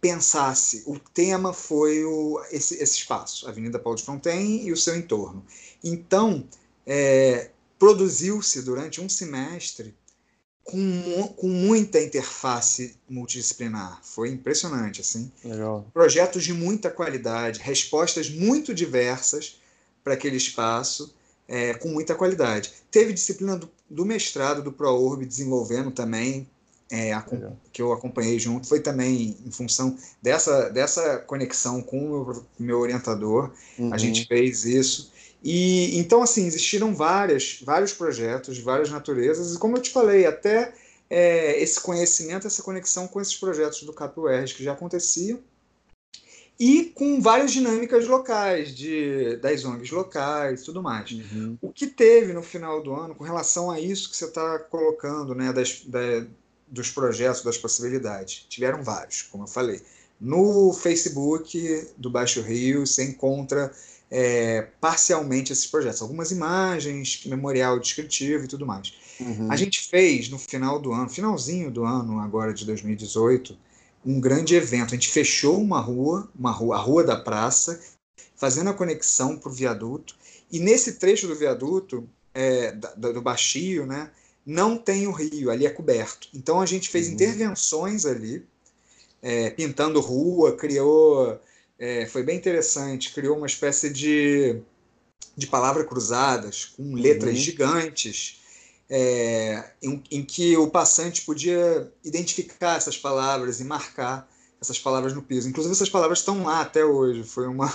pensasse. 0.00 0.84
O 0.86 0.98
tema 0.98 1.52
foi 1.52 2.02
o, 2.02 2.42
esse, 2.50 2.82
esse 2.82 2.96
espaço, 2.96 3.46
Avenida 3.46 3.78
Paulo 3.78 3.98
de 3.98 4.04
Fronten 4.04 4.66
e 4.66 4.72
o 4.72 4.76
seu 4.76 4.96
entorno. 4.96 5.44
Então, 5.84 6.48
é, 6.86 7.50
produziu-se 7.78 8.62
durante 8.62 9.02
um 9.02 9.08
semestre 9.10 9.94
com, 10.68 11.28
com 11.34 11.48
muita 11.48 11.98
interface 11.98 12.94
multidisciplinar. 13.08 14.00
Foi 14.02 14.28
impressionante, 14.28 15.00
assim. 15.00 15.32
Legal. 15.42 15.86
Projetos 15.94 16.44
de 16.44 16.52
muita 16.52 16.90
qualidade, 16.90 17.60
respostas 17.60 18.28
muito 18.28 18.74
diversas 18.74 19.58
para 20.04 20.12
aquele 20.12 20.36
espaço, 20.36 21.14
é, 21.48 21.72
com 21.72 21.88
muita 21.88 22.14
qualidade. 22.14 22.70
Teve 22.90 23.14
disciplina 23.14 23.56
do, 23.56 23.70
do 23.88 24.04
mestrado 24.04 24.62
do 24.62 24.70
ProURB 24.70 25.24
desenvolvendo 25.24 25.90
também, 25.90 26.46
é, 26.90 27.14
a, 27.14 27.24
que 27.72 27.80
eu 27.80 27.90
acompanhei 27.90 28.38
junto, 28.38 28.68
foi 28.68 28.80
também 28.80 29.38
em 29.46 29.50
função 29.50 29.96
dessa, 30.20 30.68
dessa 30.68 31.18
conexão 31.18 31.80
com 31.80 31.98
o 31.98 32.26
meu, 32.26 32.46
meu 32.58 32.78
orientador. 32.78 33.50
Uhum. 33.78 33.92
A 33.92 33.96
gente 33.96 34.26
fez 34.26 34.66
isso. 34.66 35.12
E 35.42 35.98
então 35.98 36.22
assim 36.22 36.46
existiram 36.46 36.94
várias, 36.94 37.60
vários 37.62 37.92
projetos 37.92 38.56
de 38.56 38.62
várias 38.62 38.90
naturezas 38.90 39.54
e 39.54 39.58
como 39.58 39.76
eu 39.76 39.82
te 39.82 39.90
falei 39.90 40.26
até 40.26 40.74
é, 41.08 41.60
esse 41.62 41.80
conhecimento, 41.80 42.46
essa 42.46 42.62
conexão 42.62 43.06
com 43.06 43.20
esses 43.20 43.36
projetos 43.36 43.82
do 43.82 43.92
CAPUERG 43.92 44.54
que 44.54 44.64
já 44.64 44.72
aconteciam 44.72 45.38
e 46.58 46.86
com 46.86 47.20
várias 47.20 47.52
dinâmicas 47.52 48.08
locais, 48.08 48.74
de, 48.74 49.36
das 49.36 49.64
ONGs 49.64 49.92
locais 49.92 50.60
e 50.60 50.64
tudo 50.64 50.82
mais. 50.82 51.10
Uhum. 51.12 51.56
O 51.62 51.72
que 51.72 51.86
teve 51.86 52.32
no 52.32 52.42
final 52.42 52.82
do 52.82 52.92
ano 52.92 53.14
com 53.14 53.22
relação 53.22 53.70
a 53.70 53.78
isso 53.78 54.10
que 54.10 54.16
você 54.16 54.24
está 54.24 54.58
colocando, 54.58 55.36
né, 55.36 55.52
das, 55.52 55.82
da, 55.84 56.26
dos 56.66 56.90
projetos, 56.90 57.44
das 57.44 57.56
possibilidades? 57.56 58.44
Tiveram 58.48 58.82
vários, 58.82 59.22
como 59.22 59.44
eu 59.44 59.48
falei. 59.48 59.80
No 60.20 60.72
Facebook 60.72 61.86
do 61.96 62.10
Baixo 62.10 62.40
Rio, 62.42 62.84
você 62.84 63.04
encontra 63.04 63.72
é, 64.10 64.68
parcialmente 64.80 65.52
esses 65.52 65.66
projetos, 65.66 66.00
algumas 66.00 66.30
imagens, 66.30 67.20
memorial 67.26 67.78
descritivo 67.78 68.44
e 68.44 68.48
tudo 68.48 68.66
mais. 68.66 68.92
Uhum. 69.20 69.50
A 69.50 69.56
gente 69.56 69.86
fez 69.88 70.28
no 70.28 70.38
final 70.38 70.78
do 70.78 70.92
ano, 70.92 71.08
finalzinho 71.08 71.70
do 71.70 71.84
ano 71.84 72.18
agora 72.20 72.54
de 72.54 72.64
2018, 72.64 73.56
um 74.06 74.20
grande 74.20 74.54
evento. 74.54 74.94
A 74.94 74.96
gente 74.96 75.08
fechou 75.08 75.60
uma 75.60 75.80
rua, 75.80 76.28
uma 76.38 76.50
rua, 76.50 76.76
a 76.76 76.78
rua 76.78 77.04
da 77.04 77.16
praça, 77.16 77.80
fazendo 78.36 78.70
a 78.70 78.74
conexão 78.74 79.36
para 79.36 79.50
o 79.50 79.54
viaduto. 79.54 80.16
E 80.50 80.58
nesse 80.58 80.94
trecho 80.94 81.26
do 81.26 81.34
viaduto, 81.34 82.08
é, 82.32 82.72
da, 82.72 82.94
do 82.94 83.20
baixio, 83.20 83.84
né, 83.84 84.10
não 84.46 84.78
tem 84.78 85.06
o 85.06 85.12
rio, 85.12 85.50
ali 85.50 85.66
é 85.66 85.70
coberto. 85.70 86.28
Então 86.32 86.60
a 86.60 86.66
gente 86.66 86.88
fez 86.88 87.08
uhum. 87.08 87.14
intervenções 87.14 88.06
ali, 88.06 88.46
é, 89.20 89.50
pintando 89.50 90.00
rua, 90.00 90.56
criou 90.56 91.38
é, 91.78 92.06
foi 92.06 92.22
bem 92.22 92.36
interessante. 92.36 93.12
Criou 93.12 93.36
uma 93.36 93.46
espécie 93.46 93.88
de, 93.90 94.60
de 95.36 95.46
palavras 95.46 95.86
cruzadas, 95.86 96.64
com 96.64 96.94
letras 96.94 97.34
uhum. 97.34 97.40
gigantes, 97.40 98.40
é, 98.90 99.72
em, 99.82 100.02
em, 100.10 100.24
que 100.24 100.56
o 100.56 100.68
passante 100.68 101.22
podia 101.22 101.92
identificar 102.02 102.76
essas 102.76 102.96
palavras 102.96 103.60
e 103.60 103.64
marcar 103.64 104.28
essas 104.60 104.78
palavras 104.78 105.14
no 105.14 105.22
piso. 105.22 105.48
Inclusive, 105.48 105.72
essas 105.72 105.90
palavras 105.90 106.18
estão 106.18 106.42
lá 106.42 106.62
até 106.62 106.84
hoje. 106.84 107.22
Foi 107.22 107.46
uma. 107.46 107.72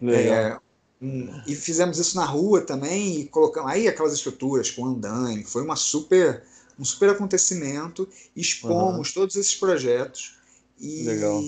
É, 0.00 0.56
um, 1.00 1.42
e 1.46 1.56
fizemos 1.56 1.98
isso 1.98 2.16
na 2.16 2.24
rua 2.24 2.60
também, 2.60 3.20
e 3.20 3.24
colocamos 3.26 3.70
aí 3.70 3.88
aquelas 3.88 4.12
estruturas 4.12 4.70
com 4.70 4.84
andaime. 4.84 5.42
Foi 5.42 5.62
uma 5.62 5.74
super, 5.74 6.44
um 6.78 6.84
super 6.84 7.10
acontecimento. 7.10 8.06
Expomos 8.36 9.08
uhum. 9.08 9.14
todos 9.14 9.36
esses 9.36 9.54
projetos. 9.54 10.36
E, 10.78 11.02
Legal 11.02 11.42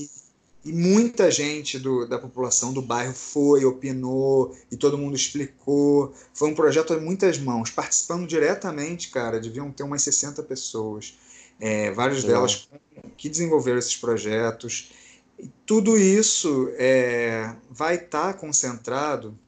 e 0.65 0.73
muita 0.73 1.31
gente 1.31 1.79
do, 1.79 2.07
da 2.07 2.19
população 2.19 2.73
do 2.73 2.83
bairro 2.83 3.15
foi, 3.15 3.65
opinou 3.65 4.55
e 4.71 4.77
todo 4.77 4.99
mundo 4.99 5.17
explicou. 5.17 6.15
Foi 6.35 6.51
um 6.51 6.55
projeto 6.55 6.93
a 6.93 7.01
muitas 7.01 7.39
mãos, 7.39 7.71
participando 7.71 8.27
diretamente, 8.27 9.09
cara, 9.09 9.41
deviam 9.41 9.73
ter 9.73 9.83
umas 9.83 10.03
60 10.03 10.43
pessoas, 10.43 11.17
é, 11.59 11.91
várias 11.93 12.25
delas 12.25 12.69
que 13.17 13.29
desenvolveram 13.29 13.79
esses 13.79 13.97
projetos. 13.97 14.93
E 15.39 15.51
tudo 15.65 15.97
isso 15.97 16.71
é, 16.75 17.55
vai 17.71 17.95
estar 17.95 18.35
tá 18.35 18.39
concentrado 18.39 19.39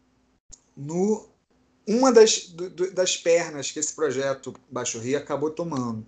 no 0.74 1.28
uma 1.86 2.12
das, 2.12 2.46
do, 2.46 2.92
das 2.92 3.16
pernas 3.16 3.70
que 3.70 3.78
esse 3.78 3.92
projeto 3.92 4.54
Baixo 4.70 4.98
Rio 4.98 5.18
acabou 5.18 5.50
tomando, 5.50 6.06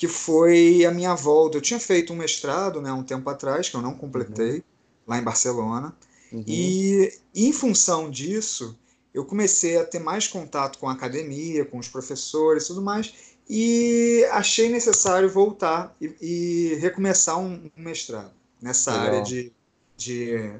que 0.00 0.08
foi 0.08 0.82
a 0.86 0.90
minha 0.90 1.14
volta. 1.14 1.58
Eu 1.58 1.60
tinha 1.60 1.78
feito 1.78 2.10
um 2.14 2.16
mestrado 2.16 2.80
né, 2.80 2.90
um 2.90 3.02
tempo 3.02 3.28
atrás, 3.28 3.68
que 3.68 3.76
eu 3.76 3.82
não 3.82 3.94
completei, 3.94 4.52
uhum. 4.52 4.62
lá 5.06 5.18
em 5.18 5.22
Barcelona. 5.22 5.94
Uhum. 6.32 6.42
E, 6.46 7.12
em 7.34 7.52
função 7.52 8.10
disso, 8.10 8.78
eu 9.12 9.26
comecei 9.26 9.76
a 9.76 9.84
ter 9.84 9.98
mais 9.98 10.26
contato 10.26 10.78
com 10.78 10.88
a 10.88 10.92
academia, 10.94 11.66
com 11.66 11.76
os 11.76 11.86
professores 11.86 12.64
e 12.64 12.66
tudo 12.68 12.80
mais. 12.80 13.12
e 13.46 14.24
achei 14.32 14.70
necessário 14.70 15.28
voltar 15.28 15.94
e, 16.00 16.16
e 16.22 16.74
recomeçar 16.76 17.38
um, 17.38 17.70
um, 17.76 17.82
mestrado 17.82 18.32
nessa 18.58 18.92
Legal. 18.92 19.06
área 19.06 19.22
de, 19.22 19.52
de 19.98 20.50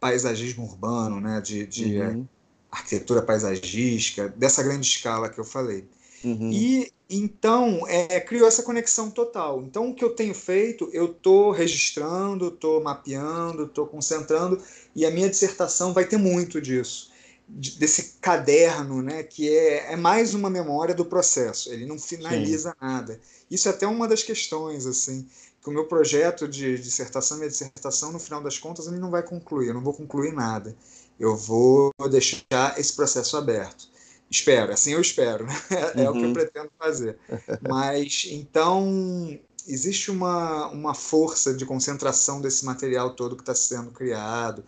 paisagismo 0.00 0.64
urbano, 0.64 1.20
né? 1.20 1.42
de, 1.42 1.66
de 1.66 2.00
uhum. 2.00 2.26
arquitetura 2.72 3.20
paisagística, 3.20 4.30
dessa 4.30 4.62
grande 4.62 4.88
escala 4.88 5.28
que 5.28 5.38
eu 5.38 5.44
falei. 5.44 5.86
Uhum. 6.24 6.50
E 6.52 6.92
então 7.10 7.86
é, 7.88 8.20
criou 8.20 8.46
essa 8.46 8.62
conexão 8.62 9.10
total. 9.10 9.62
Então 9.62 9.90
o 9.90 9.94
que 9.94 10.04
eu 10.04 10.10
tenho 10.10 10.34
feito, 10.34 10.90
eu 10.92 11.06
estou 11.06 11.50
registrando, 11.50 12.48
estou 12.48 12.82
mapeando, 12.82 13.64
estou 13.64 13.86
concentrando, 13.86 14.60
e 14.94 15.06
a 15.06 15.10
minha 15.10 15.28
dissertação 15.28 15.92
vai 15.92 16.04
ter 16.06 16.18
muito 16.18 16.60
disso 16.60 17.10
desse 17.48 18.18
caderno, 18.20 19.02
né, 19.02 19.22
que 19.22 19.48
é, 19.48 19.92
é 19.92 19.96
mais 19.96 20.34
uma 20.34 20.50
memória 20.50 20.94
do 20.94 21.04
processo, 21.04 21.72
ele 21.72 21.86
não 21.86 21.98
finaliza 21.98 22.70
Sim. 22.70 22.76
nada. 22.80 23.18
Isso 23.50 23.68
é 23.68 23.70
até 23.70 23.86
uma 23.86 24.06
das 24.06 24.22
questões, 24.22 24.84
assim, 24.84 25.26
que 25.62 25.68
o 25.68 25.72
meu 25.72 25.86
projeto 25.86 26.46
de 26.46 26.78
dissertação, 26.78 27.38
minha 27.38 27.48
dissertação, 27.48 28.12
no 28.12 28.18
final 28.18 28.42
das 28.42 28.58
contas, 28.58 28.86
ele 28.86 28.98
não 28.98 29.10
vai 29.10 29.22
concluir, 29.22 29.68
eu 29.68 29.74
não 29.74 29.80
vou 29.80 29.94
concluir 29.94 30.32
nada. 30.32 30.76
Eu 31.18 31.36
vou 31.36 31.90
deixar 32.10 32.78
esse 32.78 32.94
processo 32.94 33.36
aberto. 33.36 33.88
Espero, 34.30 34.72
assim 34.72 34.92
eu 34.92 35.00
espero, 35.00 35.46
né? 35.46 35.54
é 35.96 36.02
uhum. 36.02 36.10
o 36.10 36.12
que 36.12 36.18
eu 36.18 36.24
uhum. 36.24 36.32
pretendo 36.32 36.70
fazer. 36.78 37.18
Mas, 37.66 38.26
então, 38.30 39.38
existe 39.66 40.10
uma, 40.10 40.68
uma 40.68 40.94
força 40.94 41.54
de 41.54 41.64
concentração 41.64 42.40
desse 42.40 42.64
material 42.64 43.14
todo 43.14 43.36
que 43.36 43.42
está 43.42 43.54
sendo 43.54 43.90
criado, 43.90 44.64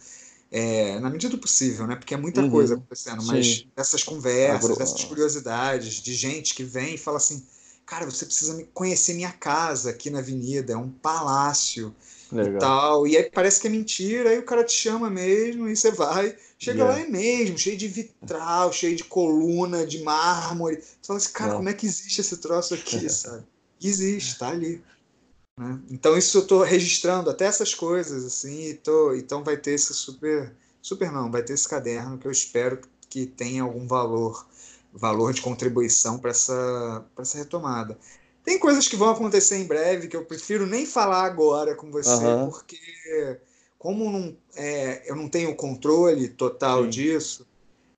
é, 0.51 0.99
na 0.99 1.09
medida 1.09 1.31
do 1.31 1.41
possível, 1.41 1.87
né? 1.87 1.95
Porque 1.95 2.15
é 2.15 2.17
muita 2.17 2.41
uhum. 2.41 2.51
coisa 2.51 2.75
acontecendo, 2.75 3.23
mas 3.25 3.47
Sim. 3.47 3.67
essas 3.77 4.03
conversas, 4.03 4.71
Agora... 4.71 4.83
essas 4.83 5.05
curiosidades 5.05 5.95
de 5.95 6.15
gente 6.15 6.55
que 6.55 6.65
vem 6.65 6.95
e 6.95 6.99
fala 6.99 7.19
assim, 7.19 7.43
cara, 7.87 8.05
você 8.05 8.25
precisa 8.25 8.63
conhecer 8.75 9.15
minha 9.15 9.33
casa 9.33 9.91
aqui 9.91 10.11
na 10.11 10.19
avenida, 10.19 10.73
é 10.73 10.77
um 10.77 10.91
palácio 10.91 11.95
Legal. 12.33 12.55
e 12.55 12.59
tal. 12.59 13.07
E 13.07 13.17
aí 13.17 13.31
parece 13.31 13.61
que 13.61 13.69
é 13.69 13.71
mentira, 13.71 14.31
aí 14.31 14.39
o 14.39 14.45
cara 14.45 14.65
te 14.65 14.73
chama 14.73 15.09
mesmo 15.09 15.69
e 15.69 15.77
você 15.77 15.91
vai. 15.91 16.37
Chega 16.63 16.81
yeah. 16.81 16.95
lá 16.95 17.01
é 17.01 17.09
mesmo, 17.11 17.57
cheio 17.57 17.79
de 17.79 17.89
vitral, 17.89 18.71
cheio 18.71 18.95
de 18.95 19.05
coluna, 19.05 19.87
de 19.87 20.03
mármore. 20.03 20.77
Você 20.77 21.07
fala 21.07 21.17
assim, 21.17 21.33
cara, 21.33 21.55
como 21.55 21.69
é 21.71 21.73
que 21.73 21.87
existe 21.87 22.21
esse 22.21 22.37
troço 22.37 22.75
aqui, 22.75 23.09
sabe? 23.09 23.45
existe, 23.83 24.39
tá 24.39 24.51
ali. 24.51 24.83
Né? 25.59 25.81
Então 25.91 26.19
isso 26.19 26.37
eu 26.37 26.43
estou 26.43 26.63
registrando 26.63 27.31
até 27.31 27.47
essas 27.47 27.75
coisas 27.75 28.27
assim, 28.27 28.69
e 28.69 28.75
tô, 28.75 29.15
então 29.15 29.43
vai 29.43 29.57
ter 29.57 29.71
esse 29.71 29.95
super, 29.95 30.55
super 30.83 31.11
não, 31.11 31.31
vai 31.31 31.43
ter 31.43 31.55
esse 31.55 31.67
caderno 31.67 32.19
que 32.19 32.27
eu 32.27 32.31
espero 32.31 32.79
que 33.09 33.25
tenha 33.25 33.63
algum 33.63 33.87
valor, 33.87 34.47
valor 34.93 35.33
de 35.33 35.41
contribuição 35.41 36.19
para 36.19 36.31
essa, 36.31 37.07
essa 37.19 37.39
retomada. 37.39 37.99
Tem 38.45 38.59
coisas 38.59 38.87
que 38.87 38.97
vão 38.97 39.09
acontecer 39.09 39.57
em 39.57 39.67
breve 39.67 40.09
que 40.09 40.17
eu 40.17 40.27
prefiro 40.27 40.67
nem 40.67 40.85
falar 40.85 41.25
agora 41.25 41.75
com 41.75 41.91
você, 41.91 42.23
uhum. 42.23 42.51
porque 42.51 42.79
como 43.81 44.11
não, 44.11 44.37
é, 44.57 45.11
eu 45.11 45.17
não 45.17 45.27
tenho 45.27 45.57
controle 45.57 46.29
total 46.29 46.85
Sim. 46.85 46.91
disso, 46.91 47.47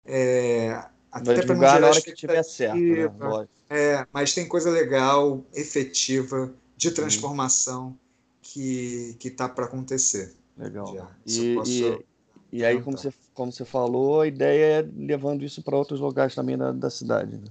é, 0.06 0.80
até 1.10 1.42
para 1.42 1.56
não 1.56 1.60
gerar 1.60 1.80
na 1.80 1.88
hora 1.88 2.00
que 2.00 2.14
tiver 2.14 2.42
certo. 2.44 2.78
Né? 2.78 3.48
É, 3.68 4.06
mas 4.12 4.32
tem 4.32 4.46
coisa 4.46 4.70
legal, 4.70 5.44
efetiva, 5.52 6.54
de 6.76 6.92
transformação 6.92 7.98
que 8.40 9.16
que 9.18 9.26
está 9.26 9.48
para 9.48 9.64
acontecer. 9.64 10.36
Legal. 10.56 10.94
Já. 10.94 11.10
E, 11.26 11.56
e, 11.66 12.04
e, 12.52 12.64
aí, 12.64 12.80
como 12.80 12.96
você, 12.96 13.12
como 13.34 13.50
você 13.50 13.64
falou, 13.64 14.20
a 14.20 14.28
ideia 14.28 14.82
é 14.82 14.88
levando 14.96 15.44
isso 15.44 15.64
para 15.64 15.76
outros 15.76 15.98
lugares 15.98 16.32
também 16.32 16.56
da, 16.56 16.70
da 16.70 16.90
cidade, 16.90 17.36
né? 17.36 17.48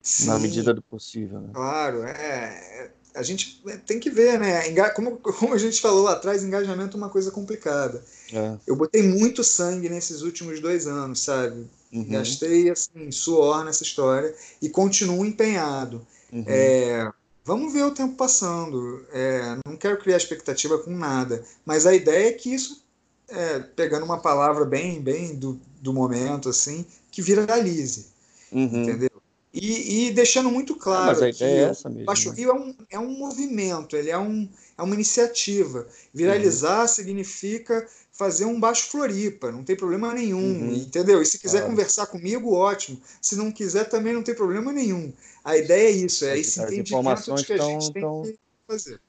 Sim, 0.00 0.28
na 0.28 0.38
medida 0.38 0.72
do 0.72 0.80
possível. 0.80 1.40
Né? 1.40 1.50
Claro, 1.52 2.04
é, 2.04 2.90
a 3.14 3.22
gente 3.22 3.62
tem 3.86 3.98
que 3.98 4.10
ver, 4.10 4.38
né? 4.38 4.70
Como, 4.90 5.16
como 5.18 5.54
a 5.54 5.58
gente 5.58 5.80
falou 5.80 6.02
lá 6.04 6.12
atrás, 6.12 6.42
engajamento 6.44 6.96
é 6.96 7.00
uma 7.00 7.08
coisa 7.08 7.30
complicada. 7.30 8.02
É. 8.32 8.56
Eu 8.66 8.76
botei 8.76 9.02
muito 9.02 9.42
sangue 9.42 9.88
nesses 9.88 10.22
últimos 10.22 10.60
dois 10.60 10.86
anos, 10.86 11.20
sabe? 11.20 11.66
Uhum. 11.92 12.08
Gastei 12.08 12.70
assim, 12.70 13.10
suor 13.10 13.64
nessa 13.64 13.82
história 13.82 14.34
e 14.62 14.68
continuo 14.68 15.24
empenhado. 15.26 16.06
Uhum. 16.32 16.44
É, 16.46 17.10
Vamos 17.44 17.72
ver 17.72 17.82
o 17.82 17.90
tempo 17.90 18.14
passando. 18.14 19.04
É, 19.12 19.58
não 19.66 19.76
quero 19.76 19.98
criar 19.98 20.16
expectativa 20.16 20.78
com 20.78 20.90
nada, 20.90 21.42
mas 21.64 21.86
a 21.86 21.94
ideia 21.94 22.28
é 22.28 22.32
que 22.32 22.54
isso, 22.54 22.84
é, 23.28 23.58
pegando 23.58 24.04
uma 24.04 24.18
palavra 24.18 24.64
bem, 24.64 25.00
bem 25.00 25.34
do, 25.34 25.58
do 25.80 25.92
momento, 25.92 26.48
assim, 26.48 26.86
que 27.10 27.22
viralize, 27.22 28.06
uhum. 28.52 28.82
entendeu? 28.82 29.09
E, 29.52 30.06
e, 30.06 30.10
deixando 30.12 30.48
muito 30.48 30.76
claro 30.76 31.24
ah, 31.24 31.32
que 31.32 31.42
é 31.42 31.62
essa 31.62 31.88
mesmo, 31.88 32.04
o 32.04 32.06
Baixo 32.06 32.30
né? 32.30 32.36
Rio 32.36 32.50
é 32.50 32.54
um, 32.54 32.74
é 32.90 32.98
um 33.00 33.18
movimento, 33.18 33.96
ele 33.96 34.08
é, 34.08 34.16
um, 34.16 34.48
é 34.78 34.82
uma 34.82 34.94
iniciativa. 34.94 35.88
Viralizar 36.14 36.82
uhum. 36.82 36.88
significa 36.88 37.84
fazer 38.12 38.44
um 38.44 38.60
baixo 38.60 38.88
Floripa, 38.90 39.50
não 39.50 39.64
tem 39.64 39.74
problema 39.74 40.14
nenhum, 40.14 40.38
uhum. 40.38 40.74
entendeu? 40.74 41.20
E 41.20 41.26
se 41.26 41.38
quiser 41.38 41.66
conversar 41.66 42.06
comigo, 42.06 42.52
ótimo. 42.52 43.00
Se 43.20 43.34
não 43.34 43.50
quiser, 43.50 43.88
também 43.88 44.12
não 44.12 44.22
tem 44.22 44.34
problema 44.34 44.72
nenhum. 44.72 45.12
A 45.42 45.56
ideia 45.56 45.88
é 45.88 45.90
isso, 45.90 46.24
é 46.24 46.38
esse 46.38 46.60
entendimento 46.60 47.24
que 47.24 47.52
a 47.52 47.56
gente 47.56 47.92
tem 47.92 48.02
que 48.32 48.38
fazer. 48.68 49.00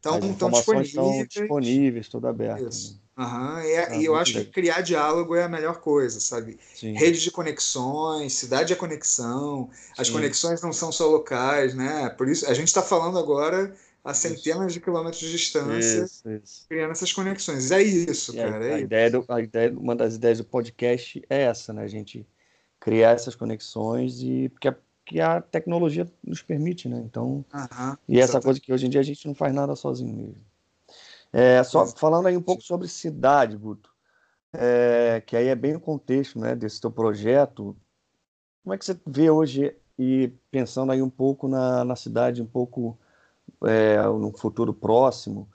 Então, 0.00 0.18
estão 0.30 0.50
disponíveis. 0.50 0.88
Estão 0.88 1.26
disponíveis, 1.26 2.08
tudo 2.08 2.28
aberto. 2.28 2.68
Isso. 2.68 2.94
Né? 2.94 3.05
Uhum. 3.16 3.60
E, 3.60 3.72
é, 3.72 3.98
e 3.98 4.04
eu 4.04 4.14
acho 4.14 4.32
legal. 4.32 4.44
que 4.44 4.52
criar 4.52 4.80
diálogo 4.82 5.34
é 5.34 5.44
a 5.44 5.48
melhor 5.48 5.80
coisa, 5.80 6.20
sabe? 6.20 6.58
Sim. 6.74 6.92
Rede 6.92 7.20
de 7.20 7.30
conexões, 7.30 8.34
cidade 8.34 8.74
é 8.74 8.76
conexão, 8.76 9.70
as 9.96 10.08
Sim. 10.08 10.12
conexões 10.12 10.60
não 10.60 10.72
são 10.72 10.92
só 10.92 11.06
locais, 11.06 11.74
né? 11.74 12.10
Por 12.10 12.28
isso, 12.28 12.46
a 12.46 12.52
gente 12.52 12.68
está 12.68 12.82
falando 12.82 13.18
agora 13.18 13.74
a 14.04 14.12
centenas 14.12 14.72
de 14.72 14.80
quilômetros 14.80 15.20
de 15.20 15.32
distância, 15.32 16.04
isso, 16.04 16.30
isso. 16.30 16.66
criando 16.68 16.92
essas 16.92 17.12
conexões. 17.12 17.70
É 17.70 17.82
isso, 17.82 18.32
e 18.34 18.36
cara. 18.36 18.58
A, 18.58 18.66
é 18.66 18.72
a, 18.72 18.76
isso. 18.76 18.84
Ideia 18.84 19.10
do, 19.10 19.24
a 19.28 19.40
ideia, 19.40 19.72
uma 19.72 19.96
das 19.96 20.14
ideias 20.14 20.38
do 20.38 20.44
podcast 20.44 21.22
é 21.30 21.42
essa, 21.42 21.72
né? 21.72 21.82
A 21.82 21.88
gente 21.88 22.26
criar 22.78 23.12
essas 23.12 23.34
conexões 23.34 24.20
e 24.20 24.50
porque 24.50 24.68
a, 24.68 24.76
que 25.06 25.20
a 25.20 25.40
tecnologia 25.40 26.06
nos 26.22 26.42
permite, 26.42 26.86
né? 26.88 27.02
Então, 27.04 27.44
e 28.06 28.20
essa 28.20 28.40
coisa 28.40 28.60
que 28.60 28.72
hoje 28.72 28.86
em 28.86 28.90
dia 28.90 29.00
a 29.00 29.04
gente 29.04 29.26
não 29.26 29.34
faz 29.34 29.54
nada 29.54 29.74
sozinho 29.74 30.14
mesmo. 30.14 30.44
É, 31.38 31.62
só 31.62 31.86
falando 31.86 32.28
aí 32.28 32.36
um 32.36 32.40
pouco 32.40 32.62
sobre 32.62 32.88
cidade, 32.88 33.58
Guto, 33.58 33.90
é, 34.54 35.22
que 35.26 35.36
aí 35.36 35.48
é 35.48 35.54
bem 35.54 35.76
o 35.76 35.80
contexto, 35.80 36.38
né, 36.38 36.56
desse 36.56 36.80
teu 36.80 36.90
projeto. 36.90 37.76
Como 38.64 38.72
é 38.72 38.78
que 38.78 38.86
você 38.86 38.98
vê 39.06 39.28
hoje 39.28 39.76
e 39.98 40.32
pensando 40.50 40.92
aí 40.92 41.02
um 41.02 41.10
pouco 41.10 41.46
na, 41.46 41.84
na 41.84 41.94
cidade, 41.94 42.40
um 42.40 42.46
pouco 42.46 42.98
é, 43.64 44.00
no 44.00 44.32
futuro 44.32 44.72
próximo, 44.72 45.46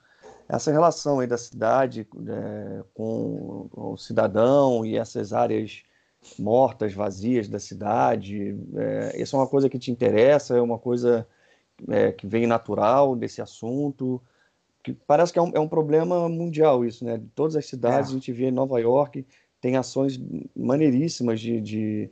essa 0.48 0.70
relação 0.70 1.18
aí 1.18 1.26
da 1.26 1.36
cidade 1.36 2.06
é, 2.28 2.84
com 2.94 3.68
o 3.72 3.96
cidadão 3.96 4.86
e 4.86 4.96
essas 4.96 5.32
áreas 5.32 5.82
mortas, 6.38 6.94
vazias 6.94 7.48
da 7.48 7.58
cidade, 7.58 8.56
é, 8.76 9.20
isso 9.20 9.34
é 9.34 9.38
uma 9.40 9.48
coisa 9.48 9.68
que 9.68 9.80
te 9.80 9.90
interessa, 9.90 10.56
é 10.56 10.60
uma 10.60 10.78
coisa 10.78 11.26
é, 11.88 12.12
que 12.12 12.24
vem 12.24 12.46
natural 12.46 13.16
desse 13.16 13.42
assunto, 13.42 14.22
que 14.82 14.92
parece 14.92 15.32
que 15.32 15.38
é 15.38 15.42
um, 15.42 15.52
é 15.54 15.60
um 15.60 15.68
problema 15.68 16.28
mundial 16.28 16.84
isso, 16.84 17.04
né? 17.04 17.20
Todas 17.34 17.56
as 17.56 17.66
cidades, 17.66 18.10
é. 18.10 18.12
a 18.12 18.14
gente 18.14 18.32
vê 18.32 18.46
em 18.46 18.50
Nova 18.52 18.80
York, 18.80 19.24
tem 19.60 19.76
ações 19.76 20.20
maneiríssimas 20.56 21.40
de, 21.40 21.60
de, 21.60 22.10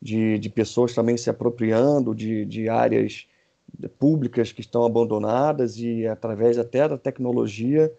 de, 0.00 0.38
de 0.38 0.50
pessoas 0.50 0.94
também 0.94 1.16
se 1.16 1.28
apropriando 1.28 2.14
de, 2.14 2.44
de 2.44 2.68
áreas 2.68 3.26
públicas 3.98 4.52
que 4.52 4.60
estão 4.60 4.84
abandonadas 4.84 5.78
e 5.78 6.06
através 6.06 6.58
até 6.58 6.88
da 6.88 6.98
tecnologia 6.98 7.92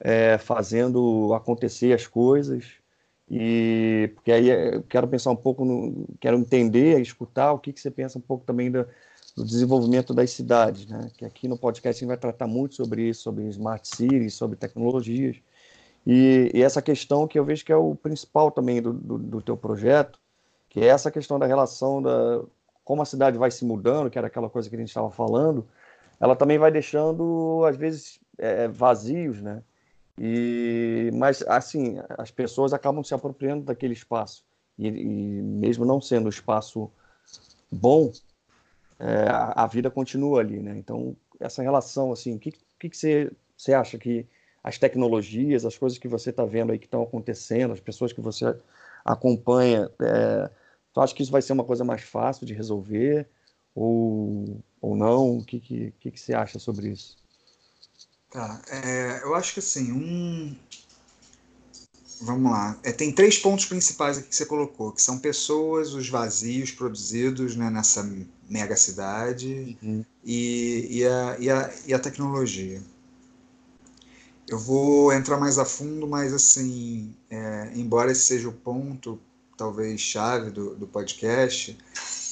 é, 0.00 0.38
fazendo 0.38 1.32
acontecer 1.34 1.92
as 1.92 2.06
coisas 2.06 2.64
e 3.28 4.10
porque 4.14 4.30
aí 4.30 4.48
eu 4.48 4.82
quero 4.84 5.08
pensar 5.08 5.32
um 5.32 5.36
pouco 5.36 5.64
no, 5.64 6.06
quero 6.20 6.38
entender 6.38 7.00
escutar 7.00 7.52
o 7.52 7.58
que, 7.58 7.72
que 7.72 7.80
você 7.80 7.90
pensa 7.90 8.18
um 8.18 8.22
pouco 8.22 8.44
também 8.44 8.70
do, 8.70 8.86
do 9.36 9.44
desenvolvimento 9.44 10.14
das 10.14 10.30
cidades 10.30 10.86
né 10.86 11.10
que 11.16 11.24
aqui 11.24 11.46
no 11.46 11.58
podcast 11.58 11.98
a 11.98 12.00
gente 12.00 12.08
vai 12.08 12.16
tratar 12.16 12.46
muito 12.46 12.74
sobre 12.74 13.08
isso 13.08 13.22
sobre 13.22 13.44
smart 13.48 13.86
cities 13.86 14.34
sobre 14.34 14.56
tecnologias 14.56 15.36
e, 16.06 16.50
e 16.54 16.62
essa 16.62 16.80
questão 16.80 17.26
que 17.26 17.38
eu 17.38 17.44
vejo 17.44 17.64
que 17.64 17.72
é 17.72 17.76
o 17.76 17.94
principal 17.94 18.50
também 18.50 18.80
do, 18.80 18.92
do, 18.92 19.18
do 19.18 19.42
teu 19.42 19.56
projeto 19.56 20.18
que 20.68 20.80
é 20.80 20.86
essa 20.86 21.10
questão 21.10 21.38
da 21.38 21.46
relação 21.46 22.02
da 22.02 22.42
como 22.86 23.02
a 23.02 23.04
cidade 23.04 23.36
vai 23.36 23.50
se 23.50 23.64
mudando, 23.64 24.08
que 24.08 24.16
era 24.16 24.28
aquela 24.28 24.48
coisa 24.48 24.70
que 24.70 24.76
a 24.76 24.78
gente 24.78 24.90
estava 24.90 25.10
falando, 25.10 25.66
ela 26.20 26.36
também 26.36 26.56
vai 26.56 26.70
deixando, 26.70 27.64
às 27.68 27.76
vezes, 27.76 28.20
é, 28.38 28.68
vazios, 28.68 29.42
né? 29.42 29.60
E, 30.16 31.10
mas, 31.12 31.42
assim, 31.48 31.96
as 32.16 32.30
pessoas 32.30 32.72
acabam 32.72 33.02
se 33.02 33.12
apropriando 33.12 33.64
daquele 33.64 33.92
espaço. 33.92 34.44
E, 34.78 34.86
e 34.86 35.42
mesmo 35.42 35.84
não 35.84 36.00
sendo 36.00 36.26
um 36.26 36.28
espaço 36.28 36.88
bom, 37.72 38.12
é, 38.98 39.26
a, 39.28 39.66
vida 39.66 39.90
continua 39.90 40.40
ali, 40.40 40.58
né? 40.58 40.76
Então, 40.78 41.16
essa 41.38 41.62
relação, 41.62 42.12
assim, 42.12 42.34
o 42.34 42.38
que, 42.38 42.52
que, 42.78 42.88
que 42.90 42.96
você, 42.96 43.30
você 43.56 43.74
acha 43.74 43.98
que 43.98 44.26
as 44.62 44.78
tecnologias, 44.78 45.64
as 45.64 45.78
coisas 45.78 45.98
que 45.98 46.08
você 46.08 46.30
está 46.30 46.44
vendo 46.44 46.72
aí 46.72 46.78
que 46.78 46.86
estão 46.86 47.02
acontecendo, 47.02 47.72
as 47.72 47.80
pessoas 47.80 48.12
que 48.12 48.20
você 48.20 48.44
acompanha, 49.04 49.90
é, 50.00 50.50
Tu 50.92 51.00
acha 51.00 51.14
que 51.14 51.22
isso 51.22 51.32
vai 51.32 51.42
ser 51.42 51.52
uma 51.52 51.64
coisa 51.64 51.84
mais 51.84 52.02
fácil 52.02 52.46
de 52.46 52.54
resolver? 52.54 53.28
ou, 53.76 54.64
ou 54.80 54.96
não? 54.96 55.38
O 55.38 55.44
que, 55.44 55.60
que, 55.60 55.92
que, 56.00 56.10
que 56.10 56.18
você 56.18 56.32
acha 56.32 56.58
sobre 56.58 56.88
isso? 56.88 57.18
Tá, 58.30 58.60
é, 58.70 59.22
eu 59.22 59.34
acho 59.34 59.52
que 59.52 59.60
assim, 59.60 59.92
um. 59.92 60.56
Vamos 62.22 62.50
lá. 62.50 62.78
É, 62.82 62.90
tem 62.90 63.12
três 63.12 63.38
pontos 63.38 63.66
principais 63.66 64.16
aqui 64.16 64.28
que 64.28 64.36
você 64.36 64.46
colocou, 64.46 64.90
que 64.90 65.02
são 65.02 65.18
pessoas, 65.18 65.92
os 65.92 66.08
vazios 66.08 66.70
produzidos 66.70 67.54
né, 67.54 67.68
nessa 67.68 68.02
mega 68.48 68.76
cidade 68.76 69.76
uhum. 69.82 70.04
e, 70.24 70.86
e, 70.90 71.06
a, 71.06 71.36
e, 71.38 71.50
a, 71.50 71.74
e 71.86 71.94
a 71.94 71.98
tecnologia. 71.98 72.82
Eu 74.48 74.58
vou 74.58 75.12
entrar 75.12 75.38
mais 75.38 75.58
a 75.58 75.64
fundo, 75.64 76.06
mas 76.06 76.32
assim, 76.32 77.14
é, 77.28 77.72
embora 77.74 78.12
esse 78.12 78.22
seja 78.22 78.48
o 78.48 78.52
ponto, 78.52 79.18
talvez 79.56 80.00
chave 80.00 80.50
do, 80.50 80.76
do 80.76 80.86
podcast, 80.86 81.76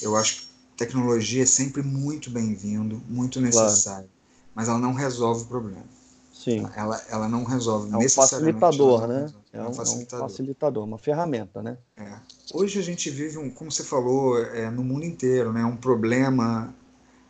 eu 0.01 0.15
acho 0.15 0.37
que 0.37 0.47
tecnologia 0.77 1.43
é 1.43 1.45
sempre 1.45 1.81
muito 1.81 2.29
bem-vindo, 2.29 3.01
muito 3.09 3.41
necessário, 3.41 4.07
claro. 4.07 4.09
mas 4.53 4.69
ela 4.69 4.79
não 4.79 4.93
resolve 4.93 5.43
o 5.43 5.47
problema. 5.47 5.85
Sim. 6.45 6.63
Ela, 6.75 7.01
ela 7.09 7.27
não 7.27 7.43
resolve 7.43 7.91
é 7.91 7.97
um 7.97 8.07
facilitador, 8.07 9.07
né? 9.07 9.33
É 9.51 9.59
um, 9.59 9.65
é 9.65 9.67
um, 9.67 9.73
facilitador. 9.73 10.25
É 10.25 10.29
facilitador, 10.29 10.83
uma 10.83 10.97
ferramenta, 10.99 11.63
né? 11.63 11.75
É. 11.97 12.19
Hoje 12.53 12.77
a 12.77 12.83
gente 12.83 13.09
vive, 13.09 13.39
um, 13.39 13.49
como 13.49 13.71
você 13.71 13.83
falou, 13.83 14.37
é, 14.37 14.69
no 14.69 14.83
mundo 14.83 15.03
inteiro, 15.03 15.51
né? 15.51 15.65
Um 15.65 15.75
problema 15.75 16.71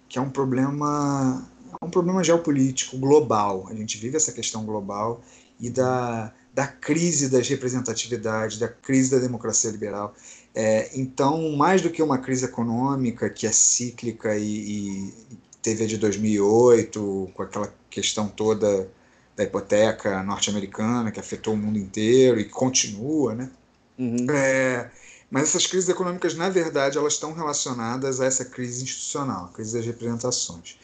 que 0.09 0.20
é 0.20 0.22
um 0.22 0.30
problema 0.30 1.47
é 1.82 1.86
um 1.86 1.89
problema 1.89 2.22
geopolítico 2.26 2.97
global. 2.97 3.70
A 3.70 3.74
gente 3.74 3.97
vive 3.97 4.18
essa 4.18 4.34
questão 4.34 4.66
global 4.66 5.22
e 5.61 5.70
da, 5.70 6.34
da 6.53 6.68
crise 6.68 7.30
das 7.30 7.47
representatividades, 7.47 8.57
da 8.59 8.68
crise 8.68 9.11
da 9.11 9.20
democracia 9.20 9.72
liberal. 9.72 10.13
É, 10.53 10.89
então, 10.93 11.55
mais 11.55 11.82
do 11.82 11.89
que 11.89 12.03
uma 12.03 12.18
crise 12.18 12.43
econômica 12.43 13.30
que 13.30 13.47
é 13.47 13.51
cíclica 13.53 14.38
e, 14.38 14.43
e 14.43 15.13
teve 15.61 15.86
a 15.86 15.88
de 15.88 15.97
2008, 15.97 17.32
com 17.34 17.43
aquela 17.43 17.74
questão 17.89 18.28
toda 18.28 18.89
da 19.36 19.43
hipoteca 19.43 20.23
norte-americana 20.23 21.11
que 21.11 21.19
afetou 21.19 21.53
o 21.53 21.57
mundo 21.57 21.77
inteiro 21.77 22.39
e 22.39 22.45
continua, 22.45 23.36
né? 23.36 23.51
Uhum. 23.97 24.27
É, 24.29 24.89
mas 25.29 25.43
essas 25.43 25.67
crises 25.67 25.89
econômicas, 25.89 26.36
na 26.36 26.49
verdade, 26.49 26.97
elas 26.97 27.13
estão 27.13 27.33
relacionadas 27.33 28.21
a 28.21 28.25
essa 28.25 28.45
crise 28.45 28.83
institucional, 28.83 29.45
a 29.45 29.49
crise 29.49 29.75
das 29.75 29.86
representações. 29.86 30.77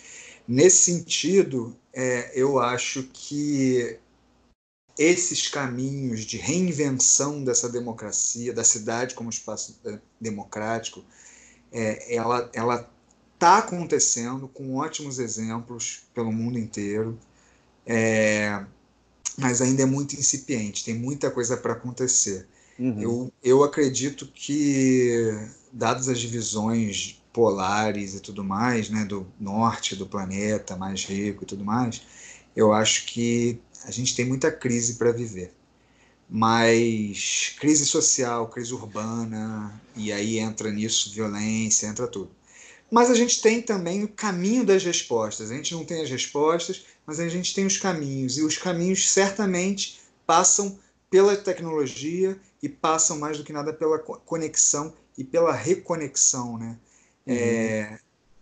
Nesse 0.48 0.92
sentido, 0.92 1.76
é, 1.94 2.32
eu 2.36 2.60
acho 2.60 3.04
que 3.14 3.98
esses 4.98 5.48
caminhos 5.48 6.22
de 6.22 6.38
reinvenção 6.38 7.44
dessa 7.44 7.70
democracia, 7.70 8.54
da 8.54 8.64
cidade 8.64 9.16
como 9.16 9.30
espaço 9.30 9.80
é, 9.86 9.98
democrático, 10.20 11.04
é, 11.72 12.14
ela 12.14 12.50
ela 12.54 12.90
está 13.34 13.58
acontecendo 13.58 14.48
com 14.48 14.76
ótimos 14.76 15.18
exemplos 15.18 16.04
pelo 16.14 16.32
mundo 16.32 16.60
inteiro, 16.60 17.18
é, 17.86 18.64
mas 19.38 19.62
ainda 19.62 19.84
é 19.84 19.86
muito 19.86 20.16
incipiente, 20.16 20.84
tem 20.84 20.94
muita 20.94 21.32
coisa 21.32 21.58
para 21.58 21.74
acontecer. 21.74 22.48
Uhum. 22.78 23.02
Eu, 23.02 23.34
eu 23.44 23.64
acredito 23.64 24.28
que, 24.28 25.34
dadas 25.72 26.10
as 26.10 26.20
divisões 26.20 27.22
polares 27.32 28.16
e 28.16 28.20
tudo 28.20 28.44
mais, 28.44 28.90
né, 28.90 29.06
do 29.06 29.26
norte 29.40 29.96
do 29.96 30.06
planeta 30.06 30.76
mais 30.76 31.06
rico 31.06 31.44
e 31.44 31.46
tudo 31.48 31.64
mais, 31.64 32.02
eu 32.56 32.74
acho 32.74 33.06
que 33.06 33.60
a 33.86 33.92
gente 33.92 34.16
tem 34.16 34.26
muita 34.26 34.52
crise 34.52 34.96
para 34.96 35.12
viver. 35.12 35.54
Mas 36.30 37.56
crise 37.60 37.86
social, 37.86 38.48
crise 38.48 38.74
urbana, 38.74 39.82
e 39.96 40.14
aí 40.14 40.40
entra 40.40 40.72
nisso 40.72 41.12
violência, 41.14 41.88
entra 41.88 42.08
tudo. 42.08 42.32
Mas 42.90 43.10
a 43.10 43.16
gente 43.16 43.42
tem 43.42 43.62
também 43.62 44.04
o 44.04 44.08
caminho 44.08 44.66
das 44.66 44.84
respostas. 44.84 45.52
A 45.52 45.56
gente 45.56 45.74
não 45.74 45.86
tem 45.86 46.02
as 46.02 46.10
respostas, 46.10 46.86
mas 47.12 47.20
a 47.20 47.28
gente 47.28 47.54
tem 47.54 47.66
os 47.66 47.78
caminhos. 47.78 48.38
E 48.38 48.42
os 48.42 48.58
caminhos 48.58 49.12
certamente 49.12 50.00
passam 50.26 50.80
pela 51.10 51.36
tecnologia 51.36 52.40
e 52.64 52.70
passam 52.70 53.20
mais 53.20 53.38
do 53.38 53.44
que 53.44 53.52
nada 53.52 53.74
pela 53.74 54.00
conexão 54.00 54.94
e 55.18 55.24
pela 55.26 55.52
reconexão, 55.52 56.58
né? 56.58 56.78
Uhum. 57.28 57.36
É, 57.36 58.00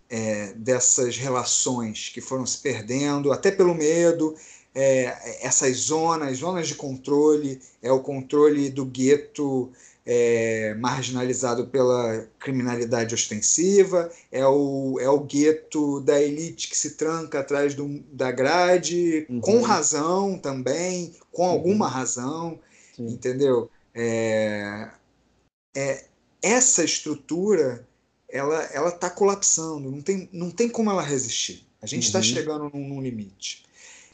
é, 0.07 0.53
dessas 0.53 1.17
relações 1.17 2.09
que 2.09 2.22
foram 2.22 2.45
se 2.45 2.59
perdendo, 2.59 3.32
até 3.32 3.49
pelo 3.49 3.74
medo, 3.74 4.36
é, 4.76 5.43
essas 5.43 5.76
zonas, 5.78 6.38
zonas 6.38 6.67
de 6.67 6.76
controle, 6.76 7.59
é 7.82 7.91
o 7.91 8.01
controle 8.01 8.70
do 8.70 8.86
gueto 8.86 9.72
é, 10.12 10.74
marginalizado 10.74 11.68
pela 11.68 12.28
criminalidade 12.39 13.14
ostensiva, 13.14 14.12
é 14.32 14.43
o, 14.43 14.99
é 14.99 15.07
o 15.07 15.20
gueto 15.20 16.01
da 16.01 16.20
elite 16.20 16.68
que 16.68 16.76
se 16.76 16.95
tranca 16.95 17.41
atrás 17.41 17.76
do, 17.76 17.99
da 18.12 18.32
grade, 18.32 19.28
uhum. 19.30 19.39
com 19.39 19.62
razão 19.62 20.36
também, 20.39 21.14
com 21.32 21.43
uhum. 21.43 21.49
alguma 21.49 21.88
razão, 21.88 22.60
Sim. 22.95 23.05
entendeu? 23.05 23.70
É, 23.93 24.89
é, 25.78 26.05
essa 26.41 26.84
estrutura 26.84 27.88
ela 28.28 28.64
ela 28.74 28.89
está 28.89 29.12
colapsando, 29.12 29.91
não 29.91 30.01
tem, 30.01 30.28
não 30.34 30.49
tem 30.49 30.68
como 30.70 30.89
ela 30.89 31.03
resistir. 31.03 31.68
A 31.84 31.86
gente 31.86 32.07
está 32.07 32.18
uhum. 32.18 32.24
chegando 32.24 32.72
num, 32.74 32.88
num, 32.88 33.01
limite. 33.01 33.64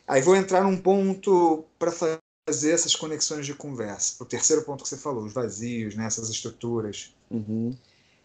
Aí 0.06 0.22
vou 0.22 0.36
entrar 0.36 0.62
num 0.64 0.76
ponto 0.76 1.64
para 1.80 1.92
fazer 1.92 2.20
essas 2.48 2.96
conexões 2.96 3.46
de 3.46 3.54
conversa. 3.54 4.16
O 4.20 4.26
terceiro 4.26 4.62
ponto 4.62 4.84
que 4.84 4.90
você 4.90 4.98
falou, 4.98 5.26
os 5.26 5.34
vazios, 5.34 5.96
né, 5.96 6.06
essas 6.06 6.30
estruturas. 6.30 7.14
Uhum. 7.30 7.76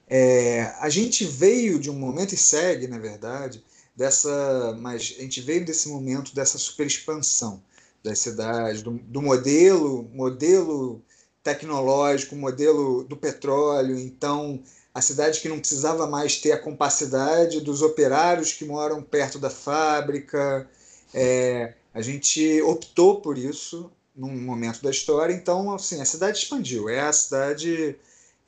É, 0.06 0.74
a 0.80 0.90
gente 0.90 1.24
veio 1.24 1.78
de 1.78 1.88
um 1.90 1.94
momento 1.94 2.34
e 2.34 2.36
segue, 2.36 2.86
na 2.86 2.98
verdade, 2.98 3.64
dessa, 3.96 4.76
mas 4.78 5.14
a 5.18 5.22
gente 5.22 5.40
veio 5.40 5.64
desse 5.64 5.88
momento 5.88 6.34
dessa 6.34 6.58
super 6.58 6.86
expansão 6.86 7.62
das 8.02 8.18
cidades, 8.18 8.82
do, 8.82 8.92
do 8.92 9.22
modelo, 9.22 10.08
modelo 10.12 11.02
tecnológico, 11.42 12.36
modelo 12.36 13.04
do 13.04 13.16
petróleo. 13.16 13.98
Então 13.98 14.62
a 14.92 15.00
cidade 15.00 15.40
que 15.40 15.48
não 15.48 15.58
precisava 15.58 16.06
mais 16.06 16.36
ter 16.36 16.52
a 16.52 16.58
capacidade 16.58 17.60
dos 17.60 17.80
operários 17.80 18.52
que 18.52 18.64
moram 18.64 19.02
perto 19.02 19.38
da 19.38 19.48
fábrica. 19.48 20.68
É, 21.14 21.74
a 21.94 22.00
gente 22.02 22.60
optou 22.62 23.20
por 23.20 23.38
isso 23.38 23.90
num 24.14 24.40
momento 24.40 24.82
da 24.82 24.90
história, 24.90 25.32
então 25.32 25.72
assim 25.72 26.00
a 26.00 26.04
cidade 26.04 26.38
expandiu. 26.38 26.88
É 26.88 27.00
a 27.00 27.12
cidade 27.12 27.96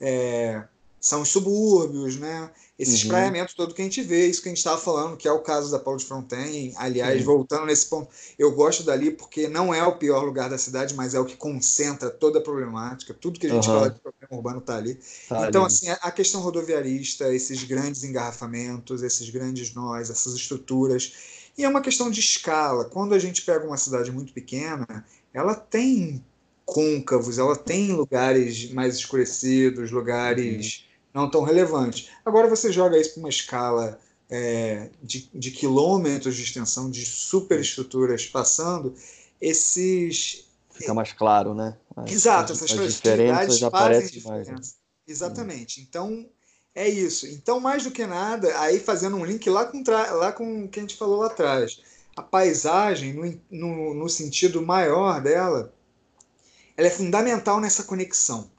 é, 0.00 0.62
são 1.00 1.22
os 1.22 1.28
subúrbios, 1.28 2.16
né? 2.16 2.50
esse 2.82 2.90
uhum. 2.90 2.96
espraiamento 2.96 3.54
todo 3.54 3.74
que 3.74 3.80
a 3.80 3.84
gente 3.84 4.02
vê, 4.02 4.26
isso 4.26 4.42
que 4.42 4.48
a 4.48 4.50
gente 4.50 4.58
estava 4.58 4.80
falando, 4.80 5.16
que 5.16 5.28
é 5.28 5.32
o 5.32 5.38
caso 5.38 5.70
da 5.70 5.78
Paulo 5.78 6.00
de 6.00 6.04
Fronten. 6.04 6.74
Aliás, 6.76 7.20
uhum. 7.20 7.26
voltando 7.26 7.66
nesse 7.66 7.86
ponto, 7.86 8.08
eu 8.38 8.50
gosto 8.52 8.82
dali 8.82 9.12
porque 9.12 9.46
não 9.46 9.72
é 9.72 9.84
o 9.84 9.96
pior 9.96 10.24
lugar 10.24 10.50
da 10.50 10.58
cidade, 10.58 10.94
mas 10.94 11.14
é 11.14 11.20
o 11.20 11.24
que 11.24 11.36
concentra 11.36 12.10
toda 12.10 12.40
a 12.40 12.42
problemática, 12.42 13.14
tudo 13.14 13.38
que 13.38 13.46
a 13.46 13.50
gente 13.50 13.68
uhum. 13.68 13.74
fala 13.74 13.90
de 13.90 14.00
problema 14.00 14.28
urbano 14.36 14.58
está 14.58 14.76
ali. 14.76 14.98
Tá 15.28 15.48
então, 15.48 15.64
ali. 15.64 15.72
assim, 15.72 15.90
a 15.90 16.10
questão 16.10 16.40
rodoviarista, 16.40 17.32
esses 17.32 17.62
grandes 17.62 18.02
engarrafamentos, 18.02 19.02
esses 19.02 19.30
grandes 19.30 19.72
nós, 19.74 20.10
essas 20.10 20.34
estruturas. 20.34 21.12
E 21.56 21.64
é 21.64 21.68
uma 21.68 21.82
questão 21.82 22.10
de 22.10 22.18
escala. 22.20 22.86
Quando 22.86 23.14
a 23.14 23.18
gente 23.18 23.42
pega 23.42 23.64
uma 23.66 23.76
cidade 23.76 24.10
muito 24.10 24.32
pequena, 24.32 25.04
ela 25.32 25.54
tem 25.54 26.24
côncavos, 26.64 27.38
ela 27.38 27.56
tem 27.56 27.92
lugares 27.92 28.70
mais 28.72 28.96
escurecidos, 28.96 29.90
lugares 29.90 30.84
uhum 30.86 30.92
não 31.12 31.30
tão 31.30 31.42
relevante. 31.42 32.10
Agora 32.24 32.48
você 32.48 32.72
joga 32.72 32.98
isso 32.98 33.14
para 33.14 33.20
uma 33.20 33.28
escala 33.28 33.98
é, 34.30 34.88
de, 35.02 35.28
de, 35.34 35.50
quilômetros 35.50 36.34
de 36.34 36.42
extensão, 36.42 36.90
de 36.90 37.04
superestruturas 37.04 38.26
passando, 38.26 38.94
esses. 39.40 40.46
Fica 40.70 40.94
mais 40.94 41.12
claro, 41.12 41.54
né? 41.54 41.76
As, 41.94 42.10
Exato, 42.10 42.52
essas 42.52 42.72
as 42.72 42.94
diferenças 42.94 43.58
já 43.58 43.68
aparecem 43.68 44.22
mais. 44.22 44.48
Né? 44.48 44.56
Exatamente. 45.06 45.80
Então, 45.82 46.26
é 46.74 46.88
isso. 46.88 47.26
Então, 47.26 47.60
mais 47.60 47.84
do 47.84 47.90
que 47.90 48.06
nada, 48.06 48.58
aí 48.60 48.80
fazendo 48.80 49.16
um 49.16 49.24
link 49.24 49.48
lá 49.50 49.66
com, 49.66 49.82
lá 49.86 50.32
com 50.32 50.64
o 50.64 50.68
que 50.68 50.80
a 50.80 50.82
gente 50.82 50.96
falou 50.96 51.18
lá 51.18 51.26
atrás. 51.26 51.82
A 52.22 52.28
paisagem, 52.30 53.12
no, 53.12 53.40
no, 53.50 53.94
no 53.94 54.08
sentido 54.08 54.62
maior 54.62 55.20
dela, 55.20 55.74
ela 56.76 56.86
é 56.86 56.90
fundamental 56.90 57.60
nessa 57.60 57.84
conexão 57.84 58.50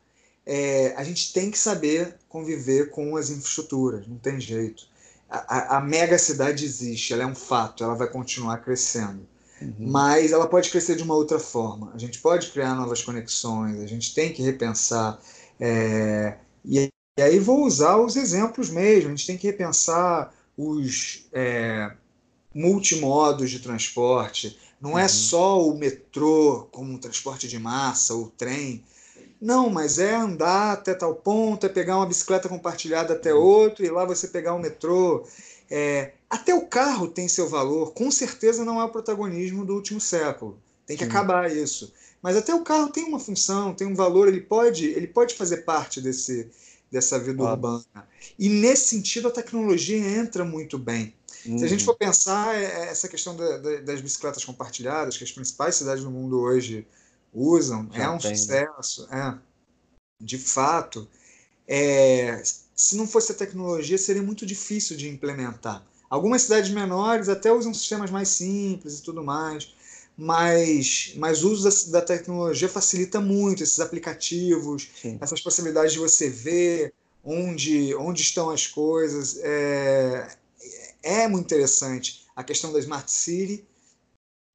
é, 0.46 0.94
a 0.96 1.04
gente 1.04 1.34
tem 1.34 1.50
que 1.50 1.58
saber 1.58 2.16
conviver 2.28 2.90
com 2.90 3.16
as 3.16 3.30
infraestruturas, 3.30 4.08
não 4.08 4.18
tem 4.18 4.40
jeito. 4.40 4.88
A, 5.30 5.38
a, 5.38 5.78
a, 5.78 5.82
mega 5.82 6.18
cidade 6.18 6.66
existe, 6.66 7.14
ela 7.14 7.24
é 7.24 7.26
um 7.26 7.36
fato, 7.36 7.84
ela 7.84 7.96
vai 7.96 8.08
continuar 8.08 8.58
crescendo. 8.58 9.26
Uhum. 9.62 9.76
Mas 9.80 10.32
ela 10.32 10.48
pode 10.48 10.70
crescer 10.70 10.96
de 10.96 11.04
uma 11.04 11.16
outra 11.16 11.40
forma. 11.40 11.92
A 11.94 11.98
gente 11.98 12.20
pode 12.20 12.52
criar 12.52 12.76
novas 12.76 13.02
conexões, 13.02 13.80
a 13.80 13.88
gente 13.88 14.14
tem 14.14 14.34
que 14.34 14.44
repensar. 14.44 15.20
É, 15.60 16.38
e, 16.66 16.90
e, 17.18 17.22
aí 17.22 17.40
vou 17.40 17.66
usar 17.66 17.98
os 17.98 18.16
exemplos 18.16 18.70
mesmo, 18.70 19.08
a 19.08 19.16
gente 19.16 19.28
tem 19.28 19.38
que 19.38 19.48
repensar 19.48 20.34
os 20.58 21.28
é, 21.32 21.92
multimodos 22.54 23.50
de 23.50 23.60
transporte. 23.60 24.58
Não 24.80 24.92
é 24.92 24.94
uhum. 24.94 25.00
é 25.00 25.08
só 25.08 25.66
o 25.66 25.78
metrô 25.78 26.68
como 26.72 26.92
um 26.92 26.98
transporte 26.98 27.48
de 27.48 27.58
massa, 27.58 28.14
o 28.14 28.28
trem 28.28 28.84
Não, 29.40 29.70
mas 29.70 29.98
é 29.98 30.16
andar 30.16 30.74
até 30.74 30.94
tal 30.94 31.16
ponto, 31.16 31.66
é 31.66 31.70
pegar 31.70 31.98
uma 31.98 32.06
bicicleta 32.06 32.50
compartilhada 32.50 33.14
até 33.14 33.34
outro, 33.34 33.86
e 33.86 33.90
lá 33.90 34.06
você 34.06 34.28
pegar 34.28 34.54
o 34.54 34.60
metrô. 34.60 35.26
É, 35.70 36.12
até 36.30 36.54
o 36.54 36.66
carro 36.68 37.08
tem 37.08 37.28
seu 37.28 37.48
valor, 37.50 37.94
com 37.94 38.12
certeza 38.12 38.66
não 38.66 38.80
é 38.80 38.84
o 38.84 38.90
protagonismo 38.90 39.66
do 39.66 39.74
último 39.74 40.00
século. 40.02 40.60
Tem 40.86 40.98
que 40.98 41.04
Sim. 41.06 41.10
acabar 41.10 41.52
isso. 41.52 41.94
Mas 42.22 42.38
até 42.38 42.54
o 42.54 42.64
carro 42.64 42.90
tem 42.90 43.04
uma 43.04 43.20
função, 43.20 43.74
tem 43.74 43.88
um 43.88 43.96
valor, 43.96 44.28
ele 44.28 44.42
pode, 44.42 44.86
ele 44.86 45.08
pode 45.08 45.36
fazer 45.36 45.58
parte 45.58 46.00
desse, 46.00 46.50
dessa 46.92 47.20
vida 47.20 47.44
urbana. 47.44 47.84
E 48.38 48.48
nesse 48.48 48.88
sentido 48.88 49.28
a 49.28 49.32
tecnologia 49.32 49.98
entra 49.98 50.46
muito 50.46 50.78
bem. 50.78 51.14
Uhum. 51.46 51.58
Se 51.58 51.66
a 51.66 51.68
gente 51.68 51.82
uhum. 51.82 51.86
for 51.86 51.96
pensar 51.96 52.56
é, 52.56 52.64
é, 52.64 52.90
essa 52.90 53.08
questão 53.08 53.36
da, 53.36 53.58
da, 53.58 53.82
das 53.82 54.02
bicicletas 54.02 54.44
compartilhadas, 54.44 55.18
que 55.18 55.24
as 55.24 55.32
principais 55.32 55.76
cidades 55.76 56.04
do 56.04 56.12
mundo 56.12 56.40
hoje 56.40 56.88
usam, 57.34 57.90
Já 57.92 58.04
é 58.04 58.10
um 58.10 58.18
tem, 58.18 58.32
né? 58.32 58.38
sucesso. 58.38 59.08
Né? 59.10 59.40
É. 59.40 60.24
De 60.24 60.38
fato, 60.38 61.08
é, 61.68 62.42
se 62.76 62.96
não 62.96 63.08
fosse 63.08 63.32
a 63.32 63.36
tecnologia, 63.36 63.98
seria 63.98 64.24
muito 64.24 64.46
difícil 64.46 64.96
de 64.96 65.10
implementar. 65.10 65.86
Algumas 66.10 66.44
cidades 66.44 66.70
menores 66.70 67.28
até 67.28 67.52
usam 67.52 67.74
sistemas 67.74 68.12
mais 68.12 68.30
simples 68.30 69.00
e 69.00 69.02
tudo 69.02 69.24
mais, 69.24 69.74
mas, 70.16 71.14
mas 71.18 71.44
o 71.44 71.52
uso 71.52 71.64
da, 71.92 72.00
da 72.00 72.06
tecnologia 72.06 72.70
facilita 72.70 73.20
muito 73.20 73.64
esses 73.64 73.80
aplicativos, 73.80 74.90
Sim. 75.02 75.18
essas 75.20 75.42
possibilidades 75.42 75.94
de 75.94 76.00
você 76.00 76.30
ver 76.30 76.94
onde, 77.24 77.96
onde 77.96 78.22
estão 78.22 78.50
as 78.50 78.68
coisas. 78.68 79.40
É, 79.42 80.38
é 81.04 81.28
muito 81.28 81.46
interessante 81.46 82.26
a 82.36 82.44
questão 82.44 82.72
da 82.74 82.80
Smart 82.80 83.12
City, 83.12 83.68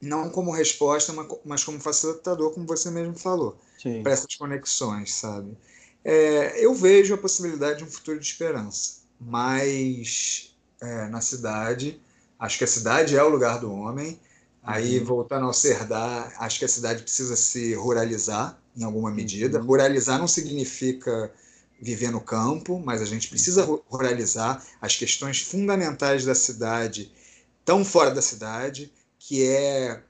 não 0.01 0.31
como 0.31 0.51
resposta, 0.51 1.13
mas 1.45 1.63
como 1.65 1.81
facilitador, 1.81 2.53
como 2.53 2.67
você 2.67 2.91
mesmo 2.91 3.17
falou, 3.19 3.59
para 4.03 4.13
essas 4.13 4.35
conexões, 4.35 5.13
sabe? 5.15 5.57
É, 6.05 6.65
eu 6.65 6.75
vejo 6.75 7.15
a 7.15 7.19
possibilidade 7.19 7.79
de 7.79 7.85
um 7.85 7.91
futuro 7.91 8.19
de 8.19 8.27
esperança, 8.27 9.01
mas 9.21 10.57
é, 10.81 11.09
na 11.09 11.21
cidade, 11.21 12.01
acho 12.39 12.59
que 12.59 12.65
a 12.65 12.69
cidade 12.69 13.17
é 13.17 13.23
o 13.23 13.29
lugar 13.29 13.59
do 13.61 13.73
homem. 13.73 14.19
Aí, 14.63 14.99
uhum. 14.99 15.05
voltando 15.05 15.47
ao 15.47 15.53
Cerdá, 15.53 16.33
acho 16.39 16.59
que 16.59 16.65
a 16.65 16.69
cidade 16.69 17.03
precisa 17.03 17.37
se 17.37 17.75
ruralizar 17.75 18.61
em 18.77 18.85
alguma 18.85 19.11
medida. 19.11 19.59
Uhum. 19.59 19.67
Ruralizar 19.67 20.19
não 20.19 20.29
significa 20.29 21.33
viver 21.81 22.11
no 22.11 22.21
campo, 22.21 22.81
mas 22.81 23.01
a 23.01 23.05
gente 23.05 23.29
precisa 23.29 23.65
ruralizar. 23.65 24.65
As 24.81 24.97
questões 24.97 25.41
fundamentais 25.41 26.25
da 26.25 26.35
cidade 26.35 27.13
estão 27.61 27.85
fora 27.85 28.11
da 28.11 28.23
cidade, 28.23 28.93
que 29.19 29.47
é 29.47 30.03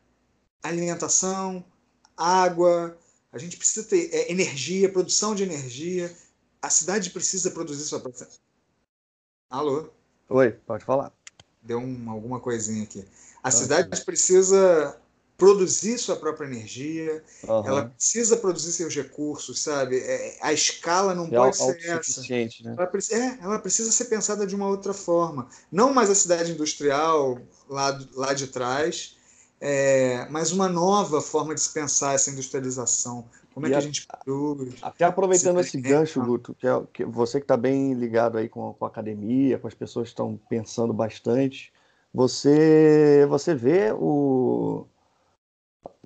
alimentação, 0.63 1.65
água, 2.17 2.97
a 3.33 3.39
gente 3.39 3.57
precisa 3.57 3.87
ter 3.87 4.11
é, 4.13 4.33
energia, 4.33 4.91
produção 4.91 5.35
de 5.35 5.43
energia. 5.43 6.15
A 6.63 6.71
cidade 6.71 7.11
precisa 7.11 7.51
produzir 7.51 7.85
sua 7.85 8.01
própria. 8.01 8.27
Alô? 9.51 9.91
Oi, 10.29 10.53
pode 10.53 10.85
falar. 10.85 11.13
Deu 11.63 11.79
um, 11.79 12.11
alguma 12.11 12.41
coisinha 12.41 12.83
aqui. 12.83 13.07
A 13.43 13.51
cidade 13.51 14.05
precisa 14.05 14.99
produzir 15.39 15.97
sua 15.99 16.17
própria 16.17 16.47
energia, 16.47 17.23
uhum. 17.45 17.65
ela 17.65 17.85
precisa 17.85 18.37
produzir 18.37 18.73
seus 18.73 18.93
recursos, 18.93 19.61
sabe? 19.61 19.97
É, 19.97 20.37
a 20.43 20.53
escala 20.53 21.15
não 21.15 21.27
é 21.27 21.31
pode 21.31 21.57
ser 21.57 21.79
essa. 21.89 22.21
Né? 22.23 22.77
Ela, 22.77 22.91
é, 23.13 23.39
ela 23.41 23.59
precisa 23.61 23.93
ser 23.93 24.07
pensada 24.07 24.45
de 24.45 24.57
uma 24.57 24.67
outra 24.67 24.93
forma. 24.93 25.49
Não 25.71 25.95
mais 25.95 26.11
a 26.11 26.15
cidade 26.17 26.51
industrial 26.51 27.39
lá, 27.69 27.97
lá 28.15 28.35
de 28.35 28.49
trás, 28.49 29.17
é, 29.61 30.27
mas 30.29 30.51
uma 30.51 30.69
nova 30.69 31.21
forma 31.21 31.55
de 31.55 31.61
se 31.61 31.73
pensar 31.73 32.15
essa 32.15 32.31
industrialização. 32.31 33.25
Como 33.55 33.65
é 33.67 33.69
e 33.69 33.73
que 33.73 33.77
a, 33.77 33.79
a 33.79 33.83
gente 33.83 34.09
produz? 34.25 34.75
Até 34.83 35.05
aproveitando 35.05 35.61
esse 35.61 35.81
gancho, 35.81 36.21
Guto, 36.21 36.53
que, 36.53 36.67
é, 36.67 36.83
que 36.93 37.05
você 37.05 37.39
que 37.39 37.45
está 37.45 37.57
bem 37.57 37.95
ligado 37.95 38.39
aí 38.39 38.49
com, 38.49 38.75
com 38.75 38.85
a 38.85 38.89
academia, 38.89 39.57
com 39.57 39.69
as 39.69 39.75
pessoas 39.75 40.09
que 40.09 40.15
estão 40.15 40.39
pensando 40.51 40.93
bastante, 40.93 41.73
você, 42.13 43.25
você 43.29 43.55
vê 43.55 43.93
o, 43.93 44.85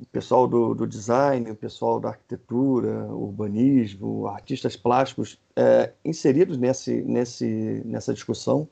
o 0.03 0.07
pessoal 0.07 0.48
do, 0.48 0.74
do, 0.74 0.86
design, 0.86 1.48
o 1.50 1.55
pessoal 1.55 2.00
da 2.00 2.09
arquitetura, 2.09 3.07
urbanismo, 3.07 4.26
artistas 4.26 4.76
plásticos 4.76 5.38
é, 5.55 5.92
inseridos 6.05 6.59
nesse, 6.59 7.03
nesse, 7.03 7.82
nessa 7.84 8.12
discussão? 8.12 8.68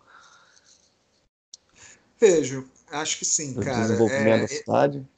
Vejo, 2.20 2.68
acho 2.90 3.18
que 3.18 3.24
sim, 3.24 3.54
do 3.54 3.60
cara. 3.60 3.82
Desenvolvimento 3.82 4.26
é, 4.26 4.38
da 4.38 4.44
é, 4.44 4.48
cidade. 4.48 5.08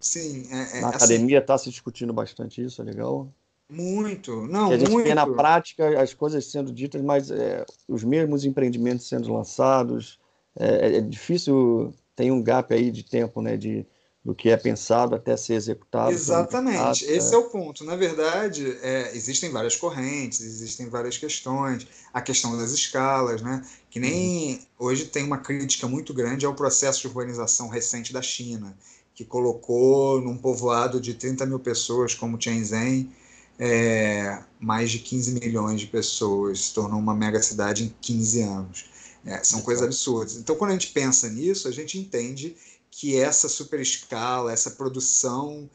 Sim, 0.00 0.48
é, 0.50 0.78
é 0.78 0.80
na 0.80 0.88
assim, 0.88 0.96
academia 0.96 1.38
está 1.38 1.56
se 1.56 1.70
discutindo 1.70 2.12
bastante 2.12 2.62
isso, 2.62 2.82
é 2.82 2.84
legal. 2.84 3.32
Muito, 3.70 4.46
não, 4.48 4.68
que 4.68 4.74
a 4.74 4.78
gente 4.78 4.90
muito. 4.90 5.06
vê 5.06 5.14
na 5.14 5.26
prática 5.26 6.02
as 6.02 6.12
coisas 6.12 6.44
sendo 6.44 6.72
ditas, 6.72 7.00
mas 7.00 7.30
é, 7.30 7.64
os 7.88 8.02
mesmos 8.02 8.44
empreendimentos 8.44 9.08
sendo 9.08 9.32
lançados. 9.32 10.20
É, 10.58 10.98
é, 10.98 11.00
difícil, 11.00 11.94
tem 12.14 12.30
um 12.30 12.42
gap 12.42 12.74
aí 12.74 12.90
de 12.90 13.02
tempo, 13.02 13.40
né, 13.40 13.56
de 13.56 13.86
do 14.24 14.34
que 14.34 14.50
é 14.50 14.56
pensado 14.56 15.16
até 15.16 15.36
ser 15.36 15.54
executado. 15.54 16.12
Exatamente, 16.12 17.04
esse 17.04 17.32
é. 17.32 17.34
é. 17.34 17.38
o 17.38 17.44
ponto. 17.50 17.84
Na 17.84 17.96
verdade, 17.96 18.78
é, 18.80 19.10
existem 19.16 19.50
várias 19.50 19.74
correntes, 19.74 20.40
existem 20.40 20.88
várias 20.88 21.18
questões. 21.18 21.86
A 22.14 22.20
questão 22.20 22.56
das 22.56 22.70
escalas, 22.70 23.42
né? 23.42 23.64
que 23.90 23.98
nem 23.98 24.54
uhum. 24.54 24.86
hoje 24.86 25.06
tem 25.06 25.24
uma 25.24 25.38
crítica 25.38 25.88
muito 25.88 26.14
grande 26.14 26.46
ao 26.46 26.54
processo 26.54 27.00
de 27.00 27.08
urbanização 27.08 27.68
recente 27.68 28.12
da 28.12 28.22
China, 28.22 28.76
que 29.14 29.24
colocou 29.24 30.20
num 30.20 30.36
povoado 30.36 31.00
de 31.00 31.14
30 31.14 31.44
mil 31.44 31.58
pessoas 31.58 32.14
como 32.14 32.40
Shenzhen 32.40 33.10
é, 33.58 34.42
mais 34.58 34.90
de 34.90 34.98
15 34.98 35.34
milhões 35.34 35.80
de 35.80 35.86
pessoas, 35.86 36.66
se 36.66 36.74
tornou 36.74 36.98
uma 36.98 37.14
mega 37.14 37.40
cidade 37.42 37.84
em 37.84 37.94
15 38.00 38.42
anos. 38.42 38.84
É, 39.24 39.42
são 39.44 39.62
coisas 39.62 39.84
absurdas. 39.84 40.36
Então, 40.36 40.56
quando 40.56 40.70
a 40.70 40.74
gente 40.74 40.88
pensa 40.88 41.28
nisso, 41.28 41.68
a 41.68 41.70
gente 41.70 41.96
entende 41.96 42.56
que 42.94 43.18
essa 43.18 43.48
superescala, 43.48 44.52
essa 44.52 44.72
produção, 44.72 45.68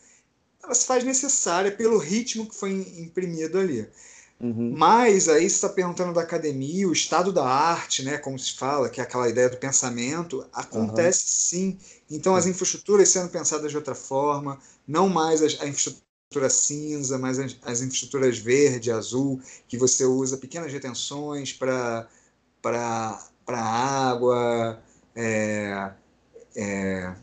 ela 0.63 0.74
se 0.76 0.86
faz 0.86 1.03
necessária 1.03 1.72
pelo 1.72 1.97
ritmo 1.97 2.47
que 2.47 2.55
foi 2.55 2.72
imprimido 2.99 3.57
ali. 3.57 3.89
Uhum. 4.39 4.72
Mas 4.78 5.28
aí 5.28 5.49
você 5.49 5.55
está 5.55 5.68
perguntando 5.68 6.13
da 6.13 6.22
academia, 6.22 6.88
o 6.88 6.93
estado 6.93 7.34
da 7.34 7.43
arte, 7.43 8.03
né, 8.03 8.20
como 8.20 8.38
se 8.38 8.53
fala, 8.53 8.88
que 8.88 9.01
é 9.01 9.03
aquela 9.03 9.28
ideia 9.28 9.49
do 9.49 9.57
pensamento, 9.57 10.47
acontece 10.53 11.24
uhum. 11.55 11.72
sim. 11.74 11.80
Então 12.09 12.36
as 12.36 12.45
infraestruturas 12.45 13.09
sendo 13.09 13.30
pensadas 13.30 13.72
de 13.72 13.78
outra 13.78 13.95
forma, 13.95 14.59
não 14.88 15.09
mais 15.09 15.41
a, 15.41 15.45
a 15.63 15.68
infraestrutura 15.68 16.49
cinza, 16.49 17.18
mas 17.18 17.39
as, 17.39 17.57
as, 17.63 17.82
infraestruturas 17.82 18.38
verde, 18.38 18.91
azul, 18.91 19.41
que 19.68 19.76
você 19.76 20.05
usa 20.05 20.38
pequenas 20.38 20.72
retenções 20.72 21.51
para 21.51 22.07
água, 23.47 24.80
é, 25.15 25.91
é, 26.58 27.14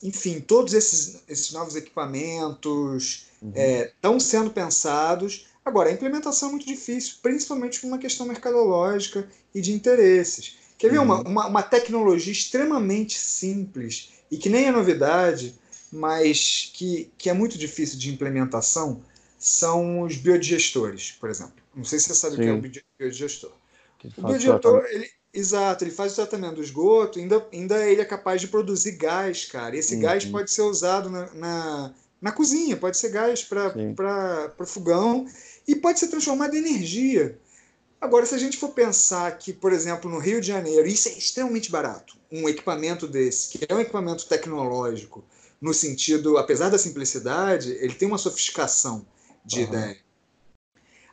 enfim, 0.00 0.40
todos 0.40 0.72
esses, 0.72 1.22
esses 1.28 1.50
novos 1.52 1.74
equipamentos 1.74 3.26
estão 3.42 4.12
uhum. 4.12 4.16
é, 4.16 4.20
sendo 4.20 4.50
pensados. 4.50 5.46
Agora, 5.64 5.90
a 5.90 5.92
implementação 5.92 6.48
é 6.48 6.52
muito 6.52 6.66
difícil, 6.66 7.16
principalmente 7.20 7.80
por 7.80 7.88
uma 7.88 7.98
questão 7.98 8.24
mercadológica 8.24 9.28
e 9.52 9.60
de 9.60 9.72
interesses. 9.72 10.56
Quer 10.78 10.92
ver 10.92 10.98
uhum. 10.98 11.04
uma, 11.04 11.22
uma, 11.22 11.46
uma, 11.48 11.62
tecnologia 11.62 12.32
extremamente 12.32 13.18
simples 13.18 14.10
e 14.30 14.38
que 14.38 14.48
nem 14.48 14.66
é 14.66 14.70
novidade, 14.70 15.58
mas 15.90 16.70
que, 16.72 17.10
que 17.18 17.28
é 17.28 17.32
muito 17.32 17.58
difícil 17.58 17.98
de 17.98 18.10
implementação? 18.10 19.02
São 19.36 20.02
os 20.02 20.16
biodigestores, 20.16 21.12
por 21.12 21.30
exemplo. 21.30 21.54
Não 21.74 21.84
sei 21.84 21.98
se 21.98 22.06
você 22.06 22.14
sabe 22.14 22.36
Sim. 22.36 22.40
o 22.40 22.44
que 22.44 22.50
é 22.50 22.52
um 22.52 22.82
biodigestor. 22.98 23.52
O 24.16 24.22
biodigestor, 24.22 24.84
ele, 24.90 25.08
Exato, 25.32 25.84
ele 25.84 25.90
faz 25.90 26.12
o 26.12 26.16
tratamento 26.16 26.56
do 26.56 26.62
esgoto, 26.62 27.18
ainda, 27.18 27.46
ainda 27.52 27.86
ele 27.86 28.00
é 28.00 28.04
capaz 28.04 28.40
de 28.40 28.48
produzir 28.48 28.92
gás, 28.92 29.44
cara. 29.44 29.76
Esse 29.76 29.94
uhum. 29.94 30.00
gás 30.00 30.24
pode 30.24 30.50
ser 30.50 30.62
usado 30.62 31.10
na, 31.10 31.32
na, 31.34 31.94
na 32.20 32.32
cozinha, 32.32 32.76
pode 32.76 32.96
ser 32.96 33.10
gás 33.10 33.44
para 33.44 34.66
fogão 34.66 35.26
e 35.66 35.76
pode 35.76 35.98
ser 35.98 36.08
transformado 36.08 36.54
em 36.54 36.58
energia. 36.58 37.38
Agora, 38.00 38.24
se 38.24 38.34
a 38.34 38.38
gente 38.38 38.56
for 38.56 38.70
pensar 38.70 39.36
que, 39.38 39.52
por 39.52 39.72
exemplo, 39.72 40.10
no 40.10 40.18
Rio 40.18 40.40
de 40.40 40.46
Janeiro, 40.46 40.86
isso 40.86 41.08
é 41.08 41.12
extremamente 41.12 41.70
barato, 41.70 42.16
um 42.30 42.48
equipamento 42.48 43.06
desse, 43.06 43.50
que 43.50 43.66
é 43.68 43.74
um 43.74 43.80
equipamento 43.80 44.26
tecnológico, 44.26 45.24
no 45.60 45.74
sentido, 45.74 46.38
apesar 46.38 46.68
da 46.68 46.78
simplicidade, 46.78 47.72
ele 47.72 47.94
tem 47.94 48.06
uma 48.06 48.18
sofisticação 48.18 49.04
de 49.44 49.60
uhum. 49.60 49.64
ideia. 49.64 50.07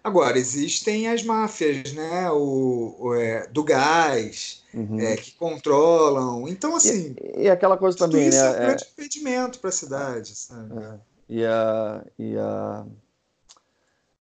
Agora, 0.06 0.38
existem 0.38 1.08
as 1.08 1.24
máfias, 1.24 1.92
né? 1.94 2.30
O, 2.30 2.96
o 3.00 3.16
é, 3.16 3.48
do 3.48 3.64
gás, 3.64 4.64
uhum. 4.72 5.00
é, 5.00 5.18
que 5.18 5.32
controlam. 5.32 6.48
Então, 6.48 6.76
assim. 6.76 7.16
E, 7.20 7.46
e 7.46 7.50
aquela 7.50 7.76
coisa 7.76 7.98
também, 7.98 8.28
isso 8.28 8.38
né? 8.38 8.46
É 8.46 8.52
um 8.52 8.54
grande 8.54 8.84
é... 8.84 8.88
impedimento 8.88 9.60
para 9.60 9.70
a 9.70 9.74
cidade, 9.74 10.36
sabe? 10.36 10.78
É. 10.78 11.00
E 11.28 11.44
a. 11.44 12.06
E 12.20 12.38
a... 12.38 12.86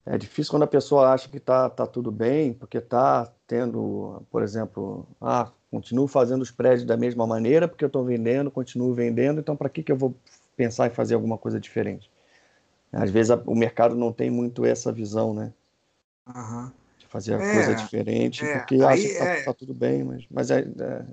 É 0.06 0.18
difícil 0.18 0.52
quando 0.52 0.64
a 0.64 0.68
pessoa 0.68 1.12
acha 1.12 1.28
que 1.28 1.36
está 1.36 1.70
tá 1.70 1.86
tudo 1.86 2.14
bem, 2.14 2.54
porque 2.54 2.78
está 2.78 3.30
tendo, 3.46 4.24
por 4.32 4.42
exemplo, 4.42 5.06
ah, 5.20 5.52
continuo 5.70 6.08
fazendo 6.08 6.44
os 6.44 6.52
prédios 6.52 6.86
da 6.86 6.96
mesma 6.96 7.28
maneira, 7.28 7.68
porque 7.68 7.84
eu 7.84 7.88
estou 7.88 8.06
vendendo, 8.06 8.50
continuo 8.50 8.94
vendendo, 8.94 9.42
então 9.42 9.56
para 9.56 9.68
que, 9.68 9.84
que 9.84 9.92
eu 9.92 9.98
vou 9.98 10.16
pensar 10.56 10.88
em 10.88 10.92
fazer 10.92 11.16
alguma 11.16 11.38
coisa 11.38 11.60
diferente? 11.60 12.10
Às 12.90 13.12
vezes 13.12 13.32
a, 13.32 13.36
o 13.46 13.56
mercado 13.56 13.96
não 13.96 14.14
tem 14.14 14.30
muito 14.30 14.64
essa 14.64 14.90
visão, 14.90 15.34
né? 15.34 15.52
Uhum. 16.28 16.72
De 16.98 17.08
fazer 17.08 17.36
a 17.36 17.44
é, 17.44 17.54
coisa 17.54 17.76
diferente, 17.76 18.46
é, 18.46 18.60
porque 18.60 18.76
acha 18.76 19.02
que 19.02 19.14
tá, 19.16 19.26
é... 19.26 19.44
tá, 19.44 19.54
tudo 19.54 19.74
bem, 19.74 20.04
mas, 20.04 20.26
mas 20.30 20.52
é, 20.52 20.60
é. 20.60 21.06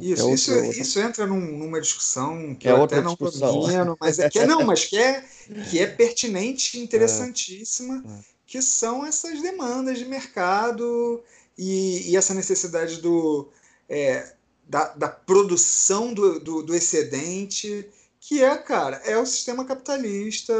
Isso, 0.00 0.28
é 0.28 0.34
isso, 0.34 0.54
outra... 0.54 0.80
isso 0.80 1.00
entra 1.00 1.26
num, 1.26 1.40
numa 1.40 1.80
discussão 1.80 2.54
que 2.56 2.66
é 2.66 2.72
eu 2.72 2.82
até 2.82 3.00
não 3.00 3.16
vendo, 3.64 3.96
mas 4.00 4.18
é 4.18 4.28
que 4.28 4.40
é, 4.40 4.46
não, 4.46 4.64
mas 4.64 4.84
que 4.84 4.98
é, 4.98 5.24
que 5.70 5.78
é 5.78 5.86
pertinente 5.86 6.80
interessantíssima, 6.80 8.02
é. 8.04 8.24
que 8.44 8.60
são 8.60 9.06
essas 9.06 9.40
demandas 9.40 9.98
de 9.98 10.04
mercado 10.04 11.22
e, 11.56 12.10
e 12.10 12.16
essa 12.16 12.34
necessidade 12.34 13.00
do, 13.00 13.48
é, 13.88 14.34
da, 14.68 14.88
da, 14.94 15.08
produção 15.08 16.12
do, 16.12 16.40
do, 16.40 16.62
do, 16.62 16.74
excedente, 16.74 17.88
que 18.26 18.42
é, 18.42 18.56
cara, 18.56 18.96
é 19.04 19.18
o 19.18 19.26
sistema 19.26 19.66
capitalista 19.66 20.54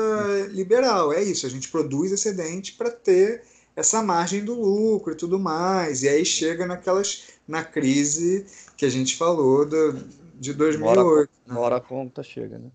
liberal. 0.50 1.14
É 1.14 1.22
isso, 1.22 1.46
a 1.46 1.48
gente 1.48 1.70
produz 1.70 2.12
excedente 2.12 2.74
para 2.74 2.90
ter 2.90 3.42
essa 3.74 4.02
margem 4.02 4.44
do 4.44 4.54
lucro 4.54 5.14
e 5.14 5.16
tudo 5.16 5.38
mais. 5.38 6.02
E 6.02 6.08
aí 6.08 6.26
chega 6.26 6.66
naquelas 6.66 7.22
na 7.48 7.64
crise 7.64 8.46
que 8.76 8.84
a 8.84 8.90
gente 8.90 9.16
falou 9.16 9.64
do, 9.64 9.94
de 10.34 10.52
2008. 10.52 11.00
Uma 11.00 11.10
hora, 11.10 11.22
né? 11.22 11.28
uma 11.46 11.60
hora 11.60 11.76
a 11.76 11.80
conta 11.80 12.22
chega, 12.22 12.58
né? 12.58 12.70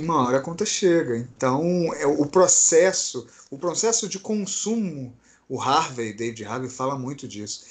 Uma 0.00 0.26
hora 0.26 0.38
a 0.38 0.42
conta 0.42 0.66
chega. 0.66 1.16
Então, 1.16 1.94
é 1.94 2.06
o 2.06 2.26
processo, 2.26 3.28
o 3.48 3.56
processo 3.56 4.08
de 4.08 4.18
consumo, 4.18 5.16
o 5.48 5.60
Harvey, 5.60 6.12
David 6.12 6.44
Harvey 6.44 6.68
fala 6.68 6.98
muito 6.98 7.28
disso. 7.28 7.64